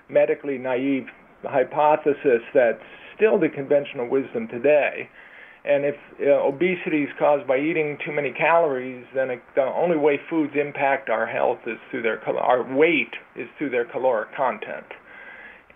medically 0.09 0.59
naive 0.59 1.07
hypothesis 1.43 2.43
that's 2.55 2.83
still 3.17 3.39
the 3.39 3.49
conventional 3.49 4.09
wisdom 4.09 4.49
today. 4.49 5.09
And 5.67 5.85
if 5.85 5.97
uh, 6.21 6.47
obesity 6.47 7.03
is 7.03 7.11
caused 7.19 7.47
by 7.47 7.59
eating 7.59 7.99
too 8.05 8.13
many 8.13 8.33
calories, 8.33 9.05
then 9.15 9.31
it, 9.31 9.43
the 9.57 9.63
only 9.63 9.97
way 9.97 10.21
foods 10.31 10.53
impact 10.55 11.11
our 11.11 11.27
health 11.27 11.59
is 11.67 11.79
through 11.91 12.03
their 12.03 12.23
our 12.39 12.63
weight 12.77 13.11
is 13.35 13.49
through 13.59 13.71
their 13.71 13.85
caloric 13.85 14.35
content. 14.37 14.87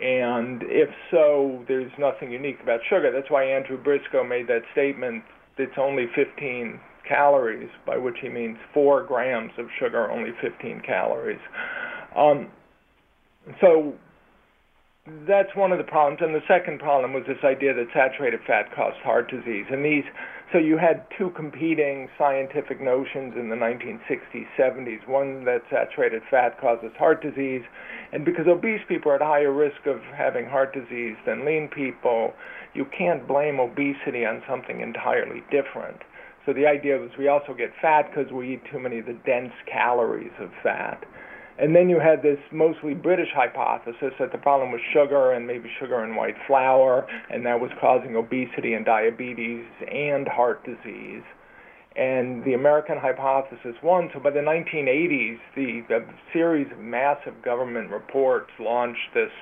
And 0.01 0.63
if 0.63 0.89
so, 1.11 1.65
there's 1.69 1.91
nothing 1.99 2.31
unique 2.31 2.59
about 2.63 2.81
sugar. 2.89 3.11
That's 3.13 3.31
why 3.31 3.45
Andrew 3.45 3.77
Briscoe 3.83 4.25
made 4.25 4.47
that 4.47 4.63
statement. 4.73 5.25
It's 5.59 5.77
only 5.77 6.07
15 6.15 6.81
calories, 7.07 7.69
by 7.85 7.99
which 7.99 8.17
he 8.23 8.29
means 8.29 8.57
four 8.73 9.03
grams 9.03 9.53
of 9.59 9.67
sugar, 9.79 10.11
only 10.11 10.31
15 10.41 10.81
calories. 10.87 11.41
Um, 12.17 12.49
so 13.61 13.95
that's 15.27 15.55
one 15.57 15.73
of 15.73 15.79
the 15.79 15.85
problems. 15.85 16.21
And 16.23 16.35
the 16.35 16.45
second 16.47 16.79
problem 16.79 17.13
was 17.13 17.25
this 17.27 17.43
idea 17.45 17.75
that 17.75 17.87
saturated 17.95 18.41
fat 18.47 18.75
caused 18.75 18.99
heart 18.99 19.31
disease. 19.31 19.67
And 19.71 19.85
these, 19.85 20.05
so 20.53 20.59
you 20.59 20.77
had 20.77 21.07
two 21.17 21.31
competing 21.31 22.09
scientific 22.19 22.81
notions 22.81 23.35
in 23.37 23.49
the 23.49 23.57
1960s, 23.57 24.47
70s. 24.59 25.09
One 25.09 25.45
that 25.45 25.63
saturated 25.71 26.23
fat 26.31 26.61
causes 26.61 26.93
heart 26.99 27.23
disease, 27.23 27.63
and 28.13 28.25
because 28.25 28.47
obese 28.47 28.81
people 28.89 29.13
are 29.13 29.17
at 29.17 29.23
higher 29.23 29.53
risk 29.53 29.87
of 29.87 30.01
having 30.17 30.47
heart 30.47 30.75
disease 30.75 31.17
than 31.25 31.45
lean 31.47 31.69
people, 31.69 32.33
you 32.75 32.85
can't 32.97 33.27
blame 33.27 33.59
obesity 33.59 34.27
on 34.27 34.43
something 34.49 34.81
entirely 34.81 35.43
different. 35.51 36.03
So 36.47 36.53
the 36.53 36.67
idea 36.67 36.99
was 36.99 37.11
we 37.19 37.29
also 37.29 37.55
get 37.55 37.71
fat 37.81 38.11
because 38.11 38.33
we 38.33 38.55
eat 38.55 38.63
too 38.71 38.79
many 38.79 38.99
of 38.99 39.07
the 39.07 39.19
dense 39.27 39.53
calories 39.71 40.33
of 40.41 40.51
fat. 40.63 41.05
And 41.61 41.77
then 41.77 41.91
you 41.91 42.01
had 42.01 42.23
this 42.23 42.39
mostly 42.51 42.95
British 42.95 43.29
hypothesis 43.35 44.15
that 44.19 44.33
the 44.33 44.39
problem 44.39 44.73
was 44.73 44.81
sugar 44.95 45.33
and 45.33 45.47
maybe 45.47 45.69
sugar 45.79 46.03
and 46.03 46.17
white 46.17 46.37
flour, 46.47 47.07
and 47.29 47.45
that 47.45 47.61
was 47.61 47.71
causing 47.79 48.17
obesity 48.17 48.73
and 48.73 48.87
diabetes 48.87 49.67
and 49.93 50.27
heart 50.27 50.65
disease. 50.65 51.23
And 51.97 52.43
the 52.45 52.55
American 52.55 52.97
hypothesis 52.97 53.75
won. 53.83 54.09
So 54.15 54.21
by 54.21 54.31
the 54.31 54.41
1980s, 54.41 55.39
the, 55.55 55.83
the 55.87 56.07
series 56.33 56.73
of 56.73 56.79
massive 56.79 57.43
government 57.43 57.91
reports 57.91 58.49
launched 58.59 59.13
this 59.13 59.33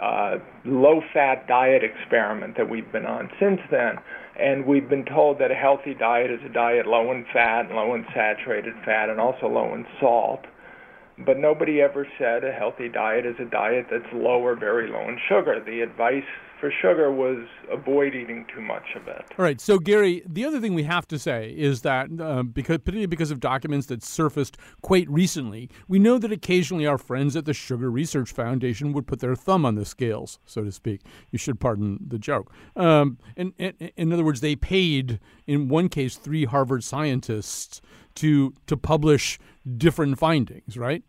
uh, 0.00 0.36
low 0.66 1.00
fat 1.14 1.48
diet 1.48 1.82
experiment 1.82 2.58
that 2.58 2.68
we've 2.68 2.92
been 2.92 3.06
on 3.06 3.30
since 3.40 3.60
then. 3.70 3.96
And 4.38 4.66
we've 4.66 4.90
been 4.90 5.06
told 5.06 5.38
that 5.38 5.50
a 5.50 5.54
healthy 5.54 5.94
diet 5.94 6.30
is 6.30 6.40
a 6.44 6.52
diet 6.52 6.86
low 6.86 7.10
in 7.12 7.24
fat, 7.32 7.70
low 7.70 7.94
in 7.94 8.04
saturated 8.14 8.74
fat, 8.84 9.08
and 9.08 9.18
also 9.18 9.46
low 9.46 9.74
in 9.74 9.86
salt 10.00 10.44
but 11.24 11.38
nobody 11.38 11.80
ever 11.80 12.06
said 12.18 12.44
a 12.44 12.52
healthy 12.52 12.88
diet 12.88 13.26
is 13.26 13.36
a 13.38 13.44
diet 13.44 13.86
that's 13.90 14.12
low 14.12 14.40
or 14.40 14.54
very 14.54 14.90
low 14.90 15.08
in 15.08 15.18
sugar. 15.28 15.62
The 15.64 15.80
advice 15.80 16.24
for 16.60 16.70
sugar 16.82 17.10
was 17.10 17.46
avoid 17.72 18.14
eating 18.14 18.44
too 18.54 18.60
much 18.60 18.82
of 18.94 19.08
it. 19.08 19.24
All 19.38 19.44
right. 19.44 19.60
So, 19.60 19.78
Gary, 19.78 20.22
the 20.26 20.44
other 20.44 20.60
thing 20.60 20.74
we 20.74 20.82
have 20.82 21.08
to 21.08 21.18
say 21.18 21.54
is 21.56 21.80
that, 21.82 22.08
uh, 22.20 22.42
because 22.42 22.78
particularly 22.78 23.06
because 23.06 23.30
of 23.30 23.40
documents 23.40 23.86
that 23.86 24.02
surfaced 24.02 24.58
quite 24.82 25.08
recently, 25.08 25.70
we 25.88 25.98
know 25.98 26.18
that 26.18 26.30
occasionally 26.30 26.86
our 26.86 26.98
friends 26.98 27.34
at 27.34 27.46
the 27.46 27.54
Sugar 27.54 27.90
Research 27.90 28.32
Foundation 28.32 28.92
would 28.92 29.06
put 29.06 29.20
their 29.20 29.34
thumb 29.34 29.64
on 29.64 29.74
the 29.74 29.86
scales, 29.86 30.38
so 30.44 30.62
to 30.62 30.70
speak. 30.70 31.00
You 31.30 31.38
should 31.38 31.58
pardon 31.58 31.98
the 32.06 32.18
joke. 32.18 32.52
Um, 32.76 33.18
and, 33.36 33.54
and 33.58 33.74
in 33.96 34.12
other 34.12 34.24
words, 34.24 34.42
they 34.42 34.54
paid, 34.54 35.18
in 35.46 35.68
one 35.68 35.88
case, 35.88 36.16
three 36.16 36.44
Harvard 36.44 36.84
scientists 36.84 37.80
to 38.16 38.52
to 38.66 38.76
publish 38.76 39.38
different 39.76 40.18
findings, 40.18 40.76
right? 40.76 41.02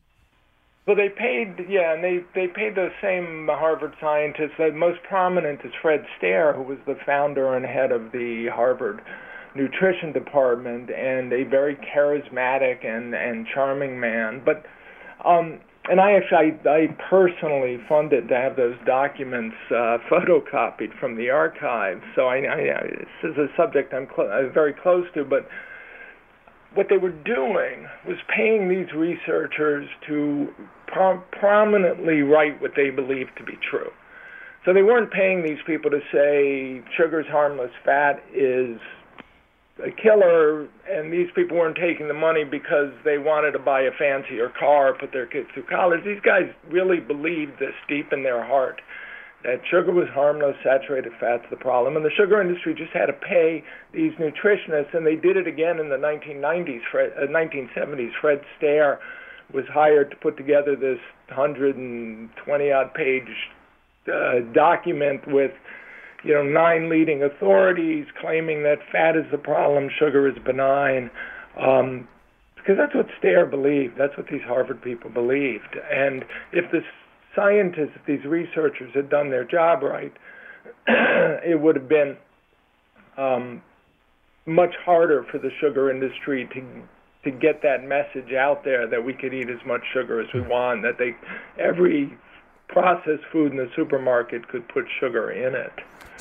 Well, 0.88 0.96
they 0.96 1.10
paid, 1.10 1.68
yeah, 1.70 1.94
and 1.94 2.04
they 2.04 2.22
they 2.34 2.48
paid 2.48 2.76
those 2.76 2.92
same 3.02 3.48
Harvard 3.52 3.94
scientists. 4.02 4.58
The 4.58 4.72
most 4.72 5.00
prominent 5.08 5.62
is 5.64 5.72
Fred 5.82 6.06
Stare, 6.18 6.54
who 6.54 6.64
was 6.64 6.80
the 6.88 6.96
founder 7.06 7.56
and 7.56 7.66
head 7.66 7.92
of 7.92 8.12
the 8.12 8.48
Harvard 8.52 9.02
nutrition 9.54 10.12
department, 10.12 10.90
and 10.90 11.32
a 11.34 11.44
very 11.44 11.76
charismatic 11.76 12.84
and 12.84 13.14
and 13.14 13.46
charming 13.54 14.00
man. 14.00 14.42
But 14.44 14.66
um, 15.24 15.60
and 15.88 16.02
I 16.02 16.14
actually 16.14 16.58
I, 16.66 16.70
I 16.70 16.88
personally 17.10 17.78
funded 17.88 18.28
to 18.30 18.36
have 18.36 18.56
those 18.56 18.76
documents 18.86 19.56
uh, 19.70 19.98
photocopied 20.10 20.98
from 21.00 21.16
the 21.16 21.30
archives. 21.30 22.02
So 22.16 22.24
I, 22.26 22.38
I 22.38 22.84
this 23.22 23.32
is 23.32 23.38
a 23.38 23.48
subject 23.56 23.94
I'm, 23.94 24.08
cl- 24.16 24.32
I'm 24.32 24.52
very 24.52 24.74
close 24.74 25.06
to, 25.14 25.24
but 25.24 25.48
what 26.74 26.88
they 26.90 26.98
were 26.98 27.12
doing 27.12 27.88
was 28.08 28.18
paying 28.34 28.70
these 28.70 28.92
researchers 28.96 29.88
to 30.08 30.48
prom- 30.88 31.24
prominently 31.32 32.22
write 32.22 32.62
what 32.62 32.72
they 32.76 32.90
believed 32.90 33.32
to 33.38 33.44
be 33.44 33.58
true. 33.70 33.90
So 34.66 34.74
they 34.74 34.84
weren't 34.84 35.12
paying 35.12 35.44
these 35.44 35.60
people 35.66 35.90
to 35.92 36.00
say 36.14 36.82
sugar's 36.96 37.26
harmless, 37.28 37.72
fat 37.84 38.24
is 38.34 38.80
a 39.84 39.90
killer, 39.90 40.68
and 40.90 41.12
these 41.12 41.28
people 41.36 41.58
weren't 41.58 41.78
taking 41.78 42.08
the 42.08 42.14
money 42.14 42.44
because 42.44 42.94
they 43.04 43.18
wanted 43.18 43.52
to 43.54 43.60
buy 43.60 43.82
a 43.82 43.92
fancier 43.98 44.52
car, 44.58 44.94
put 44.94 45.12
their 45.12 45.26
kids 45.26 45.48
through 45.54 45.64
college. 45.64 46.04
These 46.06 46.22
guys 46.22 46.44
really 46.70 47.00
believed 47.00 47.54
this 47.60 47.74
deep 47.88 48.14
in 48.14 48.22
their 48.22 48.46
heart 48.46 48.82
that 49.44 49.62
sugar 49.70 49.92
was 49.92 50.08
harmless, 50.14 50.56
saturated 50.64 51.14
fat's 51.20 51.46
the 51.50 51.58
problem, 51.58 51.96
and 51.96 52.06
the 52.06 52.12
sugar 52.12 52.42
industry 52.42 52.74
just 52.74 52.92
had 52.92 53.08
to 53.08 53.14
pay 53.14 53.64
these 53.94 54.14
nutritionists, 54.14 54.94
and 54.94 55.06
they 55.06 55.16
did 55.16 55.38
it 55.38 55.48
again 55.48 55.80
in 55.80 55.90
the 55.90 55.98
1990s, 55.98 56.82
Fred, 56.92 57.12
uh, 57.18 57.26
1970s. 57.28 58.12
Fred 58.20 58.42
Stare 58.58 59.00
was 59.54 59.66
hired 59.74 60.12
to 60.12 60.18
put 60.18 60.38
together 60.38 60.76
this 60.76 61.00
120 61.30 62.72
odd 62.72 62.94
page 62.94 63.24
uh, 64.12 64.40
document 64.54 65.22
with 65.28 65.52
you 66.24 66.34
know 66.34 66.44
nine 66.44 66.90
leading 66.90 67.24
authorities 67.24 68.06
claiming 68.20 68.64
that 68.64 68.78
fat 68.92 69.16
is 69.16 69.26
the 69.32 69.38
problem, 69.38 69.90
sugar 69.98 70.28
is 70.28 70.36
benign. 70.46 71.10
Um, 71.60 72.08
because 72.56 72.78
that's 72.78 72.94
what 72.94 73.08
Stare 73.18 73.48
believed. 73.48 73.98
That's 73.98 74.16
what 74.18 74.28
these 74.28 74.44
Harvard 74.46 74.84
people 74.84 75.10
believed. 75.10 75.76
And 75.92 76.24
if 76.54 76.72
this 76.72 76.84
scientists, 77.36 77.92
if 77.96 78.06
these 78.06 78.24
researchers 78.26 78.92
had 78.94 79.10
done 79.10 79.30
their 79.30 79.46
job 79.46 79.84
right, 79.84 80.14
it 80.88 81.60
would 81.60 81.76
have 81.76 81.90
been 81.90 82.18
um, 83.18 83.62
much 84.46 84.74
harder 84.84 85.26
for 85.32 85.38
the 85.38 85.50
sugar 85.60 85.92
industry 85.92 86.48
to 86.54 86.84
to 87.24 87.30
get 87.30 87.62
that 87.62 87.84
message 87.84 88.34
out 88.34 88.64
there 88.64 88.88
that 88.88 89.06
we 89.06 89.14
could 89.14 89.32
eat 89.32 89.48
as 89.48 89.64
much 89.64 89.82
sugar 89.94 90.20
as 90.20 90.28
we 90.34 90.42
want, 90.42 90.82
that 90.82 90.98
they 90.98 91.16
every 91.62 92.18
processed 92.72 93.24
food 93.32 93.52
in 93.52 93.58
the 93.58 93.70
supermarket 93.76 94.48
could 94.48 94.68
put 94.70 94.86
sugar 95.00 95.32
in 95.32 95.54
it. 95.56 95.72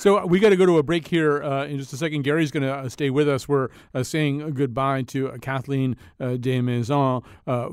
So 0.00 0.18
uh, 0.18 0.24
we 0.24 0.38
got 0.38 0.48
to 0.48 0.56
go 0.56 0.64
to 0.64 0.78
a 0.78 0.82
break 0.82 1.06
here 1.08 1.42
uh, 1.42 1.66
in 1.66 1.76
just 1.76 1.92
a 1.92 1.96
second. 1.98 2.22
Gary's 2.22 2.50
going 2.50 2.62
to 2.62 2.72
uh, 2.72 2.88
stay 2.88 3.10
with 3.10 3.28
us. 3.28 3.46
We're 3.46 3.68
uh, 3.92 4.02
saying 4.02 4.54
goodbye 4.54 5.02
to 5.08 5.28
uh, 5.28 5.36
Kathleen 5.36 5.94
uh, 6.18 6.38
Desmaisons, 6.38 7.22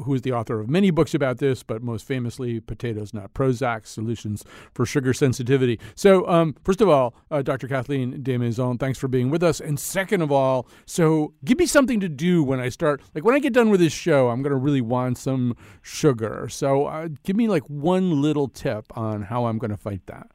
who 0.03 0.13
is 0.13 0.23
the 0.23 0.33
author 0.33 0.59
of 0.59 0.69
many 0.69 0.91
books 0.91 1.13
about 1.13 1.37
this, 1.37 1.63
but 1.63 1.81
most 1.81 2.05
famously, 2.05 2.59
Potatoes 2.59 3.13
Not 3.13 3.33
Prozac, 3.33 3.87
Solutions 3.87 4.43
for 4.73 4.85
Sugar 4.85 5.13
Sensitivity. 5.13 5.79
So, 5.95 6.27
um, 6.27 6.53
first 6.65 6.81
of 6.81 6.89
all, 6.89 7.15
Dr. 7.43 7.69
Kathleen 7.69 8.21
Desmaisons, 8.21 8.77
thanks 8.77 8.99
for 8.99 9.07
being 9.07 9.29
with 9.29 9.41
us. 9.41 9.61
And 9.61 9.79
second 9.79 10.21
of 10.21 10.29
all, 10.29 10.67
so 10.85 11.33
give 11.45 11.57
me 11.57 11.65
something 11.65 12.01
to 12.01 12.09
do 12.09 12.43
when 12.43 12.59
I 12.59 12.67
start, 12.67 13.01
like 13.15 13.23
when 13.23 13.35
I 13.35 13.39
get 13.39 13.53
done 13.53 13.69
with 13.69 13.79
this 13.79 13.93
show, 13.93 14.31
I'm 14.31 14.41
going 14.41 14.51
to 14.51 14.57
really 14.57 14.81
want 14.81 15.17
some 15.17 15.55
sugar. 15.81 16.49
So 16.49 17.07
give 17.23 17.37
me 17.37 17.47
like 17.47 17.63
one 17.69 18.21
little 18.21 18.49
tip 18.49 18.66
on 18.91 19.23
how 19.23 19.45
I'm 19.45 19.58
going 19.58 19.71
to 19.71 19.77
fight 19.77 20.06
that. 20.08 20.30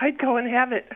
I'd 0.00 0.18
go 0.18 0.36
and 0.36 0.48
have 0.48 0.72
it. 0.72 0.88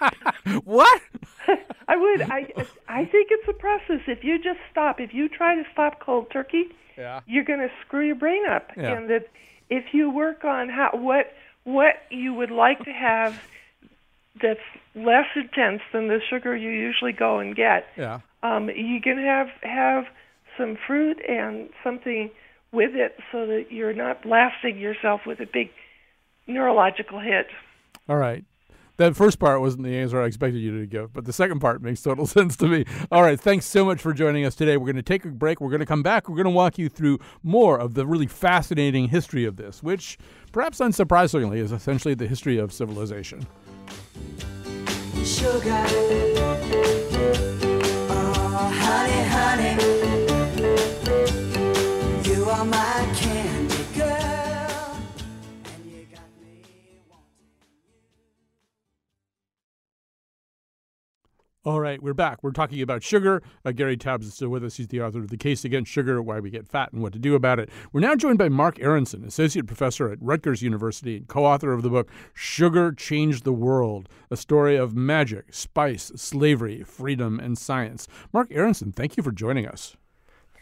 what? 0.64 1.00
I 1.88 1.96
would. 1.96 2.22
I 2.22 2.52
I 2.88 3.04
think 3.06 3.28
it's 3.30 3.48
a 3.48 3.52
process. 3.52 4.00
If 4.06 4.22
you 4.22 4.36
just 4.38 4.58
stop, 4.70 5.00
if 5.00 5.14
you 5.14 5.28
try 5.28 5.54
to 5.54 5.64
stop 5.72 6.00
cold 6.00 6.30
turkey, 6.30 6.66
yeah. 6.96 7.20
you're 7.26 7.44
going 7.44 7.60
to 7.60 7.70
screw 7.84 8.06
your 8.06 8.16
brain 8.16 8.42
up. 8.48 8.70
Yeah. 8.76 8.96
And 8.96 9.10
that 9.10 9.28
if 9.70 9.92
you 9.92 10.10
work 10.10 10.44
on 10.44 10.68
how 10.68 10.90
what 10.92 11.32
what 11.64 11.94
you 12.10 12.34
would 12.34 12.50
like 12.50 12.84
to 12.84 12.92
have 12.92 13.40
that's 14.40 14.60
less 14.94 15.26
intense 15.34 15.82
than 15.92 16.08
the 16.08 16.20
sugar 16.30 16.56
you 16.56 16.70
usually 16.70 17.12
go 17.12 17.38
and 17.38 17.56
get. 17.56 17.86
Yeah. 17.96 18.20
Um, 18.42 18.68
you 18.68 19.00
can 19.00 19.18
have 19.18 19.48
have 19.62 20.04
some 20.56 20.76
fruit 20.86 21.20
and 21.28 21.70
something 21.82 22.30
with 22.72 22.94
it 22.94 23.16
so 23.32 23.46
that 23.46 23.66
you're 23.70 23.92
not 23.92 24.22
blasting 24.22 24.78
yourself 24.78 25.22
with 25.26 25.40
a 25.40 25.46
big 25.46 25.70
neurological 26.46 27.20
hit. 27.20 27.46
All 28.08 28.16
right. 28.16 28.44
That 28.98 29.14
first 29.14 29.38
part 29.38 29.60
wasn't 29.60 29.84
the 29.84 29.96
answer 29.96 30.20
I 30.20 30.26
expected 30.26 30.58
you 30.58 30.80
to 30.80 30.84
give, 30.84 31.12
but 31.12 31.24
the 31.24 31.32
second 31.32 31.60
part 31.60 31.80
makes 31.82 32.02
total 32.02 32.26
sense 32.26 32.56
to 32.56 32.66
me. 32.66 32.84
All 33.12 33.22
right, 33.22 33.38
thanks 33.38 33.64
so 33.64 33.84
much 33.84 34.00
for 34.00 34.12
joining 34.12 34.44
us 34.44 34.56
today. 34.56 34.76
We're 34.76 34.86
going 34.86 34.96
to 34.96 35.02
take 35.02 35.24
a 35.24 35.28
break. 35.28 35.60
We're 35.60 35.70
going 35.70 35.78
to 35.80 35.86
come 35.86 36.02
back. 36.02 36.28
We're 36.28 36.34
going 36.34 36.46
to 36.46 36.50
walk 36.50 36.78
you 36.78 36.88
through 36.88 37.20
more 37.44 37.78
of 37.78 37.94
the 37.94 38.04
really 38.06 38.26
fascinating 38.26 39.08
history 39.08 39.44
of 39.44 39.56
this, 39.56 39.84
which, 39.84 40.18
perhaps 40.50 40.80
unsurprisingly, 40.80 41.58
is 41.58 41.70
essentially 41.70 42.14
the 42.14 42.26
history 42.26 42.58
of 42.58 42.72
civilization. 42.72 43.46
Sugar. 45.24 46.37
All 61.68 61.80
right, 61.82 62.02
we're 62.02 62.14
back. 62.14 62.42
We're 62.42 62.52
talking 62.52 62.80
about 62.80 63.02
sugar. 63.02 63.42
Uh, 63.62 63.72
Gary 63.72 63.98
Taubes 63.98 64.24
is 64.24 64.32
still 64.32 64.48
with 64.48 64.64
us. 64.64 64.78
He's 64.78 64.88
the 64.88 65.02
author 65.02 65.18
of 65.18 65.28
The 65.28 65.36
Case 65.36 65.66
Against 65.66 65.92
Sugar 65.92 66.22
Why 66.22 66.40
We 66.40 66.48
Get 66.48 66.66
Fat 66.66 66.94
and 66.94 67.02
What 67.02 67.12
to 67.12 67.18
Do 67.18 67.34
About 67.34 67.58
It. 67.58 67.68
We're 67.92 68.00
now 68.00 68.16
joined 68.16 68.38
by 68.38 68.48
Marc 68.48 68.80
Aronson, 68.80 69.22
Associate 69.22 69.66
Professor 69.66 70.10
at 70.10 70.16
Rutgers 70.22 70.62
University 70.62 71.18
and 71.18 71.28
co 71.28 71.44
author 71.44 71.74
of 71.74 71.82
the 71.82 71.90
book 71.90 72.10
Sugar 72.32 72.92
Changed 72.92 73.44
the 73.44 73.52
World 73.52 74.08
A 74.30 74.36
Story 74.38 74.76
of 74.76 74.96
Magic, 74.96 75.52
Spice, 75.52 76.10
Slavery, 76.16 76.84
Freedom, 76.84 77.38
and 77.38 77.58
Science. 77.58 78.08
Marc 78.32 78.50
Aronson, 78.50 78.90
thank 78.90 79.18
you 79.18 79.22
for 79.22 79.30
joining 79.30 79.68
us. 79.68 79.94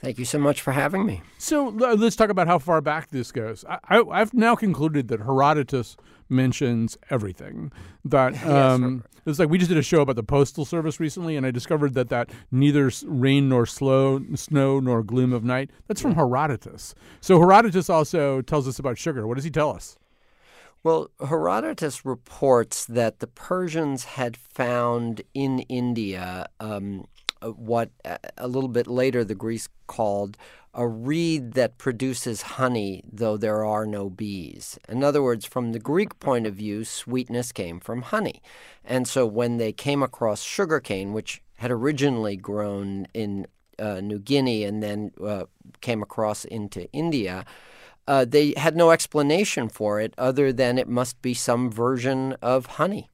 Thank 0.01 0.19
you 0.19 0.25
so 0.25 0.39
much 0.39 0.61
for 0.61 0.73
having 0.73 1.07
me. 1.07 1.23
So 1.39 1.69
let's 1.69 2.17
talk 2.17 2.29
about 2.29 2.47
how 2.47 2.59
far 2.59 2.81
back 2.81 3.09
this 3.11 3.33
goes. 3.33 3.65
I, 3.69 4.03
have 4.13 4.35
now 4.35 4.55
concluded 4.55 5.09
that 5.09 5.21
Herodotus 5.21 5.97
mentions 6.29 6.99
everything. 7.11 7.73
That 8.05 8.45
um, 8.47 9.05
yes, 9.05 9.23
it's 9.27 9.39
like 9.39 9.49
we 9.49 9.59
just 9.59 9.69
did 9.69 9.79
a 9.79 9.83
show 9.83 10.03
about 10.03 10.17
the 10.17 10.23
postal 10.23 10.65
service 10.65 11.01
recently, 11.01 11.37
and 11.37 11.47
I 11.47 11.51
discovered 11.51 11.95
that 11.95 12.09
that 12.11 12.31
neither 12.51 12.91
rain 13.05 13.49
nor 13.49 13.67
slow, 13.67 14.23
snow 14.35 14.81
nor 14.81 15.03
gloom 15.03 15.33
of 15.33 15.45
night. 15.45 15.71
That's 15.89 16.01
from 16.01 16.15
Herodotus. 16.15 16.95
So 17.21 17.39
Herodotus 17.39 17.91
also 17.91 18.43
tells 18.43 18.69
us 18.69 18.79
about 18.79 18.99
sugar. 18.99 19.27
What 19.27 19.35
does 19.35 19.45
he 19.45 19.51
tell 19.51 19.71
us? 19.71 19.97
Well, 20.83 21.11
Herodotus 21.27 22.05
reports 22.05 22.85
that 22.85 23.19
the 23.19 23.27
Persians 23.27 24.05
had 24.05 24.37
found 24.37 25.23
in 25.35 25.61
India 25.61 26.47
um, 26.61 27.07
what 27.43 27.91
uh, 28.05 28.19
a 28.37 28.49
little 28.49 28.69
bit 28.69 28.87
later 28.87 29.25
the 29.25 29.35
Greeks 29.35 29.69
called 29.87 30.37
a 30.77 30.87
reed 30.87 31.55
that 31.55 31.79
produces 31.79 32.43
honey, 32.43 33.03
though 33.11 33.39
there 33.39 33.65
are 33.65 33.87
no 33.87 34.11
bees. 34.11 34.79
In 34.89 35.03
other 35.03 35.23
words, 35.23 35.47
from 35.47 35.73
the 35.73 35.79
Greek 35.79 36.19
point 36.21 36.47
of 36.47 36.55
view, 36.55 36.85
sweetness 36.85 37.51
came 37.51 37.81
from 37.81 38.03
honey. 38.03 38.43
And 38.85 39.09
so 39.09 39.27
when 39.27 39.57
they 39.57 39.73
came 39.73 40.03
across 40.03 40.43
sugarcane, 40.43 41.15
which 41.15 41.43
had 41.57 41.71
originally 41.71 42.37
grown 42.37 43.07
in 43.15 43.47
uh, 43.79 44.01
New 44.01 44.19
Guinea 44.19 44.65
and 44.65 44.83
then 44.83 45.13
uh, 45.25 45.45
came 45.81 46.03
across 46.03 46.45
into 46.45 46.91
India, 46.93 47.47
uh, 48.07 48.27
they 48.27 48.53
had 48.59 48.77
no 48.77 48.91
explanation 48.91 49.71
for 49.71 49.99
it 49.99 50.13
other 50.19 50.53
than 50.53 50.77
it 50.77 50.89
must 50.89 51.21
be 51.23 51.33
some 51.33 51.71
version 51.71 52.35
of 52.43 52.67
honey. 52.67 53.09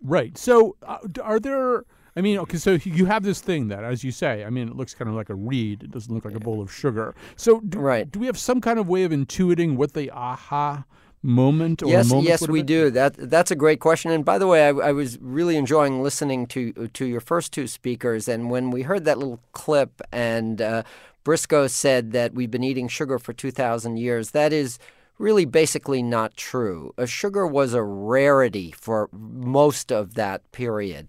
Right. 0.00 0.38
So, 0.38 0.76
uh, 0.86 0.98
are 1.22 1.40
there 1.40 1.84
I 2.18 2.20
mean, 2.20 2.36
okay, 2.38 2.58
so 2.58 2.72
you 2.82 3.06
have 3.06 3.22
this 3.22 3.40
thing 3.40 3.68
that, 3.68 3.84
as 3.84 4.02
you 4.02 4.10
say, 4.10 4.44
I 4.44 4.50
mean, 4.50 4.66
it 4.66 4.74
looks 4.74 4.92
kind 4.92 5.08
of 5.08 5.14
like 5.14 5.30
a 5.30 5.36
reed. 5.36 5.84
It 5.84 5.92
doesn't 5.92 6.12
look 6.12 6.24
like 6.24 6.34
a 6.34 6.40
bowl 6.40 6.60
of 6.60 6.72
sugar. 6.72 7.14
So, 7.36 7.60
do, 7.60 7.78
right. 7.78 8.10
do 8.10 8.18
we 8.18 8.26
have 8.26 8.36
some 8.36 8.60
kind 8.60 8.80
of 8.80 8.88
way 8.88 9.04
of 9.04 9.12
intuiting 9.12 9.76
what 9.76 9.94
the 9.94 10.10
aha 10.10 10.84
moment 11.22 11.80
or 11.80 11.86
moment 11.86 12.06
is 12.06 12.12
yes, 12.12 12.40
yes, 12.40 12.48
we 12.48 12.62
do. 12.64 12.90
That 12.90 13.14
that's 13.16 13.52
a 13.52 13.56
great 13.56 13.78
question. 13.78 14.10
And 14.10 14.24
by 14.24 14.36
the 14.38 14.48
way, 14.48 14.66
I, 14.66 14.70
I, 14.70 14.92
was 14.92 15.18
really 15.20 15.56
enjoying 15.56 16.02
listening 16.02 16.46
to 16.48 16.88
to 16.88 17.06
your 17.06 17.20
first 17.20 17.52
two 17.52 17.68
speakers. 17.68 18.26
And 18.26 18.50
when 18.50 18.72
we 18.72 18.82
heard 18.82 19.04
that 19.04 19.18
little 19.18 19.40
clip, 19.52 20.00
and 20.10 20.60
uh, 20.60 20.82
Briscoe 21.22 21.68
said 21.68 22.10
that 22.12 22.34
we've 22.34 22.50
been 22.50 22.64
eating 22.64 22.88
sugar 22.88 23.20
for 23.20 23.32
two 23.32 23.52
thousand 23.52 23.98
years, 23.98 24.30
that 24.30 24.52
is 24.52 24.80
really 25.18 25.44
basically 25.44 26.02
not 26.02 26.36
true. 26.36 26.94
A 26.96 27.06
sugar 27.06 27.46
was 27.46 27.74
a 27.74 27.82
rarity 27.82 28.72
for 28.72 29.08
most 29.12 29.92
of 29.92 30.14
that 30.14 30.50
period. 30.52 31.08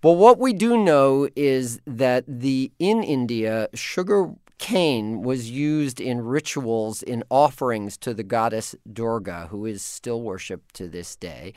But 0.00 0.12
what 0.12 0.38
we 0.38 0.52
do 0.52 0.76
know 0.76 1.28
is 1.34 1.80
that 1.86 2.24
the 2.26 2.70
in 2.78 3.02
India, 3.02 3.68
sugar 3.74 4.34
cane 4.58 5.22
was 5.22 5.50
used 5.50 6.00
in 6.00 6.22
rituals 6.22 7.02
in 7.02 7.22
offerings 7.30 7.96
to 7.98 8.14
the 8.14 8.22
goddess 8.22 8.74
Durga, 8.90 9.48
who 9.50 9.66
is 9.66 9.82
still 9.82 10.22
worshipped 10.22 10.74
to 10.76 10.88
this 10.88 11.14
day. 11.16 11.52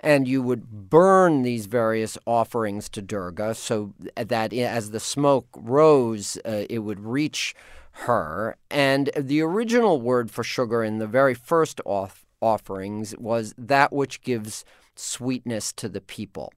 And 0.00 0.28
you 0.28 0.42
would 0.42 0.90
burn 0.90 1.42
these 1.42 1.66
various 1.66 2.18
offerings 2.26 2.88
to 2.90 3.02
Durga 3.02 3.54
so 3.54 3.94
that 4.16 4.52
as 4.52 4.90
the 4.90 5.00
smoke 5.00 5.46
rose, 5.56 6.38
uh, 6.44 6.64
it 6.68 6.80
would 6.80 7.00
reach 7.00 7.54
her. 7.92 8.56
And 8.70 9.10
the 9.16 9.40
original 9.42 10.00
word 10.00 10.30
for 10.30 10.44
sugar 10.44 10.82
in 10.82 10.98
the 10.98 11.06
very 11.06 11.34
first 11.34 11.80
off- 11.84 12.26
offerings 12.40 13.14
was 13.18 13.54
that 13.56 13.92
which 13.92 14.22
gives 14.22 14.64
sweetness 14.94 15.72
to 15.74 15.88
the 15.88 16.00
people. 16.00 16.52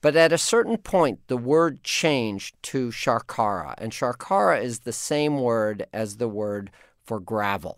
But 0.00 0.16
at 0.16 0.32
a 0.32 0.38
certain 0.38 0.78
point, 0.78 1.20
the 1.26 1.36
word 1.36 1.84
changed 1.84 2.56
to 2.64 2.90
sharkara, 2.90 3.74
and 3.78 3.92
sharkara 3.92 4.62
is 4.62 4.80
the 4.80 4.92
same 4.92 5.38
word 5.38 5.86
as 5.92 6.16
the 6.16 6.28
word 6.28 6.70
for 7.04 7.20
gravel. 7.20 7.76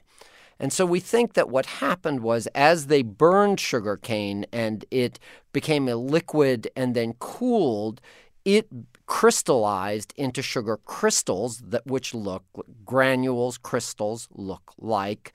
And 0.61 0.73
so 0.73 0.87
we 0.87 1.01
think 1.01 1.33
that 1.33 1.49
what 1.49 1.67
happened 1.67 2.21
was 2.21 2.47
as 2.55 2.87
they 2.87 3.03
burned 3.03 3.59
sugarcane 3.59 4.47
and 4.53 4.85
it 4.93 5.19
became 5.53 5.89
a 5.89 5.97
liquid 5.97 6.71
and 6.77 6.95
then 6.95 7.15
cooled, 7.15 8.01
it 8.45 8.69
crystallized 9.07 10.15
into 10.17 10.41
sugar 10.41 10.79
crystals 10.85 11.59
that 11.59 11.85
which 11.87 12.15
look 12.15 12.45
granules 12.85 13.59
crystals 13.59 14.29
look 14.33 14.73
like 14.79 15.33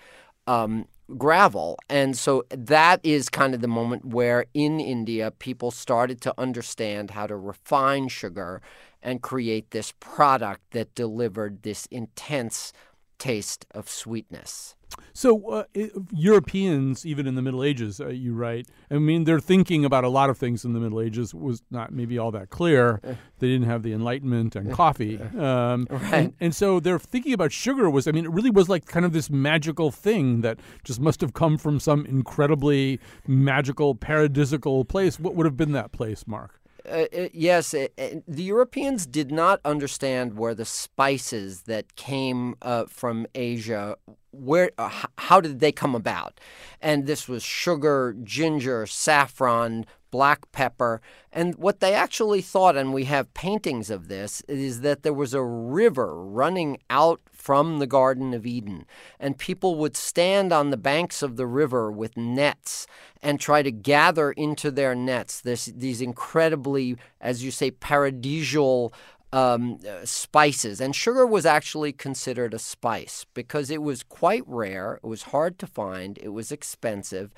um, 0.47 0.87
gravel. 1.17 1.77
And 1.89 2.17
so 2.17 2.43
that 2.49 2.99
is 3.03 3.29
kind 3.29 3.53
of 3.53 3.61
the 3.61 3.67
moment 3.67 4.05
where 4.05 4.45
in 4.53 4.79
India 4.79 5.31
people 5.31 5.71
started 5.71 6.21
to 6.21 6.33
understand 6.37 7.11
how 7.11 7.27
to 7.27 7.35
refine 7.35 8.07
sugar 8.07 8.61
and 9.01 9.21
create 9.21 9.71
this 9.71 9.93
product 9.99 10.61
that 10.71 10.95
delivered 10.95 11.63
this 11.63 11.85
intense 11.91 12.73
taste 13.19 13.65
of 13.71 13.89
sweetness. 13.89 14.76
So 15.13 15.49
uh, 15.49 15.63
Europeans, 16.11 17.05
even 17.05 17.25
in 17.25 17.33
the 17.33 17.41
Middle 17.41 17.63
Ages, 17.63 17.99
uh, 17.99 18.09
you 18.09 18.35
write. 18.35 18.67
I 18.91 18.99
mean, 18.99 19.23
they're 19.23 19.39
thinking 19.39 19.83
about 19.83 20.03
a 20.03 20.09
lot 20.09 20.29
of 20.29 20.37
things 20.37 20.63
in 20.63 20.73
the 20.73 20.79
Middle 20.79 21.01
Ages 21.01 21.33
was 21.33 21.63
not 21.71 21.91
maybe 21.91 22.19
all 22.19 22.29
that 22.31 22.51
clear. 22.51 22.99
Uh. 23.03 23.15
They 23.39 23.47
didn't 23.47 23.67
have 23.67 23.83
the 23.83 23.93
Enlightenment 23.93 24.55
and 24.55 24.71
coffee, 24.71 25.19
um, 25.19 25.87
right? 25.89 26.13
And, 26.13 26.33
and, 26.39 26.55
so 26.55 26.79
they're 26.79 26.99
thinking 26.99 27.33
about 27.33 27.51
sugar. 27.51 27.89
Was 27.89 28.07
I 28.07 28.11
mean, 28.11 28.25
it 28.25 28.31
really 28.31 28.51
was 28.51 28.69
like 28.69 28.85
kind 28.85 29.05
of 29.05 29.13
this 29.13 29.29
magical 29.29 29.91
thing 29.91 30.41
that 30.41 30.59
just 30.83 30.99
must 30.99 31.21
have 31.21 31.33
come 31.33 31.57
from 31.57 31.79
some 31.79 32.05
incredibly 32.05 32.99
magical, 33.27 33.95
paradisical 33.95 34.87
place. 34.87 35.19
What 35.19 35.35
would 35.35 35.45
have 35.45 35.57
been 35.57 35.71
that 35.71 35.91
place, 35.91 36.25
Marc? 36.27 36.61
Uh, 36.87 37.05
uh 37.15 37.29
yes, 37.33 37.73
uh, 37.73 37.87
uh, 37.97 38.07
the 38.27 38.43
Europeans 38.43 39.05
did 39.05 39.31
not 39.31 39.59
understand 39.65 40.37
where 40.37 40.55
the 40.55 40.65
spices 40.65 41.63
that 41.63 41.95
came 41.95 42.55
uh, 42.61 42.85
from 42.85 43.27
Asia 43.35 43.97
where 44.31 44.71
uh, 44.77 44.89
how 45.17 45.41
did 45.41 45.59
they 45.59 45.71
come 45.71 45.95
about? 45.95 46.39
And 46.81 47.05
this 47.05 47.27
was 47.27 47.43
sugar 47.43 48.15
ginger 48.23 48.85
saffron 48.85 49.85
black 50.11 50.51
pepper. 50.51 51.01
And 51.31 51.55
what 51.55 51.79
they 51.79 51.93
actually 51.93 52.41
thought, 52.41 52.75
and 52.75 52.93
we 52.93 53.05
have 53.05 53.33
paintings 53.33 53.89
of 53.89 54.07
this, 54.07 54.41
is 54.47 54.81
that 54.81 55.03
there 55.03 55.13
was 55.13 55.33
a 55.33 55.43
river 55.43 56.23
running 56.23 56.79
out 56.89 57.21
from 57.31 57.79
the 57.79 57.87
Garden 57.87 58.33
of 58.33 58.45
Eden. 58.45 58.85
And 59.19 59.37
people 59.37 59.75
would 59.75 59.95
stand 59.95 60.51
on 60.51 60.69
the 60.69 60.77
banks 60.77 61.21
of 61.21 61.35
the 61.35 61.47
river 61.47 61.91
with 61.91 62.17
nets 62.17 62.87
and 63.21 63.39
try 63.39 63.61
to 63.61 63.71
gather 63.71 64.31
into 64.31 64.71
their 64.71 64.95
nets 64.95 65.41
this, 65.41 65.65
these 65.65 66.01
incredibly, 66.01 66.97
as 67.21 67.43
you 67.43 67.51
say, 67.51 67.71
paradisial 67.71 68.93
um, 69.33 69.79
uh, 69.87 70.05
spices. 70.05 70.79
And 70.79 70.95
sugar 70.95 71.25
was 71.25 71.45
actually 71.45 71.91
considered 71.91 72.53
a 72.53 72.59
spice 72.59 73.25
because 73.33 73.69
it 73.69 73.81
was 73.81 74.03
quite 74.03 74.43
rare, 74.45 74.99
it 75.03 75.07
was 75.07 75.23
hard 75.23 75.59
to 75.59 75.67
find, 75.67 76.17
it 76.19 76.29
was 76.29 76.51
expensive. 76.51 77.33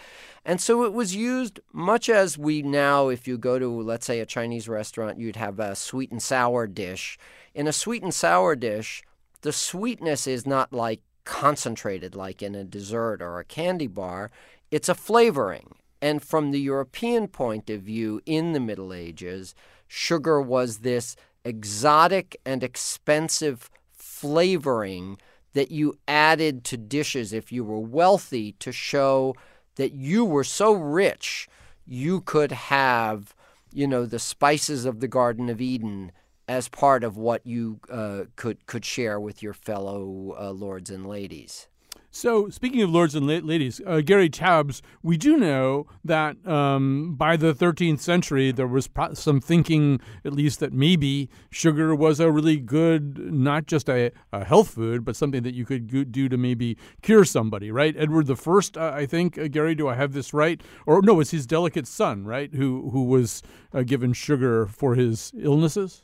And 0.46 0.62
so 0.62 0.84
it 0.84 0.94
was 0.94 1.16
used 1.16 1.60
much 1.74 2.10
as 2.10 2.38
we 2.38 2.62
now, 2.62 3.10
if 3.10 3.28
you 3.28 3.38
go 3.38 3.60
to, 3.60 3.82
let's 3.82 4.06
say, 4.06 4.20
a 4.20 4.26
Chinese 4.26 4.70
restaurant, 4.70 5.20
you'd 5.20 5.36
have 5.36 5.60
a 5.60 5.76
sweet 5.76 6.12
and 6.12 6.22
sour 6.22 6.68
dish. 6.68 7.18
In 7.54 7.68
a 7.68 7.74
sweet 7.74 8.04
and 8.04 8.14
sour 8.14 8.56
dish, 8.56 9.04
the 9.42 9.52
sweetness 9.52 10.28
is 10.28 10.46
not 10.46 10.72
like 10.74 11.02
concentrated 11.24 12.16
like 12.16 12.42
in 12.42 12.56
a 12.56 12.64
dessert 12.64 13.22
or 13.22 13.40
a 13.40 13.46
candy 13.46 13.88
bar, 13.88 14.32
it's 14.72 14.90
a 14.90 14.96
flavoring. 14.96 15.76
And 16.02 16.24
from 16.24 16.52
the 16.52 16.60
European 16.60 17.28
point 17.28 17.70
of 17.70 17.82
view 17.82 18.22
in 18.26 18.54
the 18.54 18.60
Middle 18.60 18.94
Ages, 18.94 19.54
sugar 19.88 20.42
was 20.42 20.80
this 20.80 21.16
exotic 21.46 22.40
and 22.46 22.64
expensive 22.64 23.70
flavoring 23.94 25.18
that 25.54 25.72
you 25.72 25.98
added 26.08 26.64
to 26.64 26.78
dishes 26.78 27.34
if 27.34 27.52
you 27.52 27.64
were 27.64 27.80
wealthy 27.80 28.54
to 28.54 28.72
show 28.72 29.36
that 29.76 29.94
you 29.94 30.26
were 30.26 30.44
so 30.44 30.74
rich 30.74 31.48
you 31.90 32.22
could 32.22 32.52
have, 32.52 33.34
you 33.74 33.88
know, 33.88 34.06
the 34.06 34.20
spices 34.20 34.86
of 34.86 35.00
the 35.00 35.08
Garden 35.08 35.50
of 35.50 35.60
Eden 35.60 36.12
as 36.48 36.70
part 36.70 37.04
of 37.04 37.18
what 37.18 37.46
you 37.46 37.80
uh, 37.90 38.26
could 38.36 38.66
could 38.68 38.86
share 38.86 39.20
with 39.20 39.42
your 39.42 39.54
fellow 39.54 40.36
uh, 40.40 40.52
lords 40.52 40.90
and 40.90 41.08
ladies. 41.08 41.68
So, 42.12 42.50
speaking 42.50 42.82
of 42.82 42.90
lords 42.90 43.14
and 43.14 43.28
la- 43.28 43.36
ladies, 43.36 43.80
uh, 43.86 44.02
Gary 44.02 44.30
Taubes, 44.30 44.82
we 45.04 45.16
do 45.16 45.38
know 45.38 45.86
that 46.04 46.46
um, 46.48 47.14
by 47.16 47.38
the 47.38 47.54
13th 47.54 48.00
century, 48.00 48.52
there 48.52 48.66
was 48.66 48.88
pro- 48.88 49.14
some 49.14 49.40
thinking, 49.40 50.02
at 50.26 50.34
least, 50.34 50.60
that 50.60 50.74
maybe 50.74 51.30
sugar 51.52 51.94
was 51.94 52.20
a 52.20 52.32
really 52.32 52.58
good, 52.58 53.32
not 53.32 53.68
just 53.68 53.88
a, 53.90 54.12
a 54.34 54.44
health 54.44 54.70
food, 54.72 55.06
but 55.06 55.16
something 55.16 55.44
that 55.44 55.54
you 55.54 55.66
could 55.66 56.12
do 56.12 56.28
to 56.28 56.36
maybe 56.36 56.78
cure 57.04 57.24
somebody, 57.24 57.72
right? 57.72 57.96
Edward 57.96 58.26
the 58.26 58.36
First, 58.36 58.76
uh, 58.76 58.92
I 58.96 59.06
think, 59.06 59.38
uh, 59.38 59.48
Gary, 59.48 59.76
do 59.76 59.88
I 59.88 59.94
have 59.94 60.14
this 60.14 60.34
right? 60.34 60.62
Or 60.88 61.04
no, 61.04 61.20
it's 61.20 61.32
his 61.32 61.46
delicate 61.46 61.86
son, 61.86 62.26
right, 62.26 62.54
who 62.56 62.90
who 62.90 63.04
was 63.04 63.44
uh, 63.72 63.84
given 63.84 64.14
sugar 64.14 64.66
for 64.66 64.96
his 64.96 65.32
illnesses. 65.40 66.04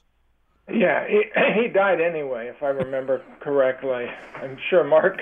Yeah, 0.71 1.07
he, 1.07 1.23
he 1.61 1.67
died 1.67 1.99
anyway, 1.99 2.51
if 2.55 2.61
I 2.61 2.67
remember 2.67 3.23
correctly. 3.41 4.05
I'm 4.41 4.57
sure 4.69 4.83
Marc 4.83 5.17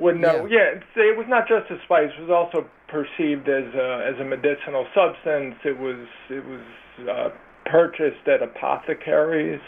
would 0.00 0.16
know. 0.20 0.46
Yeah, 0.46 0.80
yeah 0.96 1.02
it 1.02 1.16
was 1.16 1.26
not 1.28 1.48
just 1.48 1.70
a 1.70 1.82
spice; 1.84 2.10
it 2.18 2.22
was 2.22 2.30
also 2.30 2.68
perceived 2.88 3.48
as 3.48 3.74
a, 3.74 4.12
as 4.12 4.20
a 4.20 4.24
medicinal 4.24 4.86
substance. 4.94 5.56
It 5.64 5.78
was 5.78 6.06
it 6.30 6.44
was 6.44 6.64
uh, 7.08 7.28
purchased 7.66 8.26
at 8.26 8.42
apothecaries, 8.42 9.60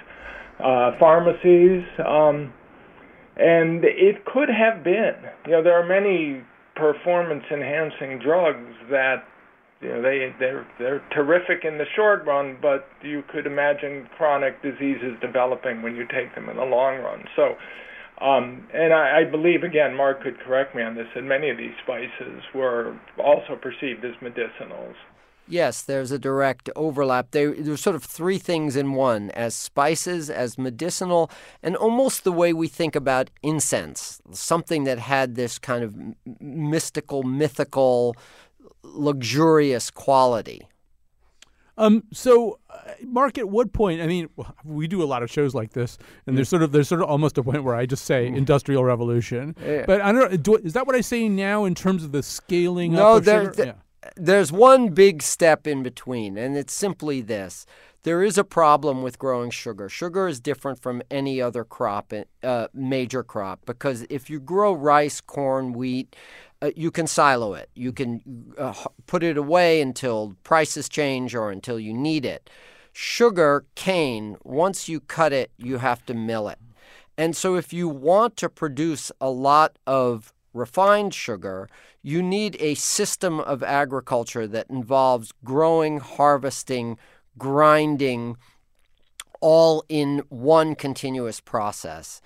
uh, 0.59 0.93
pharmacies, 0.99 1.85
um, 1.99 2.53
and 3.37 3.85
it 3.85 4.25
could 4.25 4.49
have 4.49 4.83
been. 4.83 5.17
You 5.47 5.53
know, 5.53 5.63
there 5.63 5.79
are 5.79 5.87
many 5.87 6.43
performance-enhancing 6.77 8.21
drugs 8.25 8.75
that 8.91 9.25
you 9.81 9.89
know 9.89 10.03
they 10.03 10.35
they're 10.39 10.67
they're 10.79 11.03
terrific 11.13 11.65
in 11.65 11.79
the 11.79 11.87
short 11.97 12.25
run, 12.27 12.59
but 12.61 12.89
you 13.03 13.23
could 13.33 13.47
imagine 13.47 14.09
chronic 14.17 14.63
diseases 14.63 15.17
developing 15.21 15.83
when 15.83 15.97
you 15.97 16.07
take 16.07 16.35
them 16.35 16.49
in 16.49 16.57
the 16.57 16.65
long 16.65 16.99
run. 16.99 17.25
So 17.37 17.57
um, 18.21 18.67
and 18.75 18.93
I, 18.93 19.21
I 19.21 19.25
believe, 19.25 19.63
again, 19.63 19.95
Marc 19.95 20.23
could 20.23 20.39
correct 20.41 20.75
me 20.75 20.83
on 20.83 20.95
this, 20.95 21.07
that 21.15 21.23
many 21.23 21.51
of 21.51 21.57
these 21.57 21.75
spices 21.83 22.43
were 22.55 22.99
also 23.19 23.57
perceived 23.57 24.05
as 24.05 24.15
medicinals. 24.21 24.95
Yes, 25.49 25.83
there's 25.83 26.13
a 26.13 26.19
direct 26.19 26.71
overlap. 26.77 27.33
There, 27.33 27.53
there's 27.53 27.81
sort 27.81 27.97
of 27.97 28.05
three 28.05 28.39
things 28.39 28.77
in 28.77 28.93
one 28.93 29.31
as 29.33 29.55
spices, 29.55 30.31
as 30.31 30.57
medicinal, 30.57 31.29
and 31.61 31.75
almost 31.75 32.23
the 32.23 32.31
way 32.31 32.53
we 32.53 32.69
think 32.69 32.95
about 32.95 33.31
incense, 33.43 34.21
something 34.31 34.85
that 34.85 35.01
had 35.01 35.35
this 35.35 35.59
kind 35.59 35.83
of 35.83 35.97
mystical, 36.41 37.25
mythical, 37.25 38.15
luxurious 38.85 39.91
quality. 39.91 40.69
Um, 41.81 42.05
so, 42.13 42.59
uh, 42.69 42.93
Marc, 43.07 43.39
at 43.39 43.49
what 43.49 43.73
point? 43.73 44.03
I 44.03 44.07
mean, 44.07 44.29
we 44.65 44.87
do 44.87 45.03
a 45.03 45.05
lot 45.07 45.23
of 45.23 45.31
shows 45.31 45.55
like 45.55 45.73
this, 45.73 45.97
and 46.27 46.37
there's 46.37 46.49
sort 46.51 46.63
of 46.63 46.73
there's 46.73 46.89
sort 46.89 47.01
of 47.01 47.09
almost 47.09 47.39
a 47.39 47.43
point 47.43 47.65
where 47.65 47.75
I 47.75 47.87
just 47.87 48.05
say 48.05 48.27
industrial 48.27 48.85
revolution. 48.85 49.57
Yeah. 49.65 49.85
But 49.87 50.03
I 50.03 50.13
don't 50.13 50.31
know. 50.31 50.37
Do, 50.37 50.57
is 50.57 50.75
that 50.75 50.87
what 50.87 50.95
I 50.95 51.01
say 51.01 51.27
now 51.29 51.65
in 51.65 51.75
terms 51.75 52.05
of 52.05 52.13
the 52.13 52.23
scaling 52.23 52.93
no, 52.93 53.17
up? 53.17 53.25
There, 53.25 53.53
yeah. 53.57 53.73
there's 54.15 54.53
one 54.53 54.91
big 54.91 55.23
step 55.23 55.67
in 55.67 55.83
between, 55.83 56.37
and 56.37 56.55
it's 56.55 56.75
simply 56.75 57.23
this. 57.23 57.65
There 58.03 58.23
is 58.23 58.39
a 58.39 58.45
problem 58.45 59.03
with 59.03 59.19
growing 59.19 59.51
sugar. 59.51 59.89
Sugar 59.89 60.29
is 60.29 60.39
different 60.41 60.81
from 60.81 61.03
any 61.11 61.41
other 61.41 61.65
crop, 61.65 62.13
uh, 62.43 62.69
major 62.75 63.23
crop, 63.23 63.61
because 63.67 64.07
if 64.09 64.31
you 64.31 64.41
grow 64.41 64.73
rice, 64.73 65.21
corn, 65.21 65.73
wheat, 65.73 66.17
uh, 66.63 66.71
you 66.77 66.91
can 66.91 67.07
silo 67.07 67.55
it. 67.55 67.71
You 67.75 67.93
can 67.93 68.53
uh, 68.59 68.75
put 69.07 69.23
it 69.23 69.37
away 69.37 69.81
until 69.81 70.37
prices 70.43 70.89
change 70.89 71.35
or 71.35 71.51
until 71.51 71.81
you 71.81 71.95
need 71.95 72.25
it. 72.25 72.51
Sugar 72.93 73.65
cane, 73.75 74.37
once 74.43 74.89
you 74.89 75.01
cut 75.01 75.33
it, 75.33 75.51
you 75.57 75.79
have 75.79 76.05
to 76.07 76.15
mill 76.15 76.49
it. 76.49 76.59
And 77.17 77.37
so, 77.37 77.55
if 77.55 77.73
you 77.73 77.89
want 77.89 78.37
to 78.39 78.49
produce 78.49 79.13
a 79.21 79.31
lot 79.31 79.79
of 79.87 80.33
refined 80.53 81.15
sugar, 81.15 81.69
you 82.03 82.23
need 82.23 82.57
a 82.61 82.75
system 82.75 83.41
of 83.41 83.63
agriculture 83.63 84.47
that 84.47 84.71
involves 84.71 85.33
growing, 85.45 85.99
harvesting, 85.99 86.99
grinding, 87.39 88.37
all 89.41 89.85
in 89.89 90.23
one 90.29 90.75
continuous 90.75 91.41
process. 91.41 92.21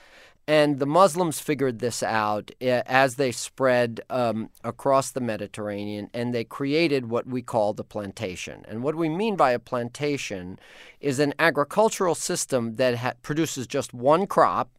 And 0.46 0.78
the 0.78 0.87
Muslims 0.87 1.40
figured 1.40 1.78
this 1.78 2.02
out 2.02 2.50
eh, 2.61 2.83
as 2.85 3.16
they 3.16 3.33
spread 3.33 4.02
um, 4.11 4.50
across 4.62 5.11
the 5.11 5.20
Mediterranean, 5.20 6.11
and 6.12 6.35
they 6.35 6.44
created 6.44 7.09
what 7.09 7.26
we 7.26 7.40
call 7.40 7.72
the 7.72 7.85
plantation. 7.85 8.64
And 8.68 8.83
what 8.83 8.94
we 8.94 9.09
mean 9.09 9.37
by 9.37 9.52
a 9.52 9.59
plantation 9.59 10.59
is 11.00 11.18
an 11.18 11.33
agricultural 11.38 12.14
system 12.14 12.76
that 12.76 12.96
ha- 12.96 13.14
produces 13.22 13.66
just 13.66 13.94
one 13.94 14.26
crop. 14.26 14.70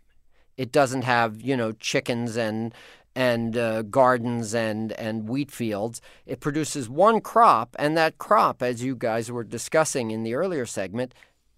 It 0.55 0.71
doesn't 0.71 1.01
have, 1.03 1.41
you 1.41 1.57
know, 1.57 1.71
chickens 1.73 2.37
and 2.37 2.73
and 3.15 3.57
uh, 3.57 3.81
gardens 3.83 4.53
and 4.53 4.91
and 4.93 5.27
wheat 5.27 5.49
fields. 5.49 5.99
It 6.25 6.41
produces 6.41 6.89
one 6.89 7.21
crop, 7.21 7.75
and 7.79 7.97
that 7.97 8.17
crop, 8.19 8.61
as 8.61 8.83
you 8.83 8.95
guys 8.95 9.31
were 9.31 9.43
discussing 9.43 10.11
in 10.11 10.23
the 10.23 10.35
earlier 10.35 10.65
segment, 10.65 11.13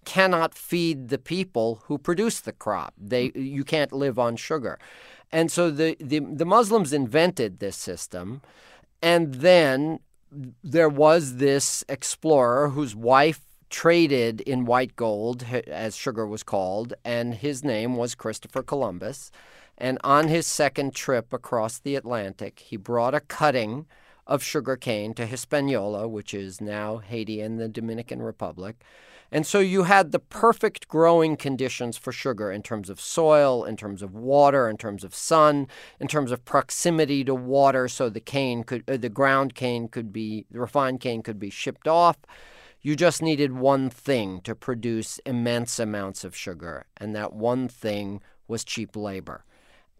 cannot 0.08 0.54
feed 0.54 1.08
the 1.08 1.18
people 1.18 1.82
who 1.84 1.98
produce 1.98 2.40
the 2.40 2.52
crop. 2.64 2.94
They 2.96 3.30
you 3.34 3.62
can't 3.62 3.92
live 3.92 4.18
on 4.18 4.36
sugar. 4.36 4.78
And 5.30 5.52
so 5.52 5.70
the, 5.70 5.98
the, 6.00 6.20
the 6.20 6.46
Muslims 6.46 6.94
invented 6.94 7.58
this 7.58 7.76
system, 7.76 8.40
and 9.02 9.34
then 9.34 10.00
there 10.64 10.88
was 10.88 11.36
this 11.36 11.84
explorer 11.90 12.70
whose 12.70 12.96
wife 12.96 13.42
traded 13.68 14.40
in 14.40 14.64
white 14.64 14.96
gold, 14.96 15.44
as 15.66 15.94
sugar 15.94 16.26
was 16.26 16.42
called, 16.42 16.94
and 17.04 17.34
his 17.34 17.62
name 17.62 17.96
was 17.96 18.14
Christopher 18.14 18.62
Columbus. 18.62 19.30
And 19.76 19.98
on 20.02 20.28
his 20.28 20.46
second 20.46 20.94
trip 20.94 21.34
across 21.34 21.78
the 21.78 21.96
Atlantic, 21.96 22.60
he 22.60 22.78
brought 22.78 23.14
a 23.14 23.20
cutting 23.20 23.84
of 24.26 24.42
sugar 24.42 24.76
cane 24.76 25.12
to 25.14 25.26
Hispaniola, 25.26 26.08
which 26.08 26.32
is 26.32 26.62
now 26.62 26.96
Haiti 26.96 27.42
and 27.42 27.60
the 27.60 27.68
Dominican 27.68 28.22
Republic. 28.22 28.76
And 29.30 29.46
so 29.46 29.58
you 29.58 29.82
had 29.82 30.12
the 30.12 30.18
perfect 30.18 30.88
growing 30.88 31.36
conditions 31.36 31.98
for 31.98 32.12
sugar 32.12 32.50
in 32.50 32.62
terms 32.62 32.88
of 32.88 33.00
soil, 33.00 33.64
in 33.64 33.76
terms 33.76 34.02
of 34.02 34.14
water, 34.14 34.68
in 34.68 34.78
terms 34.78 35.04
of 35.04 35.14
sun, 35.14 35.68
in 36.00 36.08
terms 36.08 36.32
of 36.32 36.44
proximity 36.44 37.24
to 37.24 37.34
water, 37.34 37.88
so 37.88 38.08
the 38.08 38.20
cane 38.20 38.64
could, 38.64 38.88
uh, 38.88 38.96
the 38.96 39.10
ground 39.10 39.54
cane 39.54 39.88
could 39.88 40.12
be, 40.12 40.46
the 40.50 40.60
refined 40.60 41.00
cane 41.00 41.22
could 41.22 41.38
be 41.38 41.50
shipped 41.50 41.86
off. 41.86 42.16
You 42.80 42.96
just 42.96 43.20
needed 43.20 43.52
one 43.52 43.90
thing 43.90 44.40
to 44.42 44.54
produce 44.54 45.18
immense 45.26 45.78
amounts 45.78 46.24
of 46.24 46.34
sugar, 46.34 46.86
and 46.96 47.14
that 47.14 47.32
one 47.34 47.68
thing 47.68 48.22
was 48.46 48.64
cheap 48.64 48.96
labor. 48.96 49.44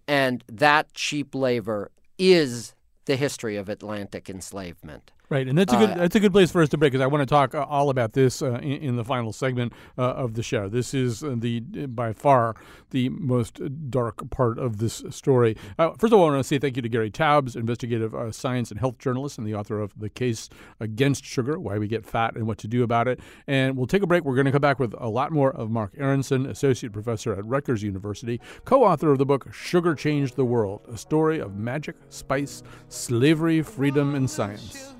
And 0.06 0.42
that 0.48 0.94
cheap 0.94 1.34
labor 1.34 1.90
is 2.18 2.74
the 3.04 3.16
history 3.16 3.56
of 3.56 3.68
Atlantic 3.68 4.30
enslavement. 4.30 5.10
Right, 5.30 5.46
and 5.46 5.58
that's 5.58 5.74
a 5.74 5.76
good 5.76 5.90
uh, 5.90 5.94
that's 5.96 6.16
a 6.16 6.20
good 6.20 6.32
place 6.32 6.50
for 6.50 6.62
us 6.62 6.70
to 6.70 6.78
break 6.78 6.92
because 6.92 7.02
I 7.02 7.06
want 7.06 7.20
to 7.20 7.26
talk 7.26 7.54
uh, 7.54 7.66
all 7.68 7.90
about 7.90 8.14
this 8.14 8.40
uh, 8.40 8.52
in, 8.62 8.72
in, 8.80 8.96
the 8.96 9.04
final 9.04 9.30
segment 9.30 9.74
uh, 9.98 10.02
of 10.02 10.32
the 10.32 10.42
show. 10.42 10.70
This 10.70 10.94
is 10.94 11.22
uh, 11.22 11.34
the 11.36 11.60
by 11.60 12.14
far 12.14 12.56
the 12.90 13.10
most 13.10 13.60
dark 13.90 14.30
part 14.30 14.58
of 14.58 14.78
this 14.78 15.04
story. 15.10 15.54
Uh, 15.78 15.90
first 15.98 16.14
of 16.14 16.18
all, 16.18 16.28
I 16.28 16.30
want 16.30 16.40
to 16.42 16.48
say 16.48 16.58
thank 16.58 16.76
you 16.76 16.82
to 16.82 16.88
Gary 16.88 17.10
Taubes, 17.10 17.56
investigative 17.56 18.14
science 18.34 18.70
and 18.70 18.80
health 18.80 18.96
journalist 18.96 19.36
and 19.36 19.46
the 19.46 19.54
author 19.54 19.82
of 19.82 19.92
the 19.98 20.08
case 20.08 20.48
against 20.80 21.26
sugar: 21.26 21.60
Why 21.60 21.76
We 21.76 21.88
Get 21.88 22.06
Fat 22.06 22.34
and 22.34 22.46
What 22.46 22.56
to 22.58 22.68
Do 22.68 22.82
About 22.82 23.06
It. 23.06 23.20
And 23.46 23.76
we'll 23.76 23.86
take 23.86 24.02
a 24.02 24.06
break. 24.06 24.24
We're 24.24 24.34
going 24.34 24.46
to 24.46 24.52
come 24.52 24.62
back 24.62 24.78
with 24.78 24.94
a 24.98 25.10
lot 25.10 25.30
more 25.30 25.54
of 25.54 25.70
Marc 25.70 25.92
Aronson, 25.98 26.46
associate 26.46 26.94
professor 26.94 27.34
at 27.34 27.44
Rutgers 27.44 27.82
University, 27.82 28.40
co-author 28.64 29.12
of 29.12 29.18
the 29.18 29.26
book 29.26 29.52
"Sugar 29.52 29.94
Changed 29.94 30.36
the 30.36 30.46
World: 30.46 30.86
A 30.90 30.96
Story 30.96 31.38
of 31.38 31.54
Magic, 31.54 31.96
Spice, 32.08 32.62
Slavery, 32.88 33.60
Freedom, 33.60 34.14
and 34.14 34.30
Science." 34.30 34.94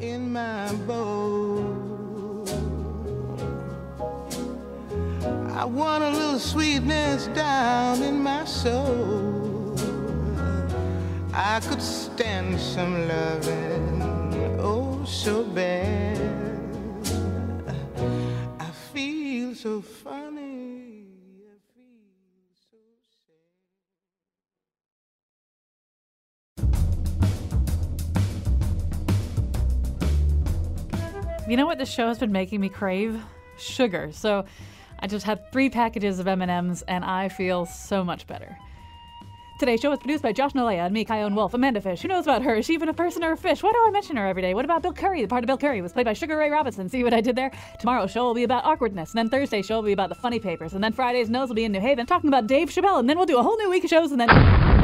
In 0.00 0.32
my 0.32 0.72
bowl. 0.86 2.46
I 5.52 5.64
want 5.64 6.02
a 6.02 6.10
little 6.10 6.38
sweetness 6.38 7.26
down 7.28 8.02
in 8.02 8.22
my 8.22 8.44
soul. 8.46 9.76
I 11.34 11.60
could 11.60 11.82
stand 11.82 12.58
some 12.58 13.08
loving, 13.08 14.58
oh, 14.58 15.04
so 15.04 15.44
bad. 15.44 16.18
I 18.58 18.70
feel 18.92 19.54
so 19.54 19.82
funny. 19.82 20.29
You 31.50 31.56
know 31.56 31.66
what 31.66 31.78
this 31.78 31.90
show 31.90 32.06
has 32.06 32.16
been 32.16 32.30
making 32.30 32.60
me 32.60 32.68
crave? 32.68 33.20
Sugar. 33.58 34.12
So 34.12 34.44
I 35.00 35.08
just 35.08 35.26
had 35.26 35.50
three 35.50 35.68
packages 35.68 36.20
of 36.20 36.28
M&Ms 36.28 36.84
and 36.86 37.04
I 37.04 37.28
feel 37.28 37.66
so 37.66 38.04
much 38.04 38.28
better. 38.28 38.56
Today's 39.58 39.80
show 39.80 39.90
was 39.90 39.98
produced 39.98 40.22
by 40.22 40.32
Josh 40.32 40.52
Nilaya 40.52 40.86
and 40.86 40.94
me, 40.94 41.04
Chion 41.04 41.34
Wolf. 41.34 41.52
Amanda 41.52 41.80
Fish. 41.80 42.02
Who 42.02 42.08
knows 42.08 42.24
about 42.24 42.42
her? 42.42 42.54
Is 42.54 42.66
she 42.66 42.74
even 42.74 42.88
a 42.88 42.94
person 42.94 43.24
or 43.24 43.32
a 43.32 43.36
fish? 43.36 43.64
Why 43.64 43.72
do 43.72 43.84
I 43.84 43.90
mention 43.90 44.16
her 44.16 44.28
every 44.28 44.42
day? 44.42 44.54
What 44.54 44.64
about 44.64 44.80
Bill 44.80 44.92
Curry? 44.92 45.22
The 45.22 45.28
part 45.28 45.42
of 45.42 45.48
Bill 45.48 45.58
Curry 45.58 45.82
was 45.82 45.92
played 45.92 46.06
by 46.06 46.12
Sugar 46.12 46.36
Ray 46.36 46.50
Robinson. 46.50 46.88
See 46.88 47.02
what 47.02 47.12
I 47.12 47.20
did 47.20 47.34
there? 47.34 47.50
Tomorrow's 47.80 48.12
show 48.12 48.22
will 48.22 48.34
be 48.34 48.44
about 48.44 48.64
awkwardness. 48.64 49.10
And 49.10 49.18
then 49.18 49.28
Thursday's 49.28 49.66
show 49.66 49.74
will 49.74 49.82
be 49.82 49.92
about 49.92 50.08
the 50.08 50.14
funny 50.14 50.38
papers. 50.38 50.74
And 50.74 50.84
then 50.84 50.92
Friday's 50.92 51.28
nose 51.28 51.48
will 51.48 51.56
be 51.56 51.64
in 51.64 51.72
New 51.72 51.80
Haven 51.80 52.06
talking 52.06 52.28
about 52.28 52.46
Dave 52.46 52.68
Chappelle. 52.68 53.00
And 53.00 53.10
then 53.10 53.16
we'll 53.16 53.26
do 53.26 53.38
a 53.38 53.42
whole 53.42 53.56
new 53.56 53.70
week 53.70 53.82
of 53.82 53.90
shows 53.90 54.12
and 54.12 54.20
then. 54.20 54.79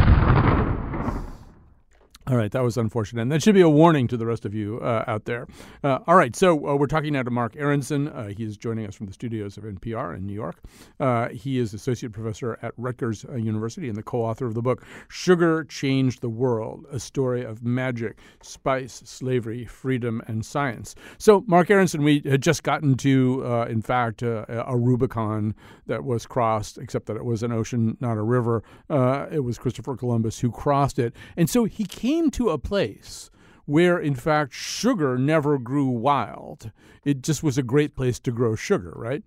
All 2.28 2.36
right, 2.36 2.50
that 2.50 2.64
was 2.64 2.76
unfortunate. 2.76 3.22
And 3.22 3.30
that 3.30 3.40
should 3.40 3.54
be 3.54 3.60
a 3.60 3.68
warning 3.68 4.08
to 4.08 4.16
the 4.16 4.26
rest 4.26 4.44
of 4.44 4.52
you 4.52 4.80
uh, 4.80 5.04
out 5.06 5.26
there. 5.26 5.46
Uh, 5.84 6.00
all 6.08 6.16
right, 6.16 6.34
so 6.34 6.54
uh, 6.68 6.74
we're 6.74 6.88
talking 6.88 7.12
now 7.12 7.22
to 7.22 7.30
Marc 7.30 7.54
Aronson. 7.54 8.08
Uh, 8.08 8.30
he 8.36 8.42
is 8.42 8.56
joining 8.56 8.84
us 8.84 8.96
from 8.96 9.06
the 9.06 9.12
studios 9.12 9.56
of 9.56 9.62
NPR 9.62 10.16
in 10.16 10.26
New 10.26 10.32
York. 10.32 10.56
Uh, 10.98 11.28
he 11.28 11.60
is 11.60 11.72
associate 11.72 12.10
professor 12.10 12.58
at 12.62 12.72
Rutgers 12.78 13.24
uh, 13.26 13.36
University 13.36 13.88
and 13.88 13.96
the 13.96 14.02
co 14.02 14.24
author 14.24 14.44
of 14.44 14.54
the 14.54 14.62
book 14.62 14.84
Sugar 15.06 15.62
Changed 15.62 16.20
the 16.20 16.28
World 16.28 16.84
A 16.90 16.98
Story 16.98 17.44
of 17.44 17.62
Magic, 17.62 18.18
Spice, 18.42 19.02
Slavery, 19.04 19.64
Freedom, 19.64 20.20
and 20.26 20.44
Science. 20.44 20.96
So, 21.18 21.44
Marc 21.46 21.70
Aronson, 21.70 22.02
we 22.02 22.22
had 22.28 22.42
just 22.42 22.64
gotten 22.64 22.96
to, 22.96 23.44
in 23.68 23.82
fact, 23.82 24.22
a 24.22 24.76
Rubicon 24.76 25.54
that 25.86 26.02
was 26.02 26.26
crossed, 26.26 26.76
except 26.78 27.06
that 27.06 27.16
it 27.16 27.24
was 27.24 27.44
an 27.44 27.52
ocean, 27.52 27.96
not 28.00 28.16
a 28.16 28.22
river. 28.22 28.64
it 28.90 29.44
was 29.44 29.58
Christopher 29.58 29.96
Columbus 29.96 30.40
who 30.40 30.50
crossed 30.50 30.98
it. 30.98 31.14
And 31.36 31.48
so 31.48 31.64
he 31.64 31.84
came 31.84 32.15
came 32.16 32.30
to 32.30 32.48
a 32.48 32.58
place 32.58 33.30
where, 33.66 33.98
in 33.98 34.14
fact, 34.14 34.54
sugar 34.54 35.18
never 35.18 35.58
grew 35.58 35.88
wild. 35.88 36.70
It 37.04 37.20
just 37.20 37.42
was 37.42 37.58
a 37.58 37.62
great 37.62 37.94
place 37.94 38.18
to 38.20 38.30
grow 38.30 38.56
sugar, 38.56 38.92
right? 38.96 39.22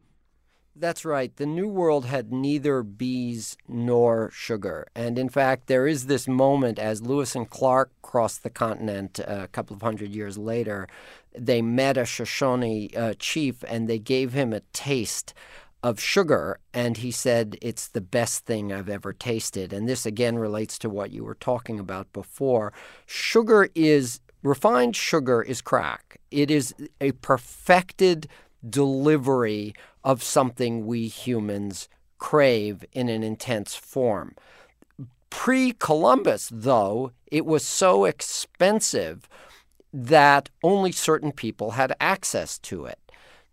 That's 0.75 1.05
right. 1.05 1.35
The 1.35 1.45
New 1.45 1.67
World 1.67 2.05
had 2.05 2.31
neither 2.31 2.81
bees 2.81 3.57
nor 3.67 4.31
sugar. 4.31 4.87
And 4.95 5.19
in 5.19 5.29
fact, 5.29 5.67
there 5.67 5.85
is 5.85 6.07
this 6.07 6.27
moment 6.27 6.79
as 6.79 7.01
Lewis 7.01 7.35
and 7.35 7.47
Clark 7.49 7.91
crossed 8.01 8.41
the 8.41 8.49
continent 8.49 9.19
uh, 9.19 9.41
a 9.43 9.47
couple 9.47 9.75
of 9.75 9.81
hundred 9.81 10.09
years 10.09 10.37
later. 10.37 10.87
They 11.37 11.61
met 11.61 11.97
a 11.97 12.05
Shoshone 12.05 12.89
uh, 12.95 13.13
chief 13.19 13.63
and 13.67 13.87
they 13.87 13.99
gave 13.99 14.33
him 14.33 14.51
a 14.51 14.61
taste 14.73 15.33
of 15.83 15.99
sugar, 15.99 16.59
and 16.73 16.97
he 16.97 17.11
said 17.11 17.57
it's 17.61 17.87
the 17.87 18.01
best 18.01 18.45
thing 18.45 18.71
I've 18.71 18.89
ever 18.89 19.13
tasted. 19.13 19.71
And 19.71 19.87
this 19.87 20.05
again 20.05 20.37
relates 20.37 20.77
to 20.79 20.89
what 20.89 21.11
you 21.11 21.23
were 21.23 21.35
talking 21.35 21.79
about 21.79 22.11
before. 22.11 22.73
Sugar 23.05 23.69
is 23.75 24.19
refined 24.43 24.95
sugar 24.95 25.41
is 25.41 25.61
crack. 25.61 26.19
It 26.31 26.51
is 26.51 26.73
a 26.99 27.11
perfected 27.13 28.27
delivery 28.67 29.73
of 30.03 30.23
something 30.23 30.85
we 30.85 31.07
humans 31.07 31.87
crave 32.17 32.83
in 32.91 33.09
an 33.09 33.23
intense 33.23 33.75
form. 33.75 34.35
Pre 35.29 35.73
Columbus, 35.73 36.49
though, 36.51 37.11
it 37.27 37.45
was 37.45 37.63
so 37.63 38.05
expensive 38.05 39.29
that 39.93 40.49
only 40.63 40.91
certain 40.91 41.31
people 41.31 41.71
had 41.71 41.95
access 41.99 42.59
to 42.59 42.85
it. 42.85 42.99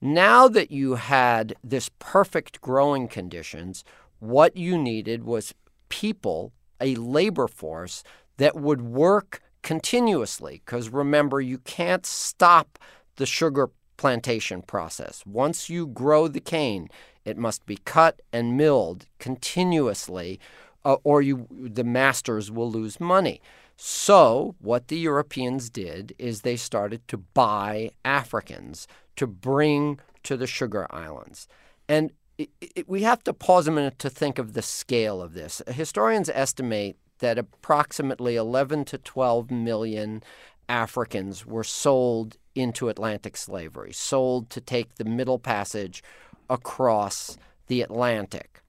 Now 0.01 0.47
that 0.49 0.71
you 0.71 0.97
had 0.97 1.55
this 1.65 1.91
perfect 1.99 2.61
growing 2.61 3.09
conditions, 3.09 3.83
what 4.19 4.57
you 4.57 4.77
needed 4.77 5.25
was 5.25 5.55
people, 5.89 6.53
a 6.81 6.95
labor 6.97 7.49
force 7.49 8.03
that 8.37 8.57
would 8.57 8.83
work 8.83 9.41
continuously. 9.63 10.63
Because 10.65 10.91
remember, 10.91 11.41
you 11.41 11.59
can't 11.59 12.05
stop 12.05 12.79
the 13.17 13.27
sugar 13.27 13.71
plantation 13.97 14.63
process. 14.63 15.25
Once 15.27 15.71
you 15.71 15.87
grow 15.87 16.29
the 16.29 16.41
cane, 16.41 16.89
it 17.25 17.39
must 17.39 17.65
be 17.67 17.79
cut 17.85 18.21
and 18.33 18.57
milled 18.57 19.07
continuously, 19.19 20.39
uh, 20.85 20.97
or 21.03 21.23
you 21.23 21.49
the 21.51 21.85
masters 21.85 22.51
will 22.51 22.71
lose 22.71 23.01
money. 23.01 23.41
So, 23.79 24.55
what 24.61 24.89
the 24.89 24.99
Europeans 24.99 25.69
did 25.69 26.15
is 26.19 26.41
they 26.41 26.57
started 26.57 27.07
to 27.09 27.19
buy 27.19 27.91
Africans 28.05 28.87
to 29.17 29.27
bring 29.27 30.01
to 30.23 30.37
the 30.37 30.47
sugar 30.47 30.87
islands. 30.91 31.49
And 31.89 32.13
it, 32.39 32.51
it, 32.61 32.89
we 32.89 33.03
have 33.03 33.25
to 33.25 33.33
pause 33.33 33.67
a 33.67 33.73
minute 33.73 33.99
to 34.01 34.11
think 34.11 34.39
of 34.39 34.53
the 34.53 34.63
scale 34.63 35.23
of 35.23 35.35
this. 35.35 35.63
Historians 35.67 36.29
estimate 36.29 36.97
that 37.19 37.39
approximately 37.39 38.37
11 38.37 38.85
to 38.87 38.99
12 38.99 39.51
million 39.51 40.23
Africans 40.69 41.47
were 41.47 41.65
sold 41.65 42.37
into 42.55 42.89
Atlantic 42.89 43.37
slavery, 43.37 43.93
sold 43.93 44.51
to 44.51 44.61
take 44.61 44.97
the 44.97 45.05
Middle 45.05 45.39
Passage 45.39 46.03
across 46.51 47.37
the 47.69 47.83
Atlantic. 47.83 48.63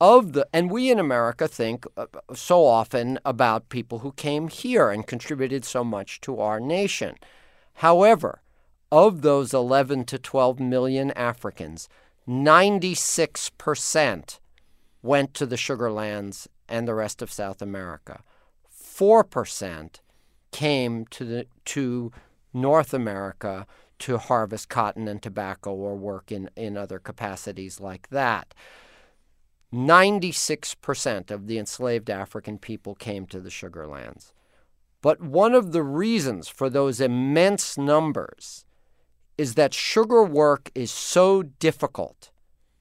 Of 0.00 0.32
the 0.32 0.46
and 0.52 0.70
we 0.70 0.92
in 0.92 1.00
America 1.00 1.48
think 1.48 1.84
uh, 1.96 2.06
so 2.32 2.64
often 2.64 3.18
about 3.24 3.68
people 3.68 3.98
who 3.98 4.12
came 4.12 4.46
here 4.46 4.90
and 4.90 5.04
contributed 5.04 5.64
so 5.64 5.82
much 5.82 6.20
to 6.20 6.38
our 6.38 6.60
nation. 6.60 7.16
However, 7.74 8.40
of 8.90 9.22
those 9.22 9.52
11 9.52 10.04
to 10.06 10.18
12 10.18 10.60
million 10.60 11.10
Africans, 11.12 11.88
96% 12.26 14.38
went 15.02 15.34
to 15.34 15.46
the 15.46 15.56
sugar 15.56 15.90
lands 15.90 16.48
and 16.68 16.86
the 16.86 16.94
rest 16.94 17.22
of 17.22 17.32
South 17.32 17.62
America. 17.62 18.22
4% 18.72 19.96
came 20.50 21.06
to, 21.06 21.24
the, 21.24 21.46
to 21.64 22.12
North 22.52 22.92
America 22.92 23.66
to 24.00 24.18
harvest 24.18 24.68
cotton 24.68 25.08
and 25.08 25.22
tobacco 25.22 25.72
or 25.72 25.96
work 25.96 26.30
in, 26.30 26.50
in 26.56 26.76
other 26.76 26.98
capacities 26.98 27.80
like 27.80 28.08
that. 28.10 28.54
96% 29.72 31.30
of 31.30 31.46
the 31.46 31.58
enslaved 31.58 32.08
African 32.08 32.58
people 32.58 32.94
came 32.94 33.26
to 33.26 33.40
the 33.40 33.50
sugar 33.50 33.86
lands. 33.86 34.32
But 35.02 35.20
one 35.20 35.54
of 35.54 35.72
the 35.72 35.82
reasons 35.82 36.48
for 36.48 36.70
those 36.70 37.00
immense 37.00 37.76
numbers 37.76 38.64
is 39.38 39.54
that 39.54 39.72
sugar 39.72 40.24
work 40.24 40.70
is 40.74 40.90
so 40.90 41.42
difficult, 41.42 42.30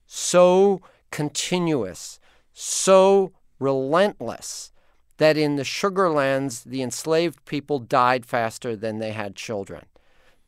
so 0.08 0.82
continuous, 1.12 2.20
so 2.52 3.32
relentless 3.60 4.74
that 5.18 5.38
in 5.38 5.56
the 5.56 5.64
sugar 5.64 6.10
lands, 6.10 6.64
the 6.64 6.82
enslaved 6.82 7.44
people 7.46 7.80
died 7.80 8.26
faster 8.26 8.76
than 8.76 9.00
they 9.00 9.12
had 9.12 9.36
children. 9.36 9.86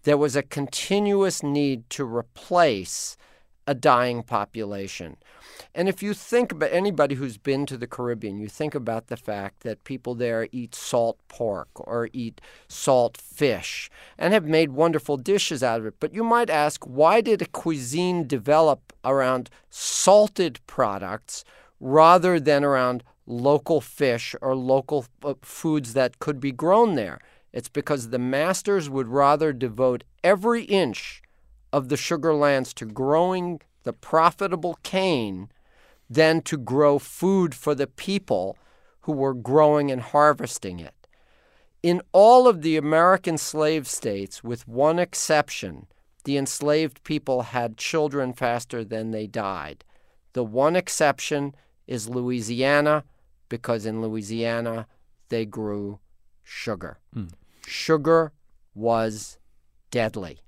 There 0.04 0.18
was 0.18 0.36
a 0.36 0.44
continuous 0.44 1.44
need 1.44 1.90
to 1.92 2.06
replace 2.06 3.18
a 3.70 3.76
dying 3.76 4.24
population. 4.24 5.16
And 5.76 5.88
if 5.88 6.02
you 6.02 6.16
think 6.16 6.52
about 6.52 6.72
anybody 6.74 7.14
who's 7.14 7.38
been 7.38 7.68
to 7.68 7.78
the 7.78 7.86
Caribbean, 7.86 8.40
you 8.40 8.50
think 8.50 8.74
about 8.74 9.08
the 9.08 9.16
fact 9.16 9.60
that 9.60 9.84
people 9.84 10.16
there 10.16 10.48
eat 10.52 10.74
salt 10.74 11.20
pork 11.28 11.68
or 11.76 12.10
eat 12.12 12.42
salt 12.68 13.16
fish 13.16 13.92
and 14.18 14.34
have 14.34 14.46
made 14.46 14.72
wonderful 14.72 15.18
dishes 15.18 15.62
out 15.62 15.80
of 15.80 15.86
it. 15.86 15.94
But 16.00 16.16
you 16.16 16.24
might 16.24 16.50
ask, 16.50 16.84
why 16.84 17.22
did 17.22 17.44
a 17.44 17.46
cuisine 17.46 18.26
develop 18.26 18.92
around 19.06 19.52
salted 19.70 20.60
products 20.66 21.44
rather 21.80 22.40
than 22.40 22.64
around 22.64 23.04
local 23.28 23.82
fish 23.82 24.36
or 24.42 24.56
local 24.56 25.06
uh, 25.24 25.36
foods 25.44 25.94
that 25.94 26.18
could 26.18 26.40
be 26.40 26.52
grown 26.52 26.96
there? 26.96 27.20
It's 27.54 27.70
because 27.70 28.10
the 28.10 28.18
masters 28.18 28.90
would 28.90 29.08
rather 29.10 29.54
devote 29.54 30.06
every 30.24 30.64
inch 30.64 31.19
of 31.72 31.90
the 31.90 31.98
sugar 31.98 32.34
lands 32.34 32.74
to 32.76 32.86
growing 32.86 33.62
the 33.84 33.94
profitable 33.94 34.78
cane 34.84 35.50
than 36.10 36.42
to 36.42 36.58
grow 36.58 37.00
food 37.00 37.54
for 37.54 37.76
the 37.76 37.88
people 37.88 38.58
who 39.02 39.12
were 39.12 39.34
growing 39.34 39.92
and 39.92 40.02
harvesting 40.02 40.80
it. 40.80 41.08
In 41.82 42.02
all 42.12 42.48
of 42.48 42.62
the 42.62 42.76
American 42.76 43.38
slave 43.38 43.88
states, 43.88 44.44
with 44.44 44.68
one 44.68 45.00
exception, 45.00 45.88
the 46.26 46.38
enslaved 46.38 47.04
people 47.04 47.44
had 47.44 47.78
children 47.78 48.34
faster 48.34 48.84
than 48.84 49.12
they 49.12 49.28
died. 49.28 49.86
The 50.34 50.44
one 50.44 50.76
exception 50.76 51.56
is 51.88 52.10
Louisiana, 52.10 53.06
because 53.48 53.86
in 53.86 54.02
Louisiana 54.02 54.88
they 55.30 55.46
grew 55.46 56.00
sugar. 56.44 57.00
Mm. 57.16 57.32
Sugar 57.66 58.34
was 58.76 59.38
deadly. 59.90 60.40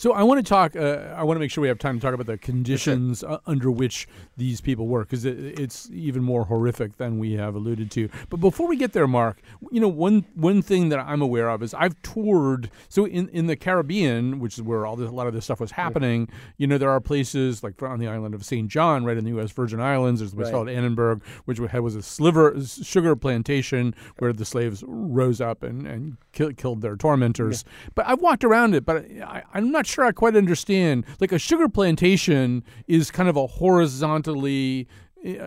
So 0.00 0.14
I 0.14 0.22
want 0.22 0.38
to 0.38 0.48
talk. 0.48 0.76
Uh, 0.76 1.14
I 1.14 1.24
want 1.24 1.36
to 1.36 1.40
make 1.40 1.50
sure 1.50 1.60
we 1.60 1.68
have 1.68 1.78
time 1.78 2.00
to 2.00 2.02
talk 2.02 2.14
about 2.14 2.24
the 2.24 2.38
conditions 2.38 3.18
sure. 3.18 3.32
uh, 3.32 3.38
under 3.46 3.70
which 3.70 4.08
these 4.34 4.62
people 4.62 4.88
work, 4.88 5.10
because 5.10 5.26
it, 5.26 5.38
it's 5.60 5.90
even 5.90 6.22
more 6.22 6.46
horrific 6.46 6.96
than 6.96 7.18
we 7.18 7.34
have 7.34 7.54
alluded 7.54 7.90
to. 7.90 8.08
But 8.30 8.38
before 8.38 8.66
we 8.66 8.78
get 8.78 8.94
there, 8.94 9.06
Marc, 9.06 9.42
you 9.70 9.78
know, 9.78 9.88
one 9.88 10.24
one 10.34 10.62
thing 10.62 10.88
that 10.88 11.00
I'm 11.00 11.20
aware 11.20 11.50
of 11.50 11.62
is 11.62 11.74
I've 11.74 12.00
toured. 12.00 12.70
So 12.88 13.04
in, 13.04 13.28
in 13.28 13.46
the 13.46 13.56
Caribbean, 13.56 14.38
which 14.38 14.54
is 14.54 14.62
where 14.62 14.86
all 14.86 14.96
this, 14.96 15.06
a 15.06 15.12
lot 15.12 15.26
of 15.26 15.34
this 15.34 15.44
stuff 15.44 15.60
was 15.60 15.72
happening, 15.72 16.30
you 16.56 16.66
know, 16.66 16.78
there 16.78 16.88
are 16.88 17.00
places 17.00 17.62
like 17.62 17.82
on 17.82 17.98
the 17.98 18.08
island 18.08 18.34
of 18.34 18.42
St. 18.42 18.70
John, 18.70 19.04
right 19.04 19.18
in 19.18 19.24
the 19.24 19.30
U.S. 19.32 19.52
Virgin 19.52 19.82
Islands. 19.82 20.20
There's 20.22 20.32
place 20.32 20.46
right. 20.46 20.52
called 20.52 20.68
Annaberg, 20.68 21.22
which 21.44 21.60
was 21.60 21.94
a 21.94 22.00
sliver 22.00 22.58
sugar 22.64 23.16
plantation 23.16 23.94
where 24.16 24.32
the 24.32 24.46
slaves 24.46 24.82
rose 24.86 25.42
up 25.42 25.62
and 25.62 25.86
and 25.86 26.16
kill, 26.32 26.54
killed 26.54 26.80
their 26.80 26.96
tormentors. 26.96 27.64
Yeah. 27.66 27.90
But 27.96 28.06
I've 28.06 28.22
walked 28.22 28.44
around 28.44 28.74
it, 28.74 28.86
but 28.86 29.04
I, 29.20 29.42
I'm 29.52 29.70
not 29.70 29.89
sure 29.90 30.04
I 30.04 30.12
quite 30.12 30.36
understand. 30.36 31.04
Like 31.20 31.32
a 31.32 31.38
sugar 31.38 31.68
plantation 31.68 32.64
is 32.86 33.10
kind 33.10 33.28
of 33.28 33.36
a 33.36 33.46
horizontally 33.46 34.88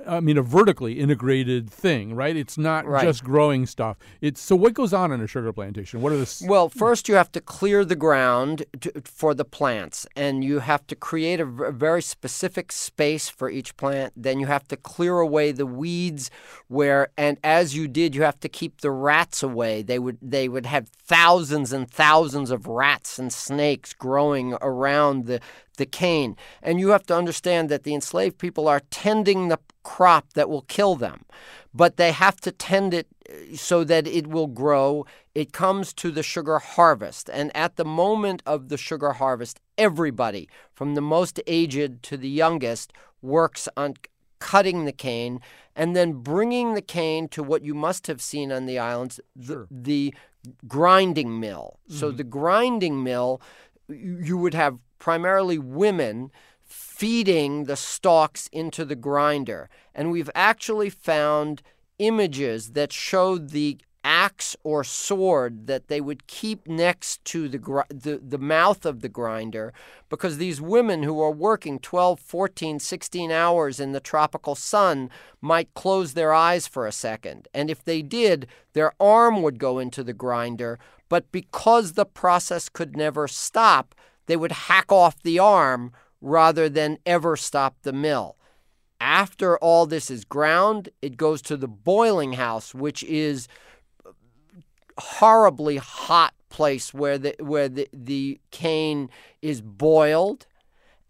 I 0.07 0.19
mean, 0.19 0.37
a 0.37 0.43
vertically 0.43 0.99
integrated 0.99 1.67
thing, 1.67 2.13
right? 2.15 2.35
It's 2.35 2.59
not 2.59 2.85
right. 2.85 3.03
just 3.03 3.23
growing 3.23 3.65
stuff. 3.65 3.97
It's 4.21 4.39
so 4.39 4.55
what 4.55 4.75
goes 4.75 4.93
on 4.93 5.11
in 5.11 5.19
a 5.19 5.25
sugar 5.25 5.51
plantation? 5.51 6.01
What 6.01 6.11
are 6.11 6.17
the 6.17 6.45
well? 6.47 6.69
First, 6.69 7.09
you 7.09 7.15
have 7.15 7.31
to 7.31 7.41
clear 7.41 7.83
the 7.83 7.95
ground 7.95 8.65
to, 8.81 9.01
for 9.03 9.33
the 9.33 9.45
plants, 9.45 10.05
and 10.15 10.43
you 10.43 10.59
have 10.59 10.85
to 10.87 10.95
create 10.95 11.39
a, 11.39 11.47
a 11.47 11.71
very 11.71 12.03
specific 12.03 12.71
space 12.71 13.29
for 13.29 13.49
each 13.49 13.75
plant. 13.75 14.13
Then 14.15 14.39
you 14.39 14.45
have 14.45 14.67
to 14.67 14.77
clear 14.77 15.17
away 15.17 15.51
the 15.51 15.65
weeds, 15.65 16.29
where 16.67 17.07
and 17.17 17.39
as 17.43 17.75
you 17.75 17.87
did, 17.87 18.13
you 18.13 18.21
have 18.21 18.39
to 18.41 18.49
keep 18.49 18.81
the 18.81 18.91
rats 18.91 19.41
away. 19.41 19.81
They 19.81 19.97
would 19.97 20.19
they 20.21 20.47
would 20.47 20.67
have 20.67 20.87
thousands 20.89 21.73
and 21.73 21.89
thousands 21.89 22.51
of 22.51 22.67
rats 22.67 23.17
and 23.17 23.33
snakes 23.33 23.93
growing 23.93 24.53
around 24.61 25.25
the 25.25 25.39
the 25.77 25.85
cane. 25.85 26.35
And 26.61 26.79
you 26.79 26.89
have 26.89 27.05
to 27.07 27.15
understand 27.15 27.69
that 27.69 27.83
the 27.83 27.93
enslaved 27.93 28.37
people 28.37 28.67
are 28.67 28.81
tending 28.89 29.47
the 29.47 29.59
crop 29.83 30.33
that 30.33 30.49
will 30.49 30.61
kill 30.63 30.95
them, 30.95 31.25
but 31.73 31.97
they 31.97 32.11
have 32.11 32.37
to 32.41 32.51
tend 32.51 32.93
it 32.93 33.07
uh, 33.29 33.55
so 33.55 33.83
that 33.83 34.07
it 34.07 34.27
will 34.27 34.47
grow. 34.47 35.05
It 35.35 35.51
comes 35.51 35.93
to 35.95 36.11
the 36.11 36.23
sugar 36.23 36.59
harvest. 36.59 37.29
And 37.29 37.55
at 37.55 37.75
the 37.75 37.85
moment 37.85 38.43
of 38.45 38.69
the 38.69 38.77
sugar 38.77 39.13
harvest, 39.13 39.59
everybody, 39.77 40.47
from 40.73 40.95
the 40.95 41.01
most 41.01 41.39
aged 41.47 42.03
to 42.03 42.17
the 42.17 42.29
youngest, 42.29 42.93
works 43.21 43.67
on 43.75 43.95
cutting 44.39 44.85
the 44.85 44.91
cane 44.91 45.39
and 45.75 45.95
then 45.95 46.13
bringing 46.13 46.73
the 46.73 46.81
cane 46.81 47.27
to 47.29 47.41
what 47.41 47.63
you 47.63 47.73
must 47.73 48.07
have 48.07 48.21
seen 48.21 48.51
on 48.51 48.65
the 48.65 48.77
islands 48.77 49.19
the, 49.35 49.67
the 49.71 50.13
grinding 50.67 51.39
mill. 51.39 51.79
Mm-hmm. 51.87 51.97
So 51.97 52.11
the 52.11 52.23
grinding 52.23 53.03
mill, 53.03 53.41
you 53.87 54.37
would 54.37 54.53
have 54.53 54.77
primarily 55.03 55.57
women 55.57 56.31
feeding 56.63 57.65
the 57.65 57.75
stalks 57.75 58.47
into 58.53 58.85
the 58.85 58.95
grinder. 58.95 59.69
And 59.93 60.09
we've 60.09 60.29
actually 60.33 60.89
found 60.89 61.61
images 61.99 62.71
that 62.71 62.93
showed 62.93 63.49
the 63.49 63.79
axe 64.05 64.55
or 64.63 64.81
sword 64.81 65.67
that 65.67 65.89
they 65.89 65.99
would 65.99 66.25
keep 66.27 66.69
next 66.69 67.25
to 67.25 67.49
the, 67.49 67.83
the, 67.89 68.21
the 68.25 68.37
mouth 68.37 68.85
of 68.85 69.01
the 69.01 69.09
grinder 69.09 69.73
because 70.07 70.37
these 70.37 70.61
women 70.61 71.03
who 71.03 71.19
are 71.19 71.31
working 71.31 71.79
12, 71.79 72.21
14, 72.21 72.79
16 72.79 73.29
hours 73.29 73.81
in 73.81 73.91
the 73.91 73.99
tropical 73.99 74.55
sun 74.55 75.09
might 75.41 75.73
close 75.73 76.13
their 76.13 76.33
eyes 76.33 76.65
for 76.65 76.87
a 76.87 76.93
second. 76.93 77.49
And 77.53 77.69
if 77.69 77.83
they 77.83 78.01
did, 78.01 78.47
their 78.71 78.93
arm 79.01 79.41
would 79.41 79.59
go 79.59 79.79
into 79.79 80.01
the 80.01 80.13
grinder. 80.13 80.79
But 81.09 81.29
because 81.33 81.93
the 81.93 82.05
process 82.05 82.69
could 82.69 82.95
never 82.95 83.27
stop, 83.27 83.93
they 84.25 84.35
would 84.35 84.51
hack 84.51 84.91
off 84.91 85.21
the 85.21 85.39
arm 85.39 85.91
rather 86.21 86.69
than 86.69 86.97
ever 87.05 87.35
stop 87.35 87.75
the 87.83 87.93
mill. 87.93 88.37
After 88.99 89.57
all 89.57 89.85
this 89.85 90.09
is 90.09 90.23
ground, 90.23 90.89
it 91.01 91.17
goes 91.17 91.41
to 91.43 91.57
the 91.57 91.67
boiling 91.67 92.33
house, 92.33 92.73
which 92.73 93.03
is 93.03 93.47
horribly 94.97 95.77
hot 95.77 96.33
place 96.49 96.93
where 96.93 97.17
the 97.17 97.35
where 97.39 97.67
the, 97.67 97.87
the 97.91 98.39
cane 98.51 99.09
is 99.41 99.59
boiled 99.59 100.45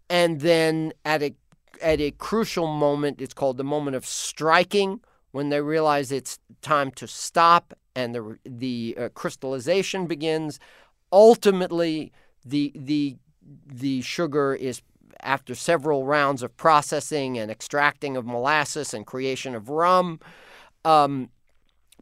and 0.08 0.40
then 0.40 0.92
at 1.04 1.22
a 1.22 1.34
at 1.82 2.00
a 2.00 2.10
crucial 2.12 2.66
moment 2.66 3.20
it's 3.20 3.34
called 3.34 3.58
the 3.58 3.64
moment 3.64 3.94
of 3.94 4.06
striking 4.06 5.00
when 5.32 5.50
they 5.50 5.60
realize 5.60 6.10
it's 6.10 6.38
time 6.62 6.90
to 6.90 7.06
stop 7.06 7.74
and 7.94 8.14
the 8.14 8.38
the 8.46 8.96
uh, 8.98 9.08
crystallization 9.10 10.06
begins 10.06 10.58
ultimately 11.12 12.10
the 12.44 12.72
the 12.74 13.16
the 13.66 14.00
sugar 14.02 14.54
is 14.54 14.82
after 15.20 15.54
several 15.54 16.04
rounds 16.04 16.42
of 16.42 16.56
processing 16.56 17.38
and 17.38 17.50
extracting 17.50 18.16
of 18.16 18.26
molasses 18.26 18.92
and 18.94 19.06
creation 19.06 19.54
of 19.54 19.68
rum, 19.68 20.20
um, 20.84 21.30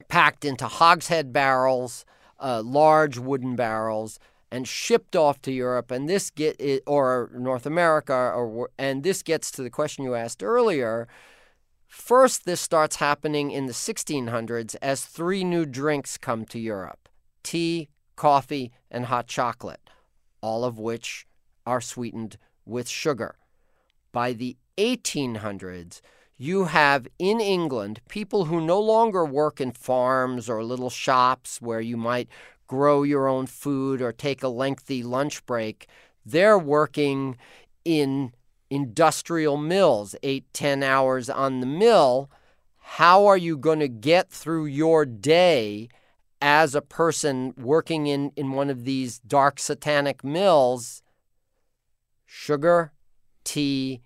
packed 0.08 0.44
into 0.44 0.66
hogshead 0.66 1.32
barrels, 1.32 2.04
uh, 2.40 2.62
large 2.62 3.18
wooden 3.18 3.54
barrels, 3.56 4.18
and 4.50 4.68
shipped 4.68 5.16
off 5.16 5.40
to 5.42 5.52
Europe. 5.52 5.90
And 5.90 6.08
this 6.08 6.30
get 6.30 6.60
it, 6.60 6.82
or 6.86 7.30
North 7.34 7.66
America, 7.66 8.14
or 8.14 8.70
and 8.78 9.02
this 9.02 9.22
gets 9.22 9.50
to 9.52 9.62
the 9.62 9.70
question 9.70 10.04
you 10.04 10.14
asked 10.14 10.42
earlier. 10.42 11.08
First, 11.86 12.46
this 12.46 12.60
starts 12.60 12.96
happening 12.96 13.50
in 13.50 13.66
the 13.66 13.74
1600s 13.74 14.76
as 14.80 15.04
three 15.04 15.44
new 15.44 15.66
drinks 15.66 16.16
come 16.16 16.44
to 16.46 16.58
Europe: 16.58 17.08
tea, 17.42 17.88
coffee, 18.16 18.72
and 18.90 19.06
hot 19.06 19.26
chocolate, 19.26 19.81
all 20.42 20.64
of 20.64 20.78
which 20.78 21.26
are 21.66 21.80
sweetened 21.80 22.36
with 22.66 22.88
sugar. 22.88 23.36
By 24.12 24.32
the 24.34 24.56
1800s, 24.76 26.00
you 26.36 26.64
have 26.64 27.06
in 27.18 27.40
England 27.40 28.00
people 28.08 28.46
who 28.46 28.60
no 28.60 28.80
longer 28.80 29.24
work 29.24 29.60
in 29.60 29.70
farms 29.72 30.50
or 30.50 30.64
little 30.64 30.90
shops 30.90 31.62
where 31.62 31.80
you 31.80 31.96
might 31.96 32.28
grow 32.66 33.02
your 33.02 33.28
own 33.28 33.46
food 33.46 34.02
or 34.02 34.12
take 34.12 34.42
a 34.42 34.48
lengthy 34.48 35.02
lunch 35.02 35.44
break. 35.46 35.86
They're 36.24 36.58
working 36.58 37.36
in 37.84 38.32
industrial 38.70 39.56
mills, 39.56 40.16
eight, 40.22 40.46
ten 40.52 40.82
hours 40.82 41.28
on 41.28 41.60
the 41.60 41.66
mill. 41.66 42.30
How 42.78 43.26
are 43.26 43.36
you 43.36 43.56
going 43.56 43.80
to 43.80 43.88
get 43.88 44.30
through 44.30 44.66
your 44.66 45.04
day 45.04 45.88
as 46.42 46.74
a 46.74 46.82
person 46.82 47.54
working 47.56 48.08
in, 48.08 48.32
in 48.36 48.52
one 48.52 48.68
of 48.68 48.84
these 48.84 49.20
dark 49.20 49.58
satanic 49.58 50.22
mills 50.24 51.02
sugar, 52.26 52.92
tea, 53.44 54.00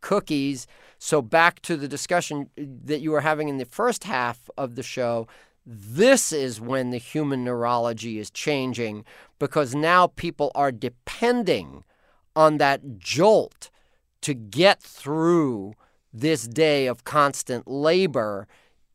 cookies. 0.00 0.66
So, 0.98 1.20
back 1.20 1.60
to 1.62 1.76
the 1.76 1.88
discussion 1.88 2.48
that 2.56 3.00
you 3.00 3.10
were 3.10 3.20
having 3.20 3.48
in 3.48 3.58
the 3.58 3.64
first 3.64 4.04
half 4.04 4.48
of 4.56 4.76
the 4.76 4.84
show, 4.84 5.26
this 5.66 6.32
is 6.32 6.60
when 6.60 6.90
the 6.90 6.98
human 6.98 7.44
neurology 7.44 8.18
is 8.18 8.30
changing 8.30 9.04
because 9.38 9.74
now 9.74 10.06
people 10.06 10.52
are 10.54 10.72
depending 10.72 11.84
on 12.36 12.58
that 12.58 12.98
jolt 12.98 13.70
to 14.22 14.32
get 14.32 14.80
through 14.80 15.74
this 16.12 16.46
day 16.46 16.86
of 16.86 17.04
constant 17.04 17.66
labor 17.68 18.46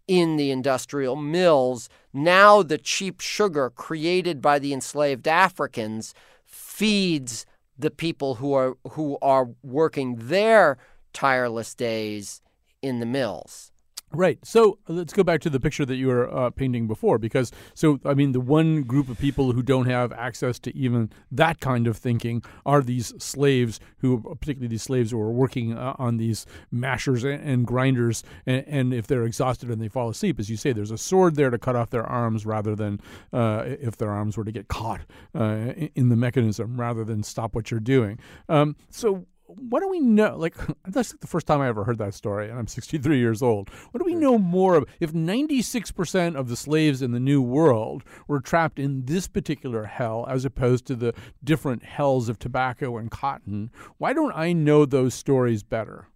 in 0.08 0.38
the 0.38 0.52
industrial 0.52 1.16
mills. 1.16 1.90
Now, 2.14 2.64
the 2.64 2.78
cheap 2.78 3.20
sugar 3.20 3.70
created 3.70 4.42
by 4.42 4.60
the 4.60 4.74
enslaved 4.74 5.28
Africans 5.28 6.14
feeds 6.46 7.46
the 7.78 7.92
people 7.92 8.36
who 8.36 8.54
are 8.54 8.78
who 8.92 9.18
are 9.22 9.50
working 9.62 10.16
their 10.16 10.78
tireless 11.14 11.76
days 11.76 12.42
in 12.82 13.00
the 13.00 13.06
mills. 13.06 13.72
Right. 14.14 14.40
So 14.46 14.80
let's 14.88 15.12
go 15.12 15.22
back 15.22 15.42
to 15.42 15.50
the 15.50 15.60
picture 15.60 15.86
that 15.86 15.96
you 15.96 16.08
were 16.08 16.34
uh, 16.34 16.50
painting 16.50 16.88
before, 16.88 17.18
because 17.18 17.52
so 17.74 18.00
I 18.06 18.14
mean, 18.14 18.32
the 18.32 18.40
one 18.40 18.84
group 18.84 19.10
of 19.10 19.20
people 19.20 19.52
who 19.52 19.62
don't 19.62 19.88
have 19.88 20.14
access 20.14 20.60
to 20.60 20.76
even 20.76 21.12
that 21.30 21.60
kind 21.60 21.88
of 21.88 21.98
thinking 21.98 22.42
are 22.66 22.82
these 22.82 23.14
slaves, 23.22 23.82
who 23.98 24.22
particularly 24.40 24.70
these 24.70 24.84
slaves 24.84 25.12
who 25.12 25.20
are 25.20 25.32
working 25.32 25.78
uh, 25.78 25.94
on 26.00 26.18
these 26.18 26.46
mashers 26.72 27.26
and, 27.26 27.44
and 27.44 27.68
grinders, 27.68 28.24
and, 28.46 28.64
and, 28.68 28.94
if 28.94 29.08
they're 29.08 29.26
exhausted 29.26 29.70
and 29.70 29.82
they 29.82 29.90
fall 29.90 30.08
asleep, 30.10 30.40
as 30.40 30.50
you 30.50 30.56
say, 30.56 30.72
there's 30.72 30.92
a 30.92 30.98
sword 30.98 31.36
there 31.36 31.50
to 31.50 31.58
cut 31.58 31.76
off 31.76 31.90
their 31.90 32.06
arms, 32.06 32.46
rather 32.46 32.76
than 32.76 33.02
uh, 33.34 33.64
if 33.66 33.98
their 33.98 34.12
arms 34.12 34.38
were 34.38 34.46
to 34.46 34.54
get 34.54 34.70
caught 34.70 35.02
uh, 35.36 35.74
in 35.96 36.08
the 36.08 36.16
mechanism, 36.16 36.80
rather 36.80 37.04
than 37.04 37.24
stop 37.24 37.54
what 37.54 37.72
you're 37.72 37.80
doing. 37.82 38.18
Um, 38.48 38.78
so 38.90 39.26
what 39.48 39.82
do 39.82 39.88
we 39.88 40.00
know? 40.00 40.36
Like, 40.38 40.56
that's 40.88 41.14
the 41.14 41.28
first 41.28 41.48
time 41.48 41.62
I 41.62 41.68
ever 41.68 41.84
heard 41.84 41.98
that 42.00 42.14
story, 42.14 42.50
and 42.50 42.60
I'm 42.60 42.68
63 42.68 43.18
years 43.18 43.42
old. 43.42 43.70
What 43.92 44.00
do 44.00 44.06
we 44.06 44.16
know 44.16 44.38
more 44.38 44.76
of? 44.76 44.86
If 45.00 45.14
96% 45.14 46.36
of 46.36 46.50
the 46.50 46.56
slaves 46.56 47.02
in 47.02 47.12
the 47.12 47.20
New 47.20 47.42
World 47.42 48.04
were 48.28 48.40
trapped 48.40 48.80
in 48.80 49.06
this 49.06 49.28
particular 49.28 49.86
hell, 49.86 50.26
as 50.30 50.46
opposed 50.46 50.86
to 50.88 50.96
the 50.96 51.14
different 51.44 51.84
hells 51.84 52.30
of 52.30 52.40
tobacco 52.40 52.98
and 52.98 53.10
cotton, 53.10 53.72
why 53.98 54.14
don't 54.14 54.36
I 54.36 54.54
know 54.54 54.86
those 54.86 55.14
stories 55.14 55.64
better? 55.64 56.08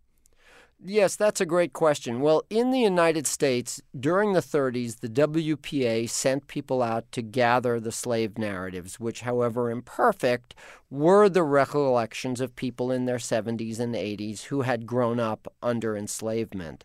Yes, 0.84 1.16
that's 1.16 1.40
a 1.40 1.46
great 1.46 1.74
question. 1.74 2.22
Well, 2.22 2.44
in 2.50 2.72
the 2.72 2.80
United 2.80 3.28
States, 3.28 3.82
during 4.00 4.34
the 4.34 4.42
30s, 4.42 5.00
the 5.02 5.10
WPA 5.10 6.08
sent 6.08 6.48
people 6.48 6.82
out 6.82 7.12
to 7.12 7.22
gather 7.22 7.80
the 7.80 7.92
slave 7.92 8.40
narratives, 8.40 9.00
which, 9.00 9.22
however 9.22 9.70
imperfect, 9.70 10.56
were 10.90 11.30
the 11.30 11.44
recollections 11.44 12.42
of 12.42 12.56
people 12.56 12.92
in 12.92 13.06
their 13.06 13.20
70s 13.20 13.80
and 13.80 13.96
80s 13.96 14.46
who 14.46 14.62
had 14.64 14.88
grown 14.88 15.20
up 15.20 15.54
under 15.62 15.96
enslavement. 15.96 16.84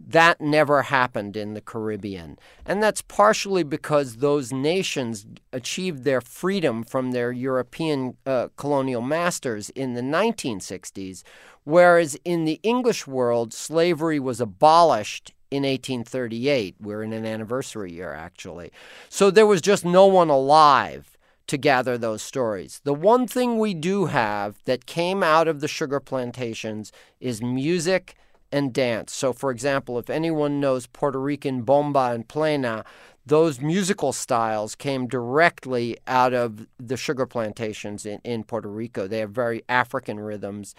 That 0.00 0.40
never 0.40 0.82
happened 0.82 1.36
in 1.36 1.54
the 1.54 1.60
Caribbean. 1.60 2.38
And 2.66 2.82
that's 2.82 3.02
partially 3.02 3.62
because 3.62 4.16
those 4.16 4.52
nations 4.52 5.26
achieved 5.52 6.04
their 6.04 6.20
freedom 6.20 6.82
from 6.82 7.12
their 7.12 7.30
European 7.30 8.16
uh, 8.26 8.48
colonial 8.56 9.02
masters 9.02 9.70
in 9.70 9.94
the 9.94 10.02
1960s, 10.02 11.22
whereas 11.64 12.16
in 12.24 12.44
the 12.44 12.60
English 12.62 13.06
world, 13.06 13.52
slavery 13.52 14.20
was 14.20 14.40
abolished 14.40 15.32
in 15.50 15.62
1838. 15.62 16.76
We're 16.80 17.02
in 17.02 17.12
an 17.12 17.26
anniversary 17.26 17.92
year, 17.92 18.12
actually. 18.12 18.72
So 19.08 19.30
there 19.30 19.46
was 19.46 19.60
just 19.60 19.84
no 19.84 20.06
one 20.06 20.28
alive 20.28 21.16
to 21.46 21.56
gather 21.56 21.98
those 21.98 22.22
stories. 22.22 22.80
The 22.84 22.94
one 22.94 23.26
thing 23.26 23.58
we 23.58 23.74
do 23.74 24.06
have 24.06 24.56
that 24.64 24.86
came 24.86 25.22
out 25.22 25.46
of 25.46 25.60
the 25.60 25.68
sugar 25.68 26.00
plantations 26.00 26.90
is 27.20 27.42
music 27.42 28.14
and 28.50 28.72
dance. 28.72 29.12
So, 29.12 29.32
for 29.32 29.50
example, 29.50 29.98
if 29.98 30.08
anyone 30.08 30.60
knows 30.60 30.86
Puerto 30.86 31.20
Rican 31.20 31.62
bomba 31.62 32.12
and 32.12 32.26
plena, 32.26 32.84
those 33.26 33.60
musical 33.60 34.12
styles 34.12 34.74
came 34.74 35.06
directly 35.06 35.96
out 36.06 36.32
of 36.32 36.66
the 36.78 36.96
sugar 36.96 37.26
plantations 37.26 38.06
in, 38.06 38.20
in 38.22 38.44
Puerto 38.44 38.68
Rico. 38.68 39.06
They 39.08 39.18
have 39.18 39.30
very 39.30 39.62
African 39.68 40.20
rhythms. 40.20 40.74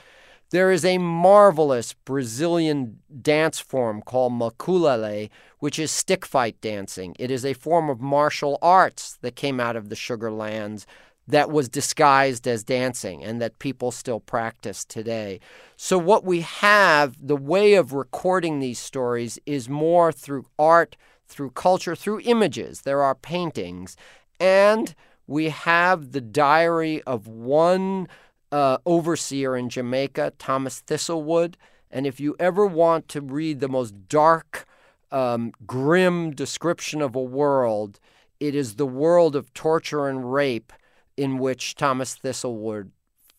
There 0.52 0.72
is 0.72 0.86
a 0.86 1.00
marvelous 1.00 1.94
Brazilian 1.94 3.00
dance 3.22 3.60
form 3.60 4.02
called 4.02 4.34
maculelê, 4.34 5.30
which 5.60 5.80
is 5.80 5.92
stick 5.92 6.26
fight 6.26 6.60
dancing. 6.62 7.16
It 7.18 7.32
is 7.32 7.44
a 7.44 7.54
form 7.54 7.90
of 7.90 8.00
martial 8.00 8.60
arts 8.62 9.18
that 9.22 9.36
came 9.36 9.60
out 9.60 9.76
of 9.76 9.90
the 9.90 9.96
sugar 9.96 10.32
lands 10.32 10.86
that 11.28 11.50
was 11.50 11.68
disguised 11.68 12.48
as 12.48 12.64
dancing 12.64 13.24
and 13.24 13.42
that 13.42 13.58
people 13.58 13.92
still 13.92 14.20
practice 14.20 14.86
today. 14.86 15.40
So, 15.76 15.98
what 15.98 16.24
we 16.24 16.42
have, 16.42 17.16
the 17.20 17.36
way 17.36 17.74
of 17.74 17.94
recording 17.94 18.60
these 18.60 18.80
stories, 18.80 19.40
is 19.48 19.68
more 19.68 20.12
through 20.12 20.46
art, 20.60 20.96
through 21.28 21.52
culture, 21.52 21.96
through 21.96 22.22
images. 22.22 22.82
There 22.82 23.02
are 23.02 23.16
paintings. 23.16 23.98
And 24.40 24.94
we 25.28 25.50
have 25.50 26.12
the 26.12 26.22
diary 26.22 27.02
of 27.04 27.28
one 27.28 28.08
uh, 28.52 28.78
overseer 28.86 29.56
in 29.56 29.70
Jamaica, 29.70 30.34
Thomas 30.38 30.82
Thistlewood. 30.86 31.56
And 31.92 32.06
if 32.06 32.20
you 32.20 32.36
ever 32.40 32.66
want 32.66 33.08
to 33.10 33.22
read 33.22 33.60
the 33.60 33.70
most 33.70 34.08
dark, 34.08 34.66
um, 35.12 35.54
grim 35.66 36.32
description 36.32 37.02
of 37.02 37.16
a 37.16 37.22
world, 37.22 38.00
it 38.40 38.56
is 38.56 38.76
the 38.76 38.86
world 38.86 39.36
of 39.36 39.54
torture 39.54 40.08
and 40.08 40.34
rape 40.34 40.74
in 41.16 41.38
which 41.38 41.76
Thomas 41.76 42.16
Thistlewood 42.16 42.92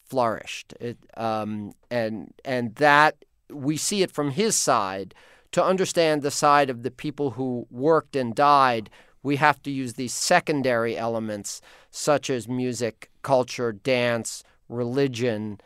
flourished. 0.08 0.72
It, 0.80 0.98
um, 1.16 1.72
and 1.90 2.32
and 2.44 2.74
that 2.76 3.16
we 3.50 3.76
see 3.76 4.02
it 4.02 4.10
from 4.10 4.30
his 4.30 4.56
side. 4.56 5.14
To 5.52 5.64
understand 5.64 6.20
the 6.20 6.30
side 6.30 6.68
of 6.68 6.82
the 6.82 6.90
people 6.90 7.32
who 7.32 7.66
worked 7.70 8.16
and 8.16 8.34
died, 8.34 8.90
we 9.22 9.36
have 9.36 9.62
to 9.62 9.70
use 9.70 9.94
these 9.94 10.12
secondary 10.12 10.96
elements 10.96 11.60
such 11.90 12.28
as 12.28 12.48
music, 12.48 13.10
culture, 13.22 13.72
dance, 13.72 14.44
religion, 14.68 15.60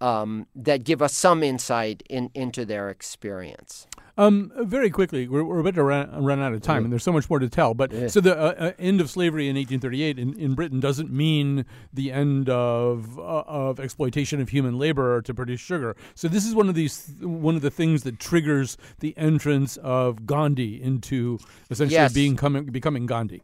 um, 0.00 0.46
that 0.54 0.84
give 0.84 1.00
us 1.02 1.14
some 1.14 1.42
insight 1.42 2.02
in, 2.08 2.30
into 2.34 2.64
their 2.64 2.90
experience. 2.90 3.86
Um, 4.18 4.50
very 4.56 4.88
quickly, 4.88 5.28
we're, 5.28 5.44
we're 5.44 5.58
about 5.58 5.74
to 5.74 5.82
run, 5.82 6.24
run 6.24 6.40
out 6.40 6.54
of 6.54 6.62
time, 6.62 6.84
and 6.84 6.92
there's 6.92 7.02
so 7.02 7.12
much 7.12 7.28
more 7.28 7.38
to 7.38 7.50
tell. 7.50 7.74
But 7.74 7.92
yeah. 7.92 8.06
so 8.06 8.20
the 8.20 8.34
uh, 8.34 8.54
uh, 8.58 8.72
end 8.78 9.02
of 9.02 9.10
slavery 9.10 9.46
in 9.48 9.56
1838 9.56 10.18
in, 10.18 10.38
in 10.38 10.54
Britain 10.54 10.80
doesn't 10.80 11.12
mean 11.12 11.66
the 11.92 12.12
end 12.12 12.48
of 12.48 13.18
uh, 13.18 13.42
of 13.46 13.78
exploitation 13.78 14.40
of 14.40 14.48
human 14.48 14.78
labor 14.78 15.20
to 15.20 15.34
produce 15.34 15.60
sugar. 15.60 15.96
So 16.14 16.28
this 16.28 16.46
is 16.46 16.54
one 16.54 16.70
of 16.70 16.74
these 16.74 17.12
one 17.20 17.56
of 17.56 17.62
the 17.62 17.70
things 17.70 18.04
that 18.04 18.18
triggers 18.18 18.78
the 19.00 19.16
entrance 19.18 19.76
of 19.78 20.24
Gandhi 20.24 20.82
into 20.82 21.38
essentially 21.68 21.96
yes. 21.96 22.14
being 22.14 22.36
coming, 22.36 22.64
becoming 22.64 23.04
Gandhi. 23.04 23.42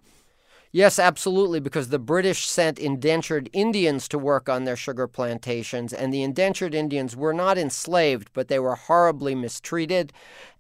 Yes, 0.74 0.98
absolutely, 0.98 1.60
because 1.60 1.90
the 1.90 1.98
British 1.98 2.48
sent 2.48 2.78
indentured 2.78 3.50
Indians 3.52 4.08
to 4.08 4.18
work 4.18 4.48
on 4.48 4.64
their 4.64 4.74
sugar 4.74 5.06
plantations, 5.06 5.92
and 5.92 6.12
the 6.12 6.22
indentured 6.22 6.74
Indians 6.74 7.14
were 7.14 7.34
not 7.34 7.58
enslaved, 7.58 8.30
but 8.32 8.48
they 8.48 8.58
were 8.58 8.74
horribly 8.74 9.34
mistreated. 9.34 10.14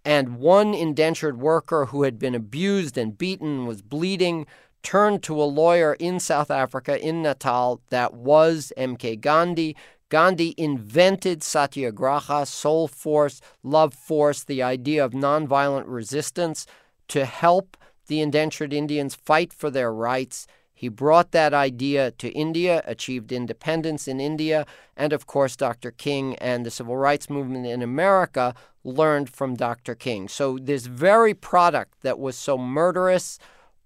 And 0.04 0.36
one 0.36 0.74
indentured 0.74 1.40
worker 1.40 1.86
who 1.86 2.02
had 2.02 2.18
been 2.18 2.34
abused 2.34 2.98
and 2.98 3.16
beaten 3.16 3.64
was 3.64 3.80
bleeding 3.80 4.46
turned 4.82 5.22
to 5.22 5.40
a 5.40 5.44
lawyer 5.44 5.94
in 5.94 6.20
South 6.20 6.50
Africa, 6.50 7.00
in 7.00 7.22
Natal, 7.22 7.80
that 7.88 8.12
was 8.12 8.70
M.K. 8.76 9.16
Gandhi. 9.16 9.74
Gandhi 10.10 10.54
invented 10.58 11.42
satyagraha, 11.42 12.44
soul 12.44 12.86
force, 12.86 13.40
love 13.62 13.94
force, 13.94 14.44
the 14.44 14.62
idea 14.62 15.02
of 15.02 15.12
nonviolent 15.12 15.84
resistance 15.86 16.66
to 17.08 17.24
help 17.24 17.78
the 18.12 18.20
indentured 18.20 18.74
Indians 18.74 19.14
fight 19.14 19.54
for 19.54 19.70
their 19.70 19.90
rights. 19.90 20.46
He 20.74 20.90
brought 20.90 21.32
that 21.32 21.54
idea 21.54 22.10
to 22.10 22.28
India, 22.32 22.82
achieved 22.84 23.32
independence 23.32 24.06
in 24.06 24.20
India, 24.20 24.66
and 24.94 25.14
of 25.14 25.26
course, 25.26 25.56
Dr. 25.56 25.90
King 25.90 26.36
and 26.36 26.66
the 26.66 26.70
civil 26.70 26.98
rights 26.98 27.30
movement 27.30 27.64
in 27.64 27.80
America 27.80 28.54
learned 28.84 29.30
from 29.30 29.54
Dr. 29.56 29.94
King. 29.94 30.28
So, 30.28 30.58
this 30.60 30.84
very 30.84 31.32
product 31.32 32.02
that 32.02 32.18
was 32.18 32.36
so 32.36 32.58
murderous 32.58 33.38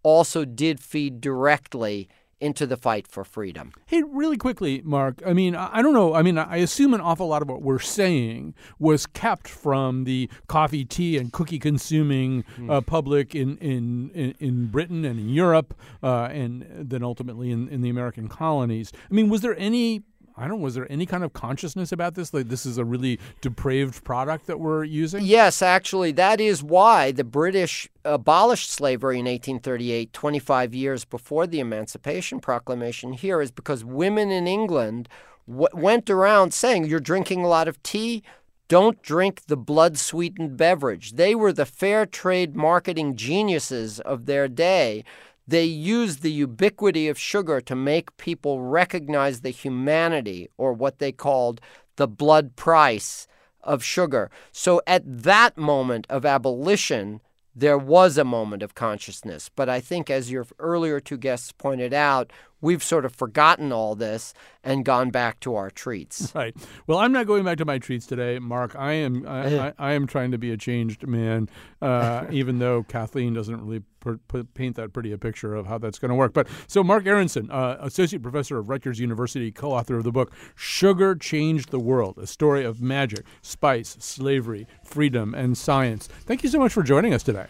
also 0.02 0.44
did 0.44 0.80
feed 0.80 1.20
directly 1.20 2.08
into 2.40 2.66
the 2.66 2.76
fight 2.76 3.06
for 3.06 3.24
freedom. 3.24 3.72
Hey, 3.86 4.02
really 4.02 4.36
quickly, 4.36 4.82
Marc. 4.84 5.22
I 5.26 5.32
mean, 5.32 5.54
I, 5.54 5.80
don't 5.80 5.94
know. 5.94 6.14
I 6.14 6.22
mean, 6.22 6.36
I 6.36 6.56
assume 6.56 6.92
an 6.92 7.00
awful 7.00 7.28
lot 7.28 7.42
of 7.42 7.48
what 7.48 7.62
we're 7.62 7.78
saying 7.78 8.54
was 8.78 9.06
kept 9.06 9.48
from 9.48 10.04
the 10.04 10.28
coffee, 10.46 10.84
tea, 10.84 11.16
and 11.16 11.32
cookie 11.32 11.58
consuming 11.58 12.44
mm. 12.58 12.70
uh, 12.70 12.80
public 12.82 13.34
in, 13.34 13.56
in, 13.58 14.10
in, 14.10 14.34
in, 14.38 14.66
Britain 14.66 15.04
and 15.04 15.18
in 15.18 15.28
Europe, 15.30 15.74
uh, 16.02 16.24
and 16.24 16.66
then 16.70 17.02
ultimately 17.02 17.50
in, 17.50 17.68
in 17.68 17.80
the 17.80 17.88
American 17.88 18.28
colonies. 18.28 18.92
I 19.10 19.14
mean, 19.14 19.28
was 19.28 19.40
there 19.40 19.56
any 19.58 20.02
I 20.38 20.48
don't. 20.48 20.60
Was 20.60 20.74
there 20.74 20.90
any 20.90 21.06
kind 21.06 21.24
of 21.24 21.32
consciousness 21.32 21.92
about 21.92 22.14
this? 22.14 22.34
Like 22.34 22.48
this 22.48 22.66
is 22.66 22.76
a 22.76 22.84
really 22.84 23.18
depraved 23.40 24.04
product 24.04 24.46
that 24.46 24.60
we're 24.60 24.84
using. 24.84 25.24
Yes, 25.24 25.62
actually, 25.62 26.12
that 26.12 26.40
is 26.40 26.62
why 26.62 27.10
the 27.10 27.24
British 27.24 27.88
abolished 28.04 28.70
slavery 28.70 29.18
in 29.18 29.24
1838, 29.24 30.12
25 30.12 30.74
years 30.74 31.04
before 31.04 31.46
the 31.46 31.60
Emancipation 31.60 32.40
Proclamation. 32.40 33.14
Here 33.14 33.40
is 33.40 33.50
because 33.50 33.82
women 33.84 34.30
in 34.30 34.46
England 34.46 35.08
w- 35.48 35.68
went 35.72 36.10
around 36.10 36.52
saying, 36.52 36.84
"You're 36.84 37.00
drinking 37.00 37.42
a 37.42 37.48
lot 37.48 37.68
of 37.68 37.82
tea." 37.82 38.22
Don't 38.68 39.00
drink 39.00 39.42
the 39.46 39.56
blood 39.56 39.96
sweetened 39.96 40.56
beverage. 40.56 41.12
They 41.12 41.36
were 41.36 41.52
the 41.52 41.64
fair 41.64 42.04
trade 42.04 42.56
marketing 42.56 43.14
geniuses 43.14 44.00
of 44.00 44.26
their 44.26 44.48
day 44.48 45.04
they 45.46 45.64
used 45.64 46.22
the 46.22 46.32
ubiquity 46.32 47.08
of 47.08 47.18
sugar 47.18 47.60
to 47.60 47.76
make 47.76 48.16
people 48.16 48.62
recognize 48.62 49.40
the 49.40 49.50
humanity, 49.50 50.48
or 50.56 50.72
what 50.72 50.98
they 50.98 51.12
called 51.12 51.60
the 51.96 52.08
blood 52.08 52.56
price 52.56 53.26
of 53.62 53.82
sugar. 53.82 54.30
So 54.52 54.80
at 54.86 55.02
that 55.06 55.56
moment 55.56 56.06
of 56.08 56.24
abolition, 56.24 57.20
there 57.54 57.78
was 57.78 58.18
a 58.18 58.24
moment 58.24 58.62
of 58.62 58.74
consciousness. 58.74 59.50
But 59.54 59.68
I 59.68 59.80
think, 59.80 60.10
as 60.10 60.30
your 60.30 60.46
earlier 60.58 61.00
two 61.00 61.16
guests 61.16 61.52
pointed 61.52 61.94
out, 61.94 62.30
we've 62.60 62.82
sort 62.82 63.04
of 63.04 63.14
forgotten 63.14 63.72
all 63.72 63.94
this 63.94 64.34
and 64.64 64.84
gone 64.84 65.10
back 65.10 65.40
to 65.40 65.54
our 65.54 65.70
treats. 65.70 66.32
Right. 66.36 66.54
Well, 66.86 66.98
I'm 66.98 67.12
not 67.12 67.26
going 67.26 67.44
back 67.44 67.56
to 67.58 67.64
my 67.64 67.78
treats 67.78 68.04
today, 68.04 68.38
Marc. 68.38 68.76
I 68.76 68.92
am 68.92 69.26
I, 69.26 69.58
I, 69.68 69.72
I 69.78 69.92
am 69.92 70.06
trying 70.06 70.32
to 70.32 70.38
be 70.38 70.50
a 70.50 70.56
changed 70.58 71.06
man, 71.06 71.48
uh, 71.80 72.26
even 72.30 72.58
though 72.58 72.82
Kathleen 72.82 73.32
doesn't 73.32 73.64
really 73.64 73.82
per, 74.00 74.18
per, 74.28 74.44
paint 74.44 74.76
that 74.76 74.92
pretty 74.92 75.12
a 75.12 75.18
picture 75.18 75.54
of 75.54 75.66
how 75.66 75.78
that's 75.78 75.98
going 75.98 76.10
to 76.10 76.14
work. 76.14 76.34
But 76.34 76.48
so 76.66 76.84
Marc 76.84 77.06
Aronson, 77.06 77.50
uh, 77.50 77.78
associate 77.80 78.22
professor 78.22 78.58
of 78.58 78.68
Rutgers 78.68 79.00
University, 79.00 79.50
co-author 79.50 79.96
of 79.96 80.04
the 80.04 80.12
book 80.12 80.30
"Sugar 80.54 81.14
Changed 81.14 81.70
the 81.70 81.80
World: 81.80 82.18
A 82.18 82.26
Story 82.26 82.64
of 82.64 82.82
Magic, 82.82 83.24
Spice, 83.40 83.96
Slavery, 83.98 84.66
Freedom, 84.84 85.34
and 85.34 85.56
Science." 85.56 86.06
Thank 86.06 86.42
you 86.42 86.50
so 86.50 86.58
much 86.58 86.72
for 86.72 86.82
joining 86.82 87.14
us 87.14 87.22
today. 87.22 87.46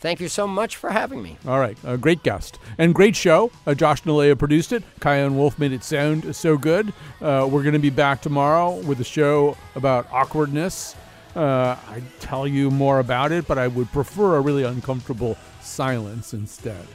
Thank 0.00 0.20
you 0.20 0.28
so 0.28 0.46
much 0.46 0.76
for 0.76 0.90
having 0.90 1.22
me. 1.22 1.36
All 1.46 1.60
right. 1.60 1.76
A 1.84 1.98
great 1.98 2.22
guest 2.22 2.58
and 2.78 2.94
great 2.94 3.14
show. 3.14 3.50
Uh, 3.66 3.74
Josh 3.74 4.02
Nilaya 4.02 4.38
produced 4.38 4.72
it. 4.72 4.82
Chion 5.02 5.36
Wolf 5.36 5.58
made 5.58 5.72
it 5.72 5.84
sound 5.84 6.34
so 6.34 6.56
good. 6.56 6.92
Uh, 7.20 7.46
we're 7.50 7.62
going 7.62 7.74
to 7.74 7.78
be 7.78 7.90
back 7.90 8.22
tomorrow 8.22 8.76
with 8.76 8.98
a 9.00 9.04
show 9.04 9.58
about 9.74 10.10
awkwardness. 10.10 10.96
Uh, 11.36 11.76
I'd 11.88 12.02
tell 12.18 12.46
you 12.46 12.70
more 12.70 12.98
about 12.98 13.30
it, 13.30 13.46
but 13.46 13.58
I 13.58 13.68
would 13.68 13.92
prefer 13.92 14.36
a 14.36 14.40
really 14.40 14.64
uncomfortable 14.64 15.36
silence 15.60 16.32
instead. 16.32 16.86